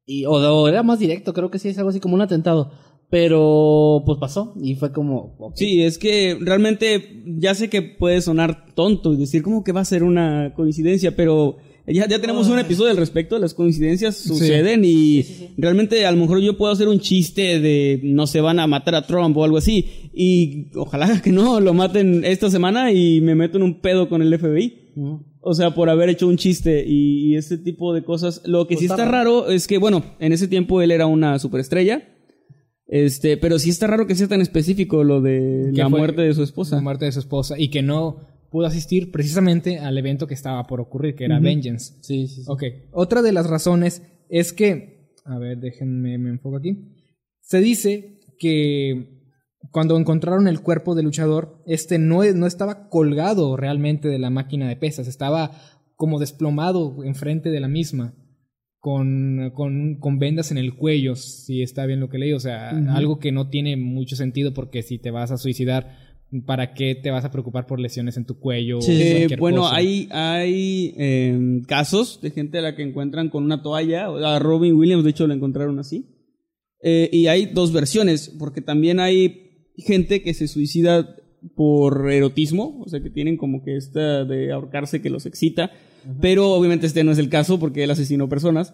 [0.06, 2.72] Y, o, o era más directo, creo que sí es algo así como un atentado.
[3.10, 5.36] Pero pues pasó y fue como.
[5.40, 5.56] ok.
[5.56, 9.82] Sí, es que realmente ya sé que puede sonar tonto y decir como que va
[9.82, 11.58] a ser una coincidencia, pero
[11.88, 15.26] ya, ya tenemos un episodio al respecto, las coincidencias suceden y
[15.58, 18.94] realmente a lo mejor yo puedo hacer un chiste de no se van a matar
[18.94, 23.34] a Trump o algo así y ojalá que no lo maten esta semana y me
[23.34, 24.76] meto en un pedo con el FBI.
[25.42, 28.42] O sea, por haber hecho un chiste y, y ese tipo de cosas.
[28.46, 31.06] Lo que Pues sí está está raro es que, bueno, en ese tiempo él era
[31.06, 32.04] una superestrella.
[32.92, 36.42] Este, pero sí está raro que sea tan específico lo de la muerte de su
[36.42, 36.78] esposa.
[36.78, 38.18] La muerte de su esposa y que no
[38.50, 41.94] pudo asistir precisamente al evento que estaba por ocurrir, que era Vengeance.
[42.02, 42.46] Sí, sí, sí.
[42.48, 46.96] Ok, otra de las razones es que, a ver, déjenme, me enfoco aquí.
[47.42, 49.20] Se dice que
[49.72, 54.68] cuando encontraron el cuerpo del luchador, este no, no estaba colgado realmente de la máquina
[54.68, 55.52] de pesas, estaba
[55.96, 58.16] como desplomado enfrente de la misma,
[58.80, 62.70] con, con, con vendas en el cuello, si está bien lo que leí, o sea,
[62.70, 65.98] algo que no tiene mucho sentido porque si te vas a suicidar,
[66.46, 68.78] ¿para qué te vas a preocupar por lesiones en tu cuello?
[68.78, 69.76] o cualquier bueno, cosa?
[69.76, 74.06] hay, hay em, casos de gente a la que encuentran con una toalla.
[74.06, 76.16] A Robin Williams, de hecho, lo encontraron así.
[76.82, 81.18] Eh, y hay dos versiones, porque también hay gente que se suicida
[81.56, 85.72] por erotismo, o sea, que tienen como que esta de ahorcarse que los excita.
[86.22, 88.74] Pero obviamente este no es el caso porque él asesinó personas.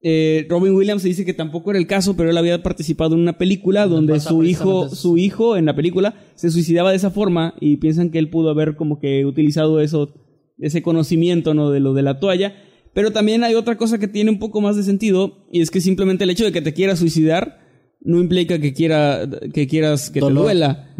[0.00, 3.20] Eh, Robin Williams se dice que tampoco era el caso, pero él había participado en
[3.20, 7.54] una película donde su hijo, su hijo en la película se suicidaba de esa forma
[7.60, 10.14] y piensan que él pudo haber como que utilizado eso,
[10.58, 11.70] ese conocimiento, ¿no?
[11.70, 12.54] De lo de la toalla.
[12.94, 15.80] Pero también hay otra cosa que tiene un poco más de sentido y es que
[15.80, 17.58] simplemente el hecho de que te quieras suicidar
[18.00, 20.44] no implica que quiera que quieras que Dolor.
[20.44, 20.94] te duela.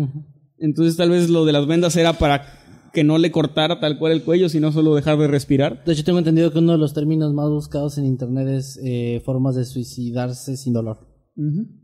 [0.59, 2.58] Entonces tal vez lo de las vendas era para
[2.93, 5.85] que no le cortara tal cual el cuello, sino solo dejar de respirar.
[5.85, 9.21] De hecho, tengo entendido que uno de los términos más buscados en internet es eh,
[9.25, 11.07] formas de suicidarse sin dolor.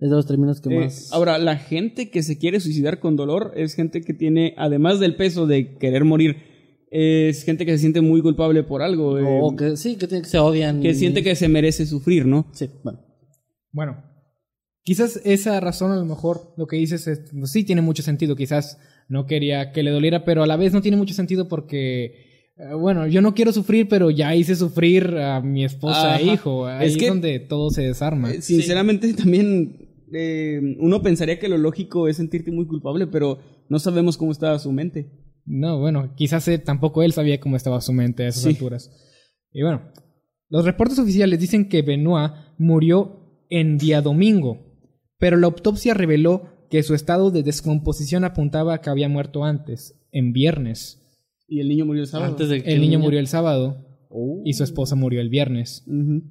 [0.01, 1.13] Es de los términos que Eh, más.
[1.13, 5.15] ahora, la gente que se quiere suicidar con dolor es gente que tiene, además del
[5.15, 6.37] peso de querer morir,
[6.91, 9.19] es gente que se siente muy culpable por algo.
[9.19, 10.81] eh, o que sí, que, se odian.
[10.81, 12.47] que y- siente que se merece sufrir, ¿no?
[12.53, 12.99] Sí, bueno.
[13.73, 13.97] Bueno,
[14.87, 18.37] Quizás esa razón, a lo mejor, lo que dices es, pues sí tiene mucho sentido.
[18.37, 18.79] Quizás
[19.09, 22.75] no quería que le doliera, pero a la vez no tiene mucho sentido porque, eh,
[22.79, 26.67] bueno, yo no quiero sufrir, pero ya hice sufrir a mi esposa e hijo.
[26.67, 28.33] Ahí Es es, que- donde todo se desarma.
[28.33, 29.79] Eh, Sinceramente, también
[30.13, 34.59] eh, uno pensaría que lo lógico es sentirte muy culpable, pero no sabemos cómo estaba
[34.59, 35.11] su mente.
[35.47, 38.49] No, bueno, quizás eh, tampoco él sabía cómo estaba su mente a esas Sí.
[38.51, 38.91] alturas.
[39.53, 39.91] Y bueno,
[40.49, 44.59] los reportes oficiales dicen que Benoit murió en día domingo,
[45.19, 49.95] pero la autopsia reveló que su estado de descomposición apuntaba a que había muerto antes,
[50.11, 51.01] en viernes.
[51.47, 52.33] Y el niño murió el sábado.
[52.33, 53.77] Antes de que El niño murió el sábado
[54.45, 54.65] y su Oh.
[54.65, 55.85] esposa murió el viernes.
[55.87, 56.25] Ujú.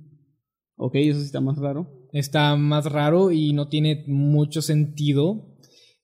[0.75, 1.87] Ok, eso sí está más raro.
[2.11, 5.55] Está más raro y no tiene mucho sentido.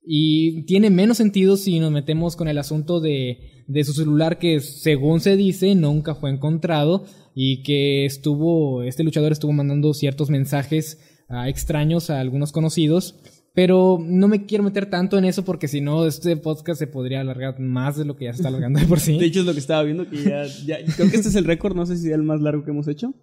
[0.01, 4.61] Y tiene menos sentido si nos metemos con el asunto de, de su celular que
[4.61, 7.03] según se dice nunca fue encontrado
[7.35, 10.97] y que estuvo, este luchador estuvo mandando ciertos mensajes
[11.27, 13.19] ah, extraños a algunos conocidos.
[13.55, 17.21] Pero no me quiero meter tanto en eso porque si no este podcast se podría
[17.21, 19.17] alargar más de lo que ya se está alargando de por sí.
[19.17, 21.45] De hecho, es lo que estaba viendo, que ya, ya- Creo que este es el
[21.45, 23.13] récord, no sé si es el más largo que hemos hecho.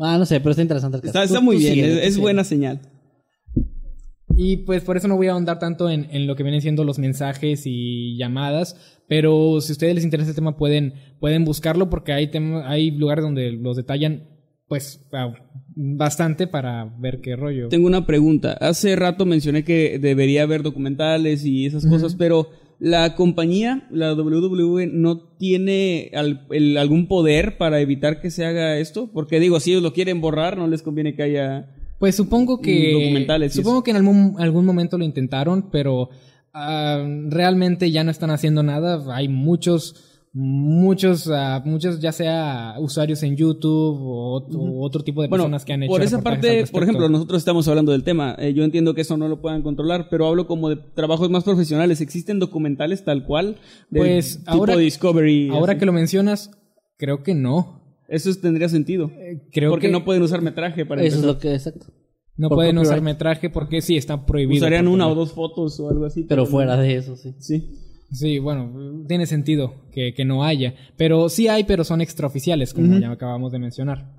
[0.00, 1.08] Ah, no sé, pero está interesante el caso.
[1.10, 2.80] Está, Tú- está muy tú bien, es, buena señal.
[4.36, 6.84] Y pues por eso no voy a ahondar tanto en, en lo que vienen siendo
[6.84, 8.76] los mensajes y llamadas,
[9.08, 12.92] pero si a ustedes les interesa el tema pueden, pueden buscarlo porque hay, tem- hay
[12.92, 14.28] lugares donde los detallan
[14.68, 15.34] pues ah,
[15.74, 17.68] bastante para ver qué rollo.
[17.68, 18.52] Tengo una pregunta.
[18.60, 22.48] Hace rato mencioné que debería haber documentales y esas cosas, pero
[22.78, 28.78] la compañía, la WWE, no tiene al- el- algún poder para evitar que se haga
[28.78, 29.10] esto.
[29.12, 31.70] Porque digo, si ellos lo quieren borrar, no les conviene que haya.
[31.98, 32.92] Pues supongo que.
[32.94, 36.08] Documentales Supongo que en algún, algún momento lo intentaron, pero
[36.54, 39.04] ah, realmente ya no están haciendo nada.
[39.14, 40.09] Hay muchos.
[40.32, 45.64] Muchos, ah, muchos ya sea usuarios en YouTube o, o otro tipo de Bueno, personas
[45.64, 48.36] que han hecho por esa parte, por ejemplo, nosotros estamos hablando del tema.
[48.38, 51.42] Eh, yo entiendo que eso no lo puedan controlar, pero hablo como de trabajos más
[51.42, 52.00] profesionales.
[52.00, 53.56] ¿Existen documentales tal cual?
[53.90, 55.48] Del Pues, tipo ahora- Discovery.
[55.50, 55.80] Ahora así?
[55.80, 56.50] que lo mencionas,
[56.96, 57.98] creo que no.
[58.08, 59.10] Eso tendría sentido.
[59.52, 61.34] Creo porque que no pueden usar metraje para Eso es empezar.
[61.34, 61.86] lo que, exacto.
[62.36, 64.58] no por pueden usar metraje porque sí, está prohibido.
[64.64, 66.24] Usarían una o dos fotos o algo así.
[66.28, 67.34] Pero fuera de eso, sí.
[67.40, 67.68] Sí.
[68.12, 70.74] Sí, bueno, tiene sentido que, que no haya.
[70.96, 74.12] Pero sí hay, pero son extraoficiales, como ya acabamos de mencionar.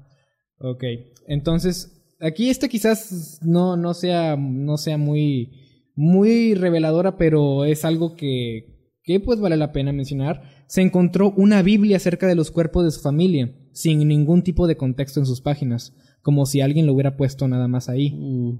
[0.59, 0.84] Ok,
[1.27, 5.51] entonces, aquí esta quizás no, no, sea, no sea muy,
[5.95, 10.43] muy reveladora, pero es algo que, que pues vale la pena mencionar.
[10.68, 14.77] Se encontró una Biblia acerca de los cuerpos de su familia, sin ningún tipo de
[14.77, 18.11] contexto en sus páginas, como si alguien lo hubiera puesto nada más ahí.
[18.11, 18.59] Mm.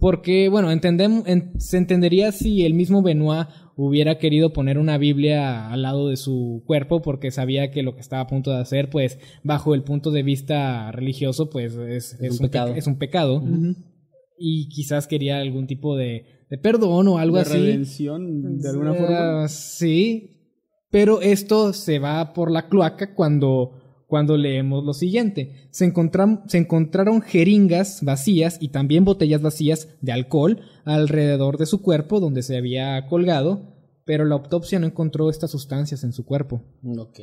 [0.00, 3.46] Porque, bueno, entendem- en- se entendería si el mismo Benoit
[3.80, 8.00] hubiera querido poner una Biblia al lado de su cuerpo porque sabía que lo que
[8.00, 12.32] estaba a punto de hacer, pues, bajo el punto de vista religioso, pues, es, es
[12.32, 12.66] un un, pecado.
[12.70, 13.42] peca- es un pecado.
[14.36, 17.52] Y quizás quería algún tipo de, de perdón o algo de así.
[17.58, 19.48] redención, de alguna forma.
[19.48, 20.34] Sí,
[20.90, 23.77] pero esto se va por la cloaca cuando,
[24.08, 25.68] cuando leemos lo siguiente.
[25.70, 32.42] Se, encontraron jeringas vacías y también botellas vacías de alcohol alrededor de su cuerpo donde
[32.42, 36.62] se había colgado, pero la autopsia no encontró estas sustancias en su cuerpo.
[36.82, 37.20] Ok.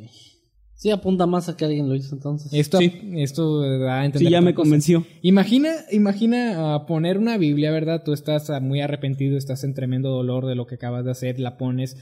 [0.75, 2.53] Sí, apunta más a que alguien lo hizo entonces.
[2.53, 2.93] Esto, Sí.
[3.15, 4.65] esto da a entender Sí, ya me cosa.
[4.65, 5.05] convenció.
[5.23, 8.03] Imagina, imagina ah, poner una Biblia, ¿verdad?
[8.03, 11.39] Tú estás ah, muy arrepentido, estás en tremendo dolor de lo que acabas de hacer,
[11.39, 11.97] la pones.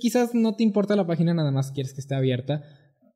[0.00, 2.64] Quizás no te importa la página, nada más quieres que esté abierta.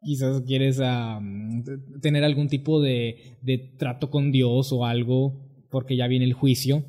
[0.04, 5.96] Quizás quieres ah, mm, tener algún tipo de, de trato con Dios o algo, porque
[5.96, 6.84] ya viene el juicio.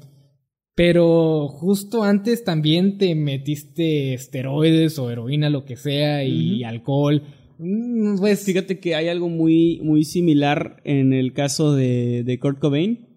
[0.75, 7.21] Pero justo antes también te metiste esteroides o heroína, lo que sea, y alcohol.
[7.59, 12.59] Mm, Pues Fíjate que hay algo muy, muy similar en el caso de, de Kurt
[12.59, 13.07] Cobain.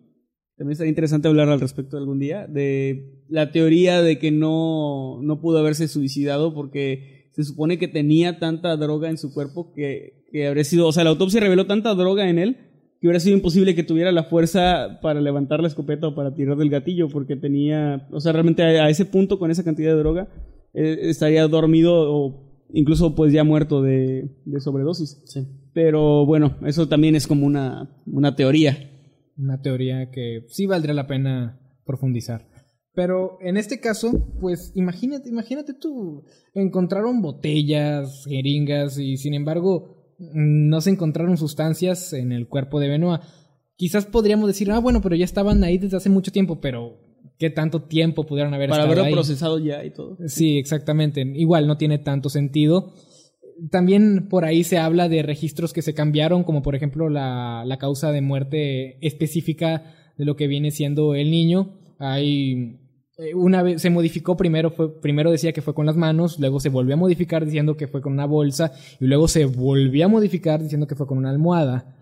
[0.56, 2.46] También sería interesante hablar al respecto algún día.
[2.46, 8.38] De la teoría de que no, no pudo haberse suicidado porque se supone que tenía
[8.38, 10.86] tanta droga en su cuerpo que, que habría sido.
[10.86, 12.56] O sea, la autopsia reveló tanta droga en él
[12.98, 16.56] que hubiera sido imposible que tuviera la fuerza para levantar la escopeta o para tirar
[16.56, 18.08] del gatillo porque tenía.
[18.10, 20.28] O sea, realmente a, a ese punto, con esa cantidad de droga,
[20.72, 25.20] eh, estaría dormido o incluso pues ya muerto de, de sobredosis.
[25.26, 25.46] Sí.
[25.74, 28.90] Pero bueno, eso también es como una, una teoría.
[29.36, 32.46] Una teoría que sí valdría la pena profundizar.
[32.96, 34.10] Pero en este caso,
[34.40, 36.24] pues imagínate, imagínate tú,
[36.54, 43.20] encontraron botellas, jeringas y sin embargo no se encontraron sustancias en el cuerpo de Benoit.
[43.76, 46.96] Quizás podríamos decir, ah, bueno, pero ya estaban ahí desde hace mucho tiempo, pero
[47.38, 49.12] ¿qué tanto tiempo pudieron haber Para estado haberlo ahí?
[49.12, 50.16] procesado ya y todo.
[50.26, 51.20] Sí, exactamente.
[51.20, 52.94] Igual no tiene tanto sentido.
[53.70, 57.76] También por ahí se habla de registros que se cambiaron, como por ejemplo la, la
[57.76, 61.78] causa de muerte específica de lo que viene siendo el niño.
[61.98, 62.85] Hay
[63.34, 66.68] una vez se modificó primero fue primero decía que fue con las manos, luego se
[66.68, 70.62] volvió a modificar diciendo que fue con una bolsa y luego se volvió a modificar
[70.62, 71.92] diciendo que fue con una almohada.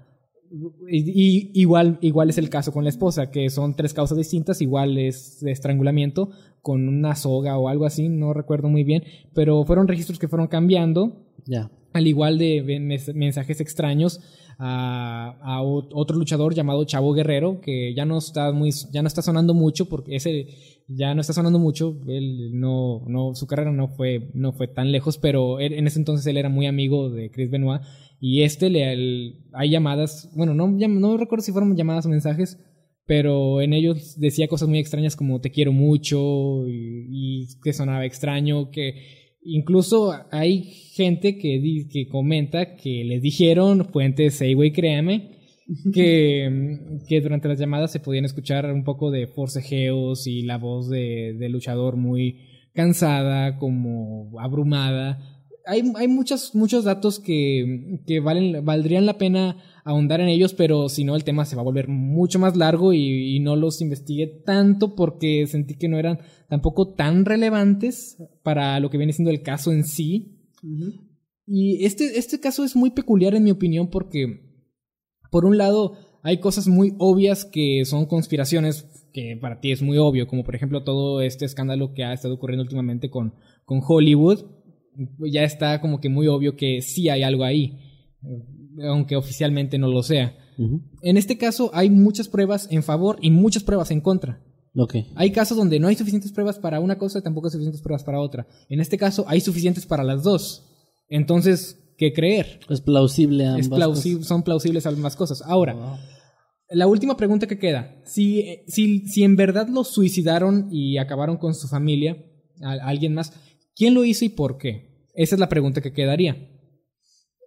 [0.88, 4.98] Y, igual, igual es el caso con la esposa, que son tres causas distintas, igual
[4.98, 6.30] es de estrangulamiento
[6.62, 9.02] con una soga o algo así, no recuerdo muy bien,
[9.34, 11.26] pero fueron registros que fueron cambiando.
[11.44, 11.70] Ya.
[11.94, 12.62] Al igual de
[13.14, 14.20] mensajes extraños
[14.58, 19.54] a, otro luchador llamado Chavo Guerrero, que ya no está muy, ya no está sonando
[19.54, 20.48] mucho porque ese
[20.88, 21.98] ya no está sonando mucho.
[22.06, 26.26] Él no, no, su carrera no fue, no fue tan lejos, pero en ese entonces
[26.26, 27.82] él era muy amigo de Chris Benoit
[28.20, 32.58] y este le, hay llamadas, bueno, no, no recuerdo si fueron llamadas o mensajes,
[33.06, 38.70] pero en ellos decía cosas muy extrañas como te quiero mucho y, que sonaba extraño,
[38.70, 40.62] que incluso hay
[40.94, 45.30] gente que, que comenta que les dijeron, fuentes Seyway, créame,
[45.92, 50.88] que, que durante las llamadas se podían escuchar un poco de forcejeos y la voz
[50.88, 52.40] de, de luchador muy
[52.74, 55.33] cansada, como abrumada
[55.66, 60.88] hay, hay muchos, muchos datos que, que valen, valdrían la pena ahondar en ellos, pero
[60.88, 64.26] si no el tema se va a volver mucho más largo y, no los investigué
[64.26, 69.42] tanto porque sentí que no eran tampoco tan relevantes para lo que viene siendo el
[69.42, 70.40] caso en sí.
[71.46, 74.60] Y este, este caso es muy peculiar en mi opinión porque,
[75.30, 79.98] por un lado, hay cosas muy obvias que son conspiraciones que para ti es muy
[79.98, 83.34] obvio, como por ejemplo todo este escándalo que ha estado ocurriendo últimamente con,
[83.64, 84.44] con Hollywood
[85.18, 87.78] ya está como que muy obvio que sí hay algo ahí,
[88.82, 90.36] aunque oficialmente no lo sea.
[91.02, 94.40] En este caso hay muchas pruebas en favor y muchas pruebas en contra.
[94.76, 95.06] Okay.
[95.14, 98.02] Hay casos donde no hay suficientes pruebas para una cosa y tampoco hay suficientes pruebas
[98.02, 98.46] para otra.
[98.68, 100.64] En este caso hay suficientes para las dos.
[101.08, 102.60] Entonces, ¿qué creer?
[102.68, 105.42] Es plausible ambas es plausible, Son plausibles ambas cosas.
[105.42, 105.98] Ahora,
[106.68, 108.00] la última pregunta que queda.
[108.04, 112.16] Si, si, si en verdad lo suicidaron y acabaron con su familia,
[112.60, 113.32] alguien más,
[113.74, 115.08] ¿Quién lo hizo y por qué?
[115.14, 116.36] Esa es la pregunta que quedaría.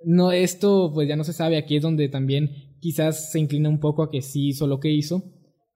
[0.04, 1.58] No, esto pues ya no se sabe.
[1.58, 4.92] Aquí es donde también quizás se inclina un poco a que sí hizo lo que
[4.92, 5.24] hizo,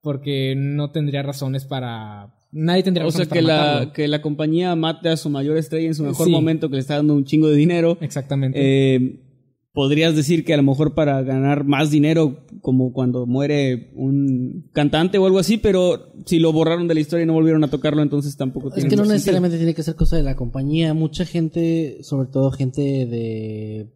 [0.02, 2.36] porque no tendría razones para.
[2.52, 5.88] Nadie tendría razones o sea, que la, que la compañía mate a su mayor estrella
[5.88, 7.98] en su mejor momento, que le está dando un chingo de dinero.
[8.02, 8.60] Exactamente.
[8.62, 9.31] Eh,
[9.74, 15.18] podrías decir que a lo mejor para ganar más dinero, como cuando muere un cantante
[15.18, 18.02] o algo así, pero si lo borraron de la historia y no volvieron a tocarlo,
[18.02, 20.94] entonces tampoco tiene Es que no necesariamente tiene que ser cosa de la compañía.
[20.94, 23.94] Mucha gente, sobre todo gente de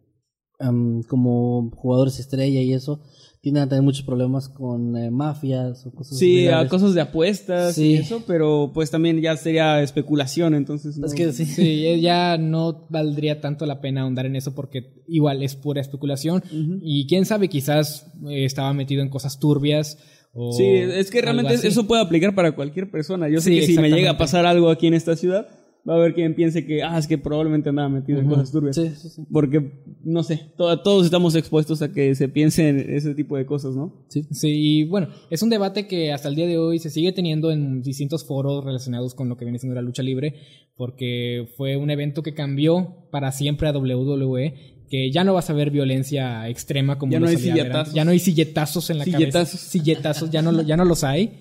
[1.06, 3.02] como jugadores estrella y eso,
[3.46, 7.78] tienen a tener muchos problemas con eh, mafias o cosas Sí, a cosas de apuestas
[7.78, 10.98] y eso, pero pues también ya sería especulación, entonces.
[10.98, 12.00] Es que sí.
[12.00, 16.42] ya no valdría tanto la pena ahondar en eso porque igual es pura especulación
[16.82, 19.96] y quién sabe, quizás eh, estaba metido en cosas turbias.
[20.32, 23.28] O sí, es que realmente eso puede aplicar para cualquier persona.
[23.28, 25.46] Yo sé que si me llega a pasar algo aquí en esta ciudad,
[25.88, 28.76] va a haber quien piense que, ah, es que probablemente andaba metido en cosas turbias.
[28.76, 29.22] Sí, sí, sí.
[29.32, 29.72] Porque,
[30.02, 34.06] no sé, todos estamos expuestos a que se piense en ese tipo de cosas, ¿no?
[34.08, 34.26] Sí.
[34.30, 37.50] Sí, y bueno, es un debate que hasta el día de hoy se sigue teniendo
[37.50, 40.34] en distintos foros relacionados con lo que viene siendo la lucha libre,
[40.76, 45.52] porque fue un evento que cambió para siempre a WWE que ya no vas a
[45.52, 47.94] ver violencia extrema como ya no hay silletazos.
[47.94, 49.50] Ya no hay silletazos en la silletazos.
[49.50, 49.70] cabeza.
[49.70, 50.30] Silletazos.
[50.30, 51.40] ya no, ya no los hay.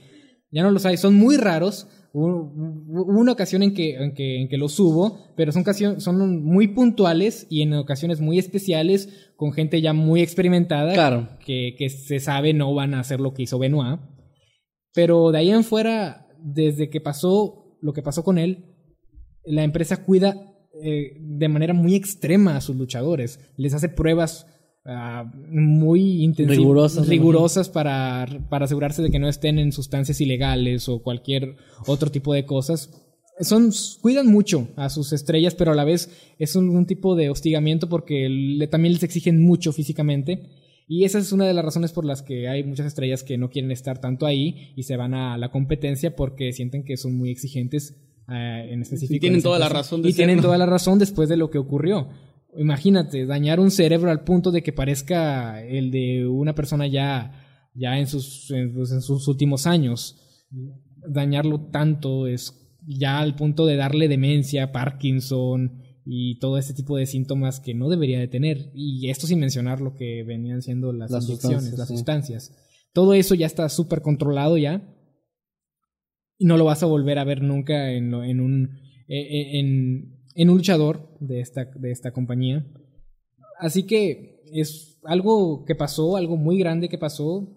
[0.51, 0.97] Ya no los hay.
[0.97, 1.87] Son muy raros.
[2.17, 5.65] Hubo una ocasión en que, en que, en que los subo, pero son,
[5.99, 11.27] son muy puntuales y en ocasiones muy especiales, con gente ya muy experimentada, claro.
[11.45, 13.99] que, que se sabe no van a hacer lo que hizo Benoit.
[14.93, 18.77] Pero de ahí en fuera, desde que pasó lo que pasó con él,
[19.43, 23.39] la empresa cuida eh, de manera muy extrema a sus luchadores.
[23.57, 24.47] Les hace pruebas
[24.87, 31.01] Ah, muy intensivas, rigurosas, para, para asegurarse de que no estén en sustancias ilegales o
[31.01, 31.55] cualquier
[31.87, 32.91] otro tipo de cosas.
[33.39, 33.71] Son,
[34.01, 38.29] cuidan mucho a sus estrellas, pero a la vez es un, tipo de hostigamiento porque
[38.29, 40.51] le, también les exigen mucho físicamente.
[40.87, 43.49] Y esa es una de las razones por las que hay muchas estrellas que no
[43.49, 47.31] quieren estar tanto ahí y se van a la competencia porque sienten que son muy
[47.31, 47.95] exigentes
[48.29, 49.15] eh, en específico.
[49.15, 50.05] Y tienen toda la razón.
[50.05, 52.09] y tienen toda la razón después de lo que ocurrió.
[52.57, 57.97] Imagínate, dañar un cerebro al punto de que parezca el de una persona ya, ya
[57.99, 60.45] en, sus, en, pues, sus últimos años.
[61.07, 67.07] Dañarlo tanto es ya al punto de darle demencia, Parkinson y todo este tipo de
[67.07, 68.71] síntomas que no debería de tener.
[68.73, 72.55] Y esto sin mencionar lo que venían siendo las, inyecciones, las sustancias.
[72.93, 74.87] Todo eso ya está súper controlado ya.
[76.37, 78.79] Y no lo vas a volver a ver nunca en, en un...
[79.07, 82.65] E, e, en, en un luchador de esta, de esta compañía.
[83.59, 87.51] Así que es algo que pasó, algo muy grande que pasó.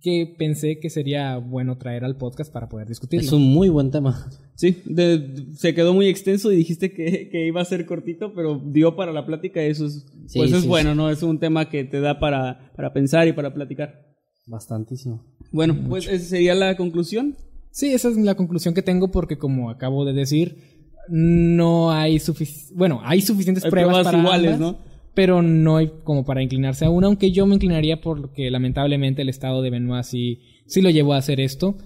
[0.00, 3.24] que pensé que sería bueno traer al podcast para poder discutirlo.
[3.24, 4.28] Es un muy buen tema.
[4.54, 8.60] Sí, de- se quedó muy extenso y dijiste que, que iba a ser cortito, pero
[8.66, 9.62] dio para la plática.
[9.62, 11.08] Eso es, Sí, pues es sí, bueno, ¿no?
[11.10, 14.04] Es un tema que te da para, para pensar y para platicar.
[14.46, 15.24] Bastantísimo.
[15.52, 17.36] Bueno, pues esa sería la conclusión.
[17.70, 20.75] Sí, esa es la conclusión que tengo porque como acabo de decir,
[21.08, 24.78] no hay suficientes, bueno, hay suficientes Hay pruebas, pruebas para iguales, ambas, ¿no?
[25.14, 29.28] Pero no hay como para inclinarse a una, aunque yo me inclinaría porque lamentablemente el
[29.30, 31.76] estado de Benoit sí, sí lo llevó a hacer esto.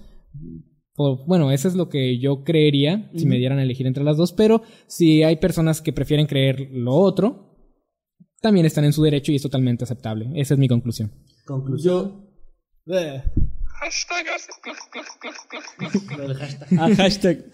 [0.93, 4.17] Por- bueno, eso es lo que yo creería si me dieran a elegir entre las
[4.17, 7.55] dos, pero si hay personas que prefieren creer lo otro,
[8.41, 10.29] también están en su derecho y es totalmente aceptable.
[10.35, 11.11] Esa es mi conclusión.
[11.45, 12.25] Conclusión.
[12.87, 13.21] Eh,
[13.81, 14.25] Hashtag.
[16.79, 17.45] ah, hashtag.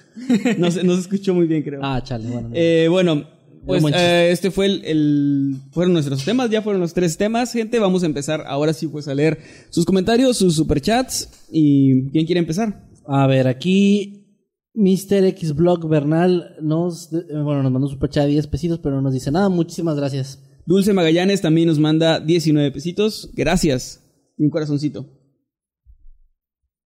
[0.57, 1.79] No se, no se escuchó muy bien, creo.
[1.83, 2.49] Ah, chale, bueno.
[2.53, 3.27] Eh, bueno,
[3.65, 7.79] pues eh, este fue el, el- fueron nuestros temas, ya fueron los tres temas, gente.
[7.79, 9.39] Vamos a empezar ahora sí pues a leer
[9.69, 12.87] sus comentarios, sus superchats y quién quiere empezar.
[13.07, 14.25] A ver, aquí
[14.73, 15.23] Mr.
[15.25, 19.01] X Blog Bernal nos, eh, bueno, nos mandó un superchat de 10 pesitos, pero no
[19.01, 19.49] nos dice nada.
[19.49, 20.43] Muchísimas gracias.
[20.65, 24.03] Dulce Magallanes también nos manda 19 pesitos, gracias
[24.37, 25.05] y un corazoncito.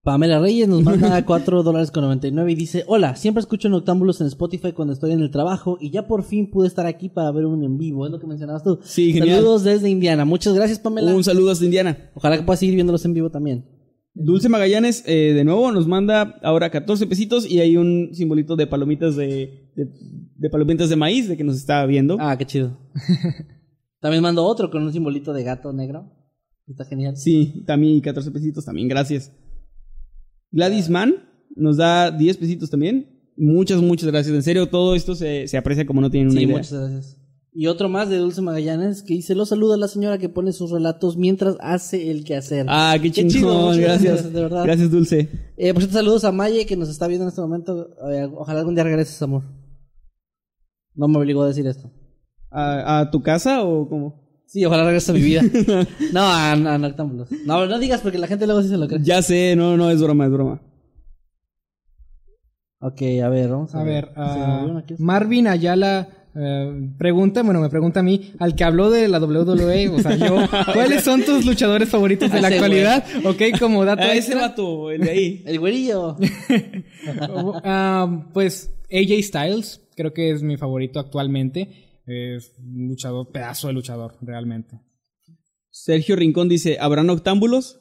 [0.03, 4.27] Pamela Reyes nos manda 4 dólares con 99 y dice, hola, siempre escucho Noctámbulos en
[4.27, 7.45] Spotify cuando estoy en el trabajo y ya por fin pude estar aquí para ver
[7.45, 8.79] un en vivo, es lo que mencionabas tú.
[8.83, 9.37] Sí, genial.
[9.37, 10.25] Saludos desde Indiana.
[10.25, 11.13] Muchas gracias, Pamela.
[11.13, 12.09] Un saludo hasta Indiana.
[12.15, 13.65] Ojalá que puedas seguir viéndolos en vivo también.
[14.13, 18.67] Dulce Magallanes eh, de nuevo nos manda ahora 14 pesitos y hay un simbolito de
[18.67, 19.87] palomitas de, de,
[20.35, 22.17] de palomitas de maíz de que nos está viendo.
[22.19, 22.77] Ah, qué chido.
[24.01, 26.11] también mando otro con un simbolito de gato negro.
[26.67, 27.15] Está genial.
[27.17, 29.31] Sí, también 14 pesitos, también gracias.
[30.51, 31.15] Gladys Mann
[31.55, 33.07] nos da 10 pesitos también.
[33.37, 34.35] Muchas, muchas gracias.
[34.35, 36.57] En serio, todo esto se, se aprecia como no tienen una Sí, idea.
[36.57, 37.17] muchas gracias.
[37.53, 40.53] Y otro más de Dulce Magallanes que dice, lo saluda a la señora que pone
[40.53, 42.65] sus relatos mientras hace el quehacer.
[42.69, 44.03] Ah, qué Qué chingón, chido, gracias.
[44.13, 44.63] gracias, de verdad.
[44.63, 45.29] Gracias, Dulce.
[45.57, 47.89] Eh, por cierto, saludos a Maye que nos está viendo en este momento.
[48.09, 49.43] Eh, ojalá algún día regreses, amor.
[50.95, 51.91] No me obligó a decir esto.
[52.49, 54.20] ¿A, a tu casa o cómo?
[54.51, 55.41] Sí, ojalá regreses a mi vida.
[56.11, 57.29] no, a, a Noctámbulos.
[57.45, 58.99] No, no digas porque la gente luego sí se lo cree.
[59.01, 60.61] Ya sé, no, no, es broma, es broma.
[62.81, 64.83] Ok, a ver, vamos a, A ver, ¿Se ah?
[64.97, 69.87] Marvin Ayala eh, pregunta, bueno, me pregunta a mí, al que habló de la WWE,
[69.87, 70.35] o sea, yo,
[70.73, 73.05] ¿cuáles son tus luchadores favoritos de la Ese actualidad?
[73.23, 75.43] Ok, como dato Ah, ese vato, el de ahí.
[75.45, 76.17] El güerillo.
[77.63, 81.90] Ah, pues AJ Styles, creo que es mi favorito actualmente.
[82.05, 84.79] Es un luchador, pedazo de luchador, realmente.
[85.69, 87.79] Sergio Rincón dice, ¿habrá noctámbulos?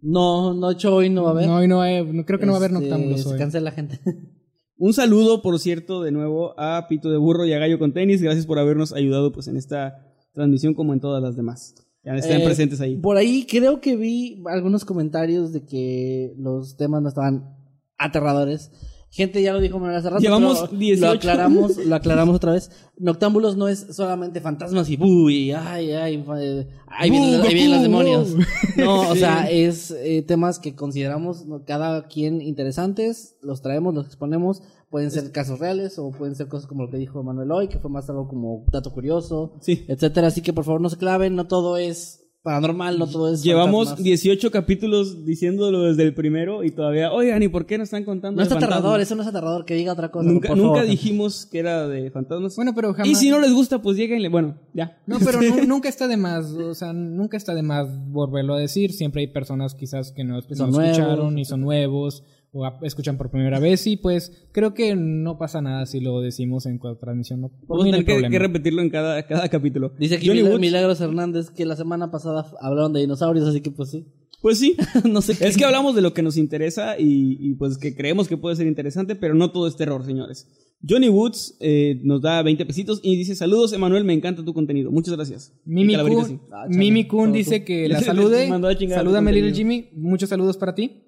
[0.00, 1.46] No, no, hecho hoy no va a haber.
[1.46, 3.38] No, hoy no hay- no- creo que no va a haber Este, noctámbulos Se hoy.
[3.38, 4.00] cancela la gente.
[4.76, 8.20] Un saludo, por cierto, de nuevo a Pito de Burro y a Gallo con Tenis.
[8.20, 11.74] Gracias por habernos ayudado pues en esta transmisión como en todas las demás.
[12.04, 12.96] Ya están Eh, presentes ahí.
[12.96, 17.54] Por ahí creo que vi algunos comentarios de que los temas no estaban
[17.96, 18.72] aterradores.
[19.14, 20.22] Gente ya lo dijo Manuel hace rato.
[20.22, 21.04] Llevamos pero 18.
[21.04, 22.70] Lo aclaramos, lo aclaramos otra vez.
[22.96, 27.72] Noctámbulos no es solamente fantasmas y uy, ay, ay, eh, ahí, vienen, Bu, ahí vienen
[27.72, 28.34] los demonios.
[28.78, 34.62] No, o sea, es eh, temas que consideramos cada quien interesantes, los traemos, los exponemos.
[34.88, 37.78] Pueden ser casos reales o pueden ser cosas como lo que dijo Manuel hoy, que
[37.78, 39.84] fue más algo como dato curioso, Sí.
[39.88, 40.28] etcétera.
[40.28, 43.42] Así que por favor no se claven, no todo es paranormal, no todo es.
[43.42, 44.04] Llevamos fantasmas.
[44.04, 48.40] 18 capítulos diciéndolo desde el primero y todavía, oigan, ¿y por qué no están contando?
[48.40, 50.28] No de es aterrador, fantasmas?" eso no es aterrador, que diga otra cosa.
[50.28, 50.86] Nunca, por nunca favor.
[50.90, 52.56] dijimos que era de fantasmas.
[52.56, 53.08] Bueno, pero jamás.
[53.08, 54.28] y si no les gusta, pues lleguenle.
[54.28, 54.98] Bueno, ya.
[55.06, 58.58] No, pero nu- nunca está de más, o sea, nunca está de más volverlo a
[58.58, 58.92] decir.
[58.92, 61.34] Siempre hay personas quizás que no, escucharon nuevos.
[61.38, 62.24] y son nuevos
[62.54, 66.66] o escuchan por primera vez y pues creo que no pasa nada si lo decimos
[66.66, 67.40] en cualquier transmisión.
[67.40, 69.92] No, Vamos a no hay tener que, que repetirlo en cada, cada capítulo.
[69.98, 73.60] Dice aquí Johnny Mila- Woods, Milagros Hernández que la semana pasada hablaron de dinosaurios, así
[73.62, 74.06] que pues sí.
[74.42, 74.76] Pues sí.
[75.10, 75.46] no sé qué.
[75.46, 78.56] Es que hablamos de lo que nos interesa y, y, pues que creemos que puede
[78.56, 80.46] ser interesante, pero no todo es terror, señores.
[80.86, 84.90] Johnny Woods eh, nos da 20 pesitos y dice, saludos Emanuel, me encanta tu contenido.
[84.90, 85.54] Muchas gracias.
[85.64, 86.38] Mimi Kun, sí.
[86.52, 87.66] Ah, Mimi Kun dice tú.
[87.66, 88.48] que Le- la le- salude.
[88.90, 89.54] Salúdame, Little.
[89.54, 89.88] Jimmy.
[89.94, 91.04] Muchos saludos para ti.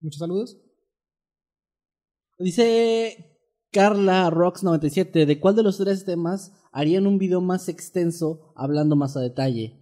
[0.00, 0.56] Muchos saludos.
[2.38, 3.36] Dice
[3.72, 8.96] Carla Rocks 97, ¿de cuál de los tres temas harían un video más extenso hablando
[8.96, 9.74] más a detalle?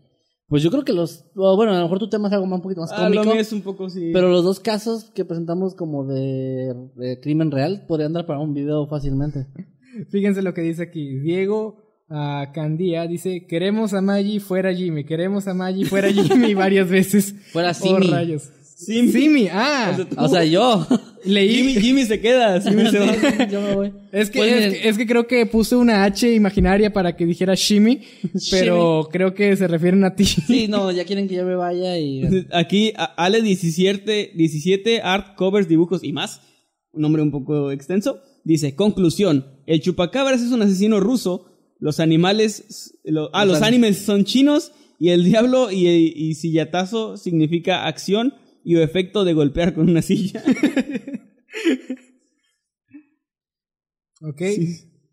[0.49, 2.59] Pues yo creo que los, o bueno, a lo mejor tu tema es algo más
[2.59, 3.33] un poquito más Ah, lo cómico.
[3.33, 4.11] mío es un poco sí.
[4.13, 8.55] Pero los dos casos que presentamos como de, de crimen real podrían dar para un
[8.55, 9.47] video fácilmente.
[10.11, 11.19] Fíjense lo que dice aquí.
[11.19, 15.05] Diego ah, Candía dice: Queremos a Maggie fuera Jimmy.
[15.05, 17.35] Queremos a Maggie fuera Jimmy varias veces.
[17.53, 18.07] Fuera Oh, Simi.
[18.07, 18.51] rayos.
[18.77, 19.11] Simi.
[19.11, 19.91] Simi, ah.
[19.93, 20.87] O sea, tú- O sea, yo.
[21.25, 21.49] Leí.
[21.57, 22.61] Jimmy, Jimmy se queda.
[22.61, 23.47] Simi se va.
[23.51, 23.93] yo me voy.
[24.13, 27.25] Es que, Pues, es, que, es que creo que puse una H imaginaria para que
[27.27, 28.03] dijera Shimi,
[28.51, 30.25] pero creo que se refieren a ti.
[30.27, 32.23] Sí, no, ya quieren que yo me vaya y...
[32.53, 36.43] Aquí, a- Ale 17, 17, art, covers, dibujos y más.
[36.93, 38.21] Un nombre un poco extenso.
[38.45, 39.47] Dice, conclusión.
[39.67, 41.47] El chupacabras es un asesino ruso.
[41.81, 42.93] Los animales...
[43.05, 44.71] lo- ah, los Los animes son chinos.
[45.01, 48.33] Y el diablo y, y sillatazo significa acción
[48.67, 50.43] y o efecto de golpear con una silla.
[54.23, 54.41] Ok.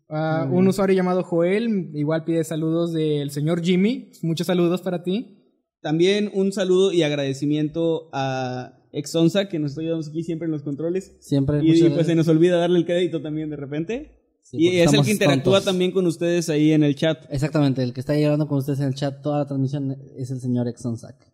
[0.08, 4.10] Ah, un usuario llamado Joel igual pide saludos del señor Jimmy.
[4.22, 5.44] Muchos saludos para ti.
[5.82, 10.62] También un saludo y agradecimiento a Exonsa, que nos está ayudando aquí siempre en los
[10.62, 11.16] controles.
[11.20, 11.62] Siempre.
[11.62, 14.38] Y, muchas pues se nos olvida darle el crédito también de repente.
[14.40, 15.64] Sí, y es el que interactúa tontos.
[15.66, 17.26] también con ustedes ahí en el chat.
[17.30, 20.40] Exactamente, el que está llevando con ustedes en el chat toda la transmisión es el
[20.40, 21.33] señor Exonsac.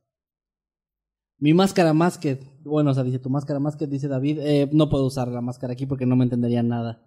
[1.40, 5.06] Mi máscara Masked, bueno, o sea, dice tu máscara Masked, dice David, eh, no puedo
[5.06, 7.02] usar la máscara aquí porque no me entenderían nada.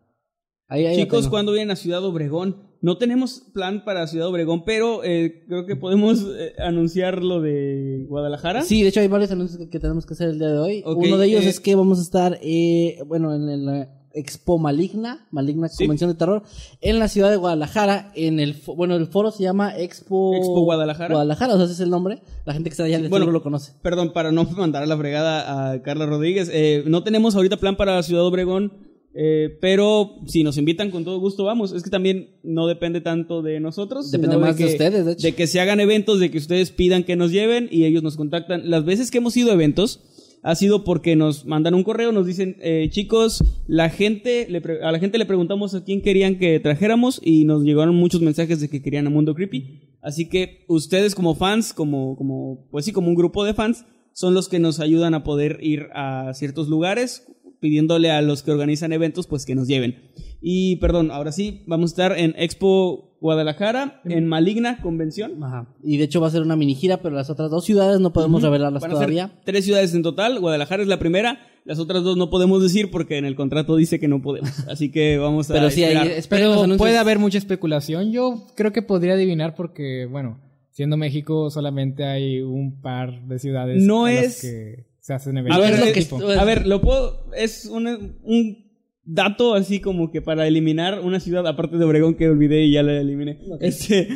[0.67, 1.27] Ahí, ahí la Chicos.
[1.27, 2.57] ¿cuándo vienen a Ciudad Obregón?
[2.81, 8.05] No tenemos plan para Ciudad Obregón, pero eh, creo que podemos eh, anunciar lo de
[8.09, 8.63] Guadalajara.
[8.63, 10.83] Sí, de hecho hay varios anuncios que, tenemos que hacer el día de hoy.
[10.85, 15.27] Uno de ellos eh, es que vamos a estar, eh, bueno, en la Expo Maligna,
[15.31, 15.85] Maligna Sí.
[15.85, 16.43] Convención de Terror,
[16.81, 20.35] en la ciudad de Guadalajara, en el, bueno, el foro se llama Expo...
[20.35, 21.13] Expo Guadalajara.
[21.15, 22.21] Guadalajara, o sea, ese es el nombre.
[22.45, 23.73] La gente que está allá Sí, de bueno, lo conoce.
[23.81, 26.49] Perdón, para no mandar a la fregada a Carla Rodríguez.
[26.53, 28.73] eh, no tenemos ahorita plan para Ciudad Obregón,
[29.15, 31.71] eh, pero si nos invitan con todo gusto vamos.
[31.71, 34.09] Es que también no depende tanto de nosotros.
[34.11, 35.21] Depende más de que- ustedes, de hecho.
[35.21, 38.17] De que se hagan eventos, de que ustedes pidan que nos lleven y ellos nos
[38.17, 38.69] contactan.
[38.71, 39.99] Las veces que hemos ido a eventos
[40.43, 44.91] ha sido porque nos mandan un correo, nos dicen, eh, chicos, la gente, le a
[44.91, 48.69] la gente le preguntamos a quién querían que trajéramos y nos llegaron muchos mensajes de
[48.69, 49.97] que querían a Mundo Creepy.
[50.01, 54.33] Así que ustedes como fans, como, como, pues sí, como un grupo de fans, son
[54.33, 57.25] los que nos ayudan a poder ir a ciertos lugares
[57.61, 59.95] pidiéndole a los que organizan eventos pues que nos lleven.
[60.41, 65.41] Y perdón, ahora sí, vamos a estar en Expo Guadalajara, en Maligna Convención.
[65.43, 65.65] Ajá.
[65.81, 68.11] Y de hecho va a ser una mini gira, pero las otras dos ciudades no
[68.13, 69.31] podemos revelarlas Van a ser todavía.
[69.45, 70.39] tres ciudades en total.
[70.41, 71.39] Guadalajara es la primera.
[71.65, 74.51] Las otras dos no podemos decir porque en el contrato dice que no podemos.
[74.69, 78.11] Así que vamos a Pero sí, los Pero puede haber mucha especulación.
[78.11, 80.39] Yo creo que podría adivinar porque, bueno,
[80.71, 85.37] siendo México solamente hay un par de ciudades No en las es- que se hacen
[85.37, 86.17] A eventos ver, lo que tipo.
[86.19, 87.25] estu- a ver, lo puedo.
[87.35, 87.87] Es un,
[88.23, 88.62] un
[89.03, 92.83] dato así como que para eliminar una ciudad, aparte de Obregón que olvidé y ya
[92.83, 93.39] la eliminé.
[93.59, 94.07] Este.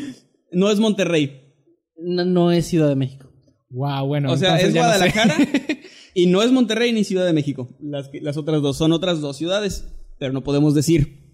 [0.51, 1.53] No es Monterrey.
[1.97, 3.31] No, no es Ciudad de México.
[3.69, 4.79] Wow, bueno, o sea, es ya no sé.
[4.79, 5.35] Guadalajara.
[6.13, 7.67] y no es Monterrey ni Ciudad de México.
[7.81, 9.93] Las, las otras dos son otras dos ciudades.
[10.19, 11.27] Pero no podemos decir.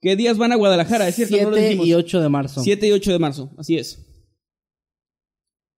[0.00, 1.08] ¿Qué días van a Guadalajara?
[1.08, 1.86] Es cierto, no lo 7 dijimos.
[1.86, 2.62] y 8 de marzo.
[2.62, 4.04] 7 y 8 de marzo, así es.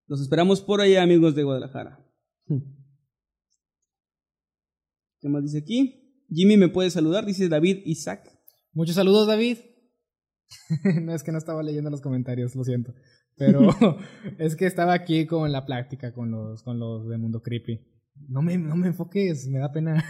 [0.07, 2.05] Los esperamos por allá, amigos de Guadalajara.
[5.21, 6.25] ¿Qué más dice aquí?
[6.31, 8.23] Jimmy me puede saludar, dice David Isaac.
[8.73, 9.59] Muchos saludos, David.
[11.03, 12.95] no es que no estaba leyendo los comentarios, lo siento.
[13.37, 13.61] Pero
[14.39, 17.81] es que estaba aquí con la práctica con los, con los de Mundo Creepy.
[18.29, 20.05] No me, no me enfoques, me da pena.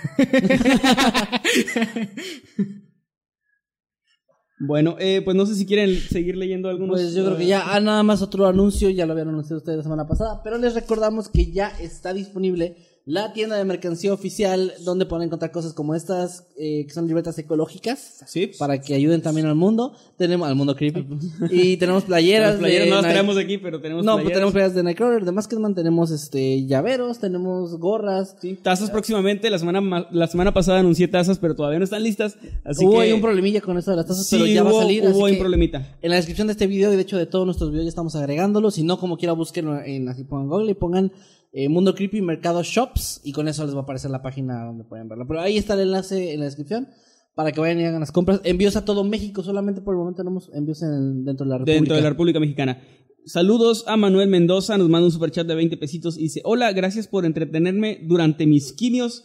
[4.63, 7.01] Bueno, eh, pues no sé si quieren seguir leyendo algunos.
[7.01, 9.57] Pues yo creo que eh, ya, ah, nada más otro anuncio, ya lo habían anunciado
[9.57, 12.77] ustedes la semana pasada, pero les recordamos que ya está disponible
[13.11, 17.37] la tienda de mercancía oficial donde pueden encontrar cosas como estas, eh, que son libretas
[17.39, 18.53] ecológicas, Sí.
[18.59, 21.07] para que ayuden también al mundo, tenemos al mundo creepy,
[21.51, 24.37] y tenemos playeras, playeras de no las traemos aquí, pero tenemos no, pues playeras.
[24.37, 29.51] tenemos playeras de Nightcrawler, de Masketman, tenemos este llaveros, tenemos gorras, Sí, tazas próximamente.
[29.51, 32.37] La semana, ma- la semana pasada anuncié tazas, pero todavía no están listas.
[32.65, 34.71] Así hubo que ahí un problemilla con eso de las tazas, Sí, pero ya va
[34.71, 35.97] a salir, hubo así un problemita.
[36.01, 38.15] En la descripción de este video y de hecho de todos nuestros videos ya estamos
[38.15, 38.71] agregándolo.
[38.71, 41.13] Si no, como quiera, busquen en así pongan Google y pongan
[41.53, 44.85] eh, Mundo Creepy Mercado Shops y con eso les va a aparecer la página donde
[44.85, 45.25] pueden verla.
[45.27, 46.89] Pero ahí está el enlace en la descripción
[47.35, 48.41] para que vayan y hagan las compras.
[48.45, 51.75] Envíos a todo México, solamente por el momento tenemos envíos en- dentro de la República.
[51.79, 52.83] dentro de la República Mexicana.
[53.27, 57.07] Saludos a Manuel Mendoza, nos manda un superchat de 20 pesitos y dice, hola, gracias
[57.07, 59.25] por entretenerme durante mis quimios.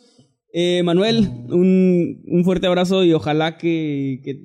[0.53, 4.41] Eh, Manuel, un, un fuerte abrazo y ojalá que, que,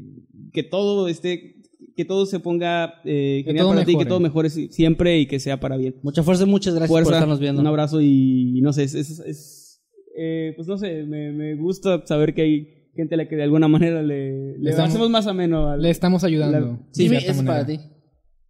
[0.53, 1.60] que todo esté,
[2.03, 4.09] que todo se ponga eh, Que genial todo para ti, que mejore.
[4.09, 5.97] todo mejore si- siempre y que sea para bien.
[6.03, 7.61] Mucha fuerza y muchas gracias por estarnos viendo.
[7.61, 9.83] un abrazo y no sé, es, es- es,
[10.19, 12.67] eh, pues no sé, me, me gusta saber que hay
[12.97, 15.69] gente a la que de alguna manera le, le estamos- hacemos más ameno.
[15.69, 16.59] al- Le estamos ayudando.
[16.61, 17.79] La- Sí, cierta es para ti.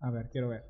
[0.00, 0.62] A ver, quiero ver.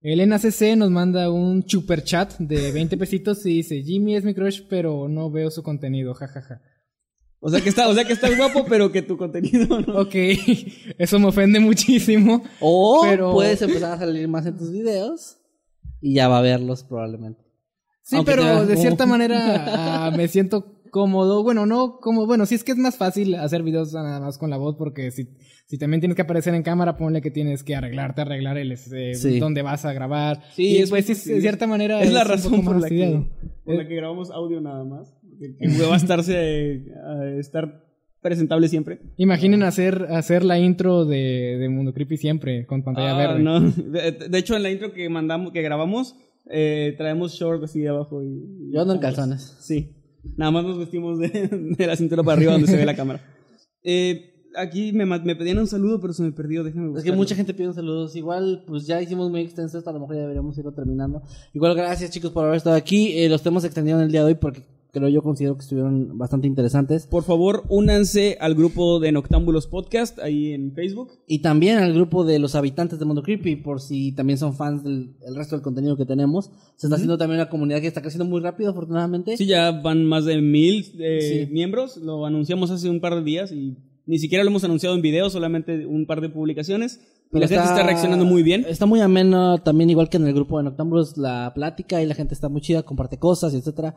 [0.00, 4.32] Elena CC nos manda un super chat de 20 pesitos y dice, Jimmy es mi
[4.32, 6.62] crush, pero no veo su contenido, jajaja.
[7.40, 10.00] O sea que está, o sea que estás guapo, pero que tu contenido no.
[10.00, 10.14] Ok,
[10.98, 12.42] eso me ofende muchísimo.
[12.60, 15.36] O Pero- puedes empezar a salir más en tus videos.
[16.00, 17.42] y ya va a verlos probablemente.
[18.02, 19.36] Sí, Aunque pero de como- cierta manera
[20.06, 21.42] ah, me siento cómodo.
[21.42, 24.48] Bueno, no como, bueno, sí es que es más fácil hacer videos nada más con
[24.50, 25.28] la voz porque si,
[25.66, 29.14] si también tienes que aparecer en cámara, ponle que tienes que arreglarte, arreglar el este,
[29.14, 29.38] Sí.
[29.38, 30.40] dónde vas a grabar.
[30.54, 33.26] Sí, y es pues sí, de cierta manera Es la razón la, que,
[33.64, 35.14] por la que grabamos audio nada más.
[35.38, 37.84] Que, que va a estarse a estar
[38.20, 39.00] presentable siempre.
[39.16, 43.42] Imaginen hacer, hacer la intro de, de Mundo Creepy siempre con pantalla Ah, verde.
[43.42, 43.60] no.
[43.60, 46.16] De, de hecho, en la intro que mandamos, que grabamos,
[46.50, 49.56] eh, traemos short así de abajo y, Yo ando en calzones.
[49.60, 49.94] Sí.
[50.36, 51.28] Nada más nos vestimos de,
[51.78, 53.20] de la cintura para arriba donde se ve la cámara.
[53.84, 56.64] Eh, aquí me, me pedían un saludo, pero se me perdió.
[56.64, 57.16] Déjame Es que buscarlo.
[57.16, 58.16] mucha gente pide un saludos.
[58.16, 59.88] Igual, pues ya hicimos muy extenso esto.
[59.90, 61.22] A lo mejor ya deberíamos irlo terminando.
[61.54, 63.12] Igual, gracias chicos por haber estado aquí.
[63.18, 64.62] Eh, los temas se extendieron el día de hoy porque
[64.98, 67.06] creo yo considero que estuvieron bastante interesantes.
[67.06, 71.12] Por favor, únanse al grupo de Noctámbulos Podcast ahí en Facebook.
[71.26, 74.84] Y también al grupo de los habitantes de Mundo Creepy, por si también son fans
[74.84, 76.50] del el resto del contenido que tenemos.
[76.76, 79.36] Se está haciendo también una comunidad que está creciendo muy rápido, afortunadamente.
[79.36, 81.52] Sí, ya van más de mil eh, Sí.
[81.52, 81.96] miembros.
[81.96, 83.76] Lo anunciamos hace un par de días y
[84.06, 87.00] ni siquiera lo hemos anunciado en video, solamente un par de publicaciones.
[87.26, 88.64] Y Pero la gente está reaccionando muy bien.
[88.66, 92.14] Está muy ameno también, igual que en el grupo de Noctámbulos, la plática y la
[92.14, 93.96] gente está muy chida, comparte cosas y etcétera.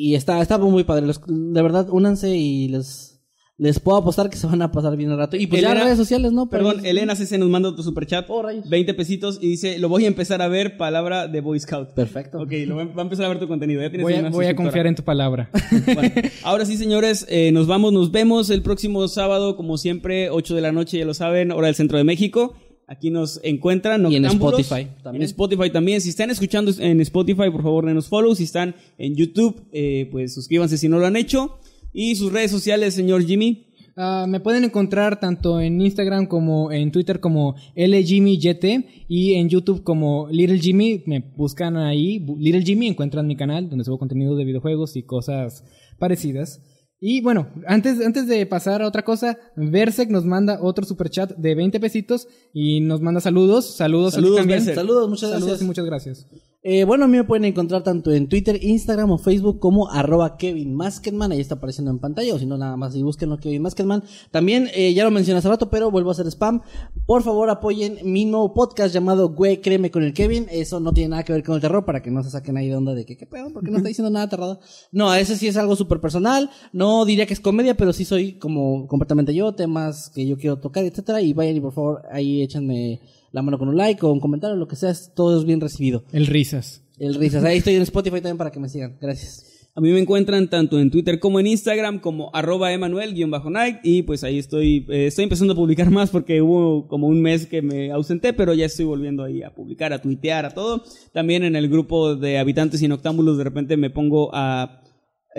[0.00, 1.06] Y está, está muy padre.
[1.06, 3.20] Los- de verdad, únanse y les,
[3.56, 5.36] les puedo apostar que se van a pasar bien el rato.
[5.36, 6.48] Y pues ya Elena- redes sociales, ¿no?
[6.48, 8.26] Pero- Perdón, Elena CC nos manda otro superchat.
[8.28, 8.68] Oh, rayos.
[8.68, 11.94] 20 pesitos y dice, lo voy a empezar a ver, palabra de Boy Scout.
[11.94, 12.38] Perfecto.
[12.40, 13.80] Ok, lo va va a empezar a ver tu contenido.
[13.82, 14.64] Ya tienes Voy a, una voy a suscriptora.
[14.70, 15.50] confiar en tu palabra.
[15.94, 16.12] Bueno,
[16.44, 20.60] ahora sí, señores, eh, nos vamos, nos vemos el próximo sábado, como siempre, 8 de
[20.60, 22.54] la noche, ya lo saben, hora del centro de México.
[22.88, 24.10] Aquí nos encuentran.
[24.10, 24.24] Y en.
[24.24, 25.22] Spotify también.
[25.22, 26.00] En Spotify también.
[26.00, 28.34] Si están escuchando en Spotify, por favor, denos follow.
[28.34, 31.58] Si están en YouTube, eh, pues suscríbanse si no lo han hecho.
[31.92, 33.66] Y sus redes sociales, señor Jimmy.
[33.94, 39.82] Ah, me pueden encontrar tanto en Instagram como en Twitter como LJimmyYT y en YouTube
[39.82, 41.02] como Little Jimmy.
[41.04, 45.64] Me buscan ahí, Little Jimmy, encuentran mi canal donde subo contenido de videojuegos y cosas
[45.98, 46.62] parecidas.
[47.00, 51.54] Y bueno, antes, antes de pasar a otra cosa, Versec nos manda otro superchat de
[51.54, 53.76] 20 pesitos y nos manda saludos.
[53.76, 54.58] Saludos, a ti Saludos, también.
[54.58, 54.76] Berserk.
[54.76, 55.62] Saludos, muchas Saludos gracias.
[55.62, 56.26] y muchas gracias.
[56.70, 60.36] Eh, bueno, a mí me pueden encontrar tanto en Twitter, Instagram o Facebook como arroba
[60.36, 61.32] Kevin Maskedman.
[61.32, 64.04] Ahí está apareciendo en pantalla, o si no, nada más y búsquenlo Kevin Maskedman.
[64.30, 66.60] También, eh, ya lo mencioné hace rato, pero vuelvo a hacer spam.
[67.06, 70.46] Por favor, apoyen mi nuevo podcast llamado Güey, créeme con el Kevin.
[70.50, 72.68] Eso no tiene nada que ver con el terror, para que no se saquen ahí
[72.68, 73.50] de onda de que, ¿qué pedo?
[73.50, 74.60] Porque no está diciendo nada aterrado.
[74.92, 76.50] No, ese sí es algo súper personal.
[76.74, 80.58] No diría que es comedia, pero sí soy como completamente yo, temas que yo quiero
[80.58, 81.22] tocar, etcétera.
[81.22, 83.00] Y vayan y por favor, ahí échenme
[83.32, 86.04] la mano con un like o un comentario, lo que sea, todo es bien recibido.
[86.12, 86.82] El risas.
[86.98, 87.44] El risas.
[87.44, 88.96] Ahí estoy en Spotify también para que me sigan.
[89.00, 89.44] Gracias.
[89.78, 94.24] A mí me encuentran tanto en Twitter como en Instagram como arroba emanuel-night y pues
[94.24, 97.92] ahí estoy, eh, estoy empezando a publicar más porque hubo como un mes que me
[97.92, 100.82] ausenté, pero ya estoy volviendo ahí a publicar, a tuitear, a todo.
[101.12, 104.82] También en el grupo de habitantes y noctámbulos de repente me pongo a,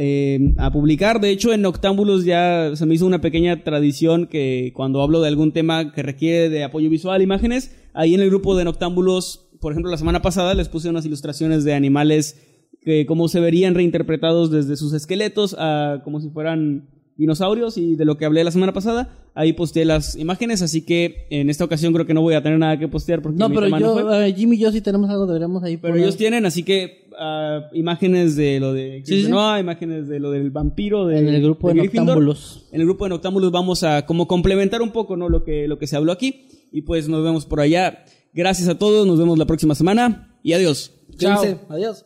[0.01, 1.19] eh, a publicar.
[1.19, 5.27] De hecho, en noctámbulos ya se me hizo una pequeña tradición que cuando hablo de
[5.27, 9.73] algún tema que requiere de apoyo visual, imágenes, ahí en el grupo de noctámbulos, por
[9.73, 12.41] ejemplo, la semana pasada les puse unas ilustraciones de animales
[12.81, 18.05] que como se verían reinterpretados desde sus esqueletos a como si fueran dinosaurios y de
[18.05, 21.93] lo que hablé la semana pasada, ahí posteé las imágenes, así que en esta ocasión
[21.93, 23.93] creo que no voy a tener nada que postear porque No, mi pero tema no
[23.93, 24.29] fue.
[24.31, 27.09] yo, Jimmy y yo sí tenemos algo, deberíamos ahí Pero poner- ellos tienen, así que
[27.17, 31.69] ah, imágenes de lo de Sí, imágenes de lo del vampiro de, En el grupo
[31.69, 32.05] de Gryffindor.
[32.17, 32.67] Noctámbulos.
[32.73, 35.29] En el grupo de Noctámbulos vamos a como complementar un poco, ¿no?
[35.29, 38.03] Lo que lo que se habló aquí y pues nos vemos por allá.
[38.33, 40.91] Gracias a todos, nos vemos la próxima semana y adiós.
[41.17, 41.41] Chao.
[41.69, 42.05] Adiós.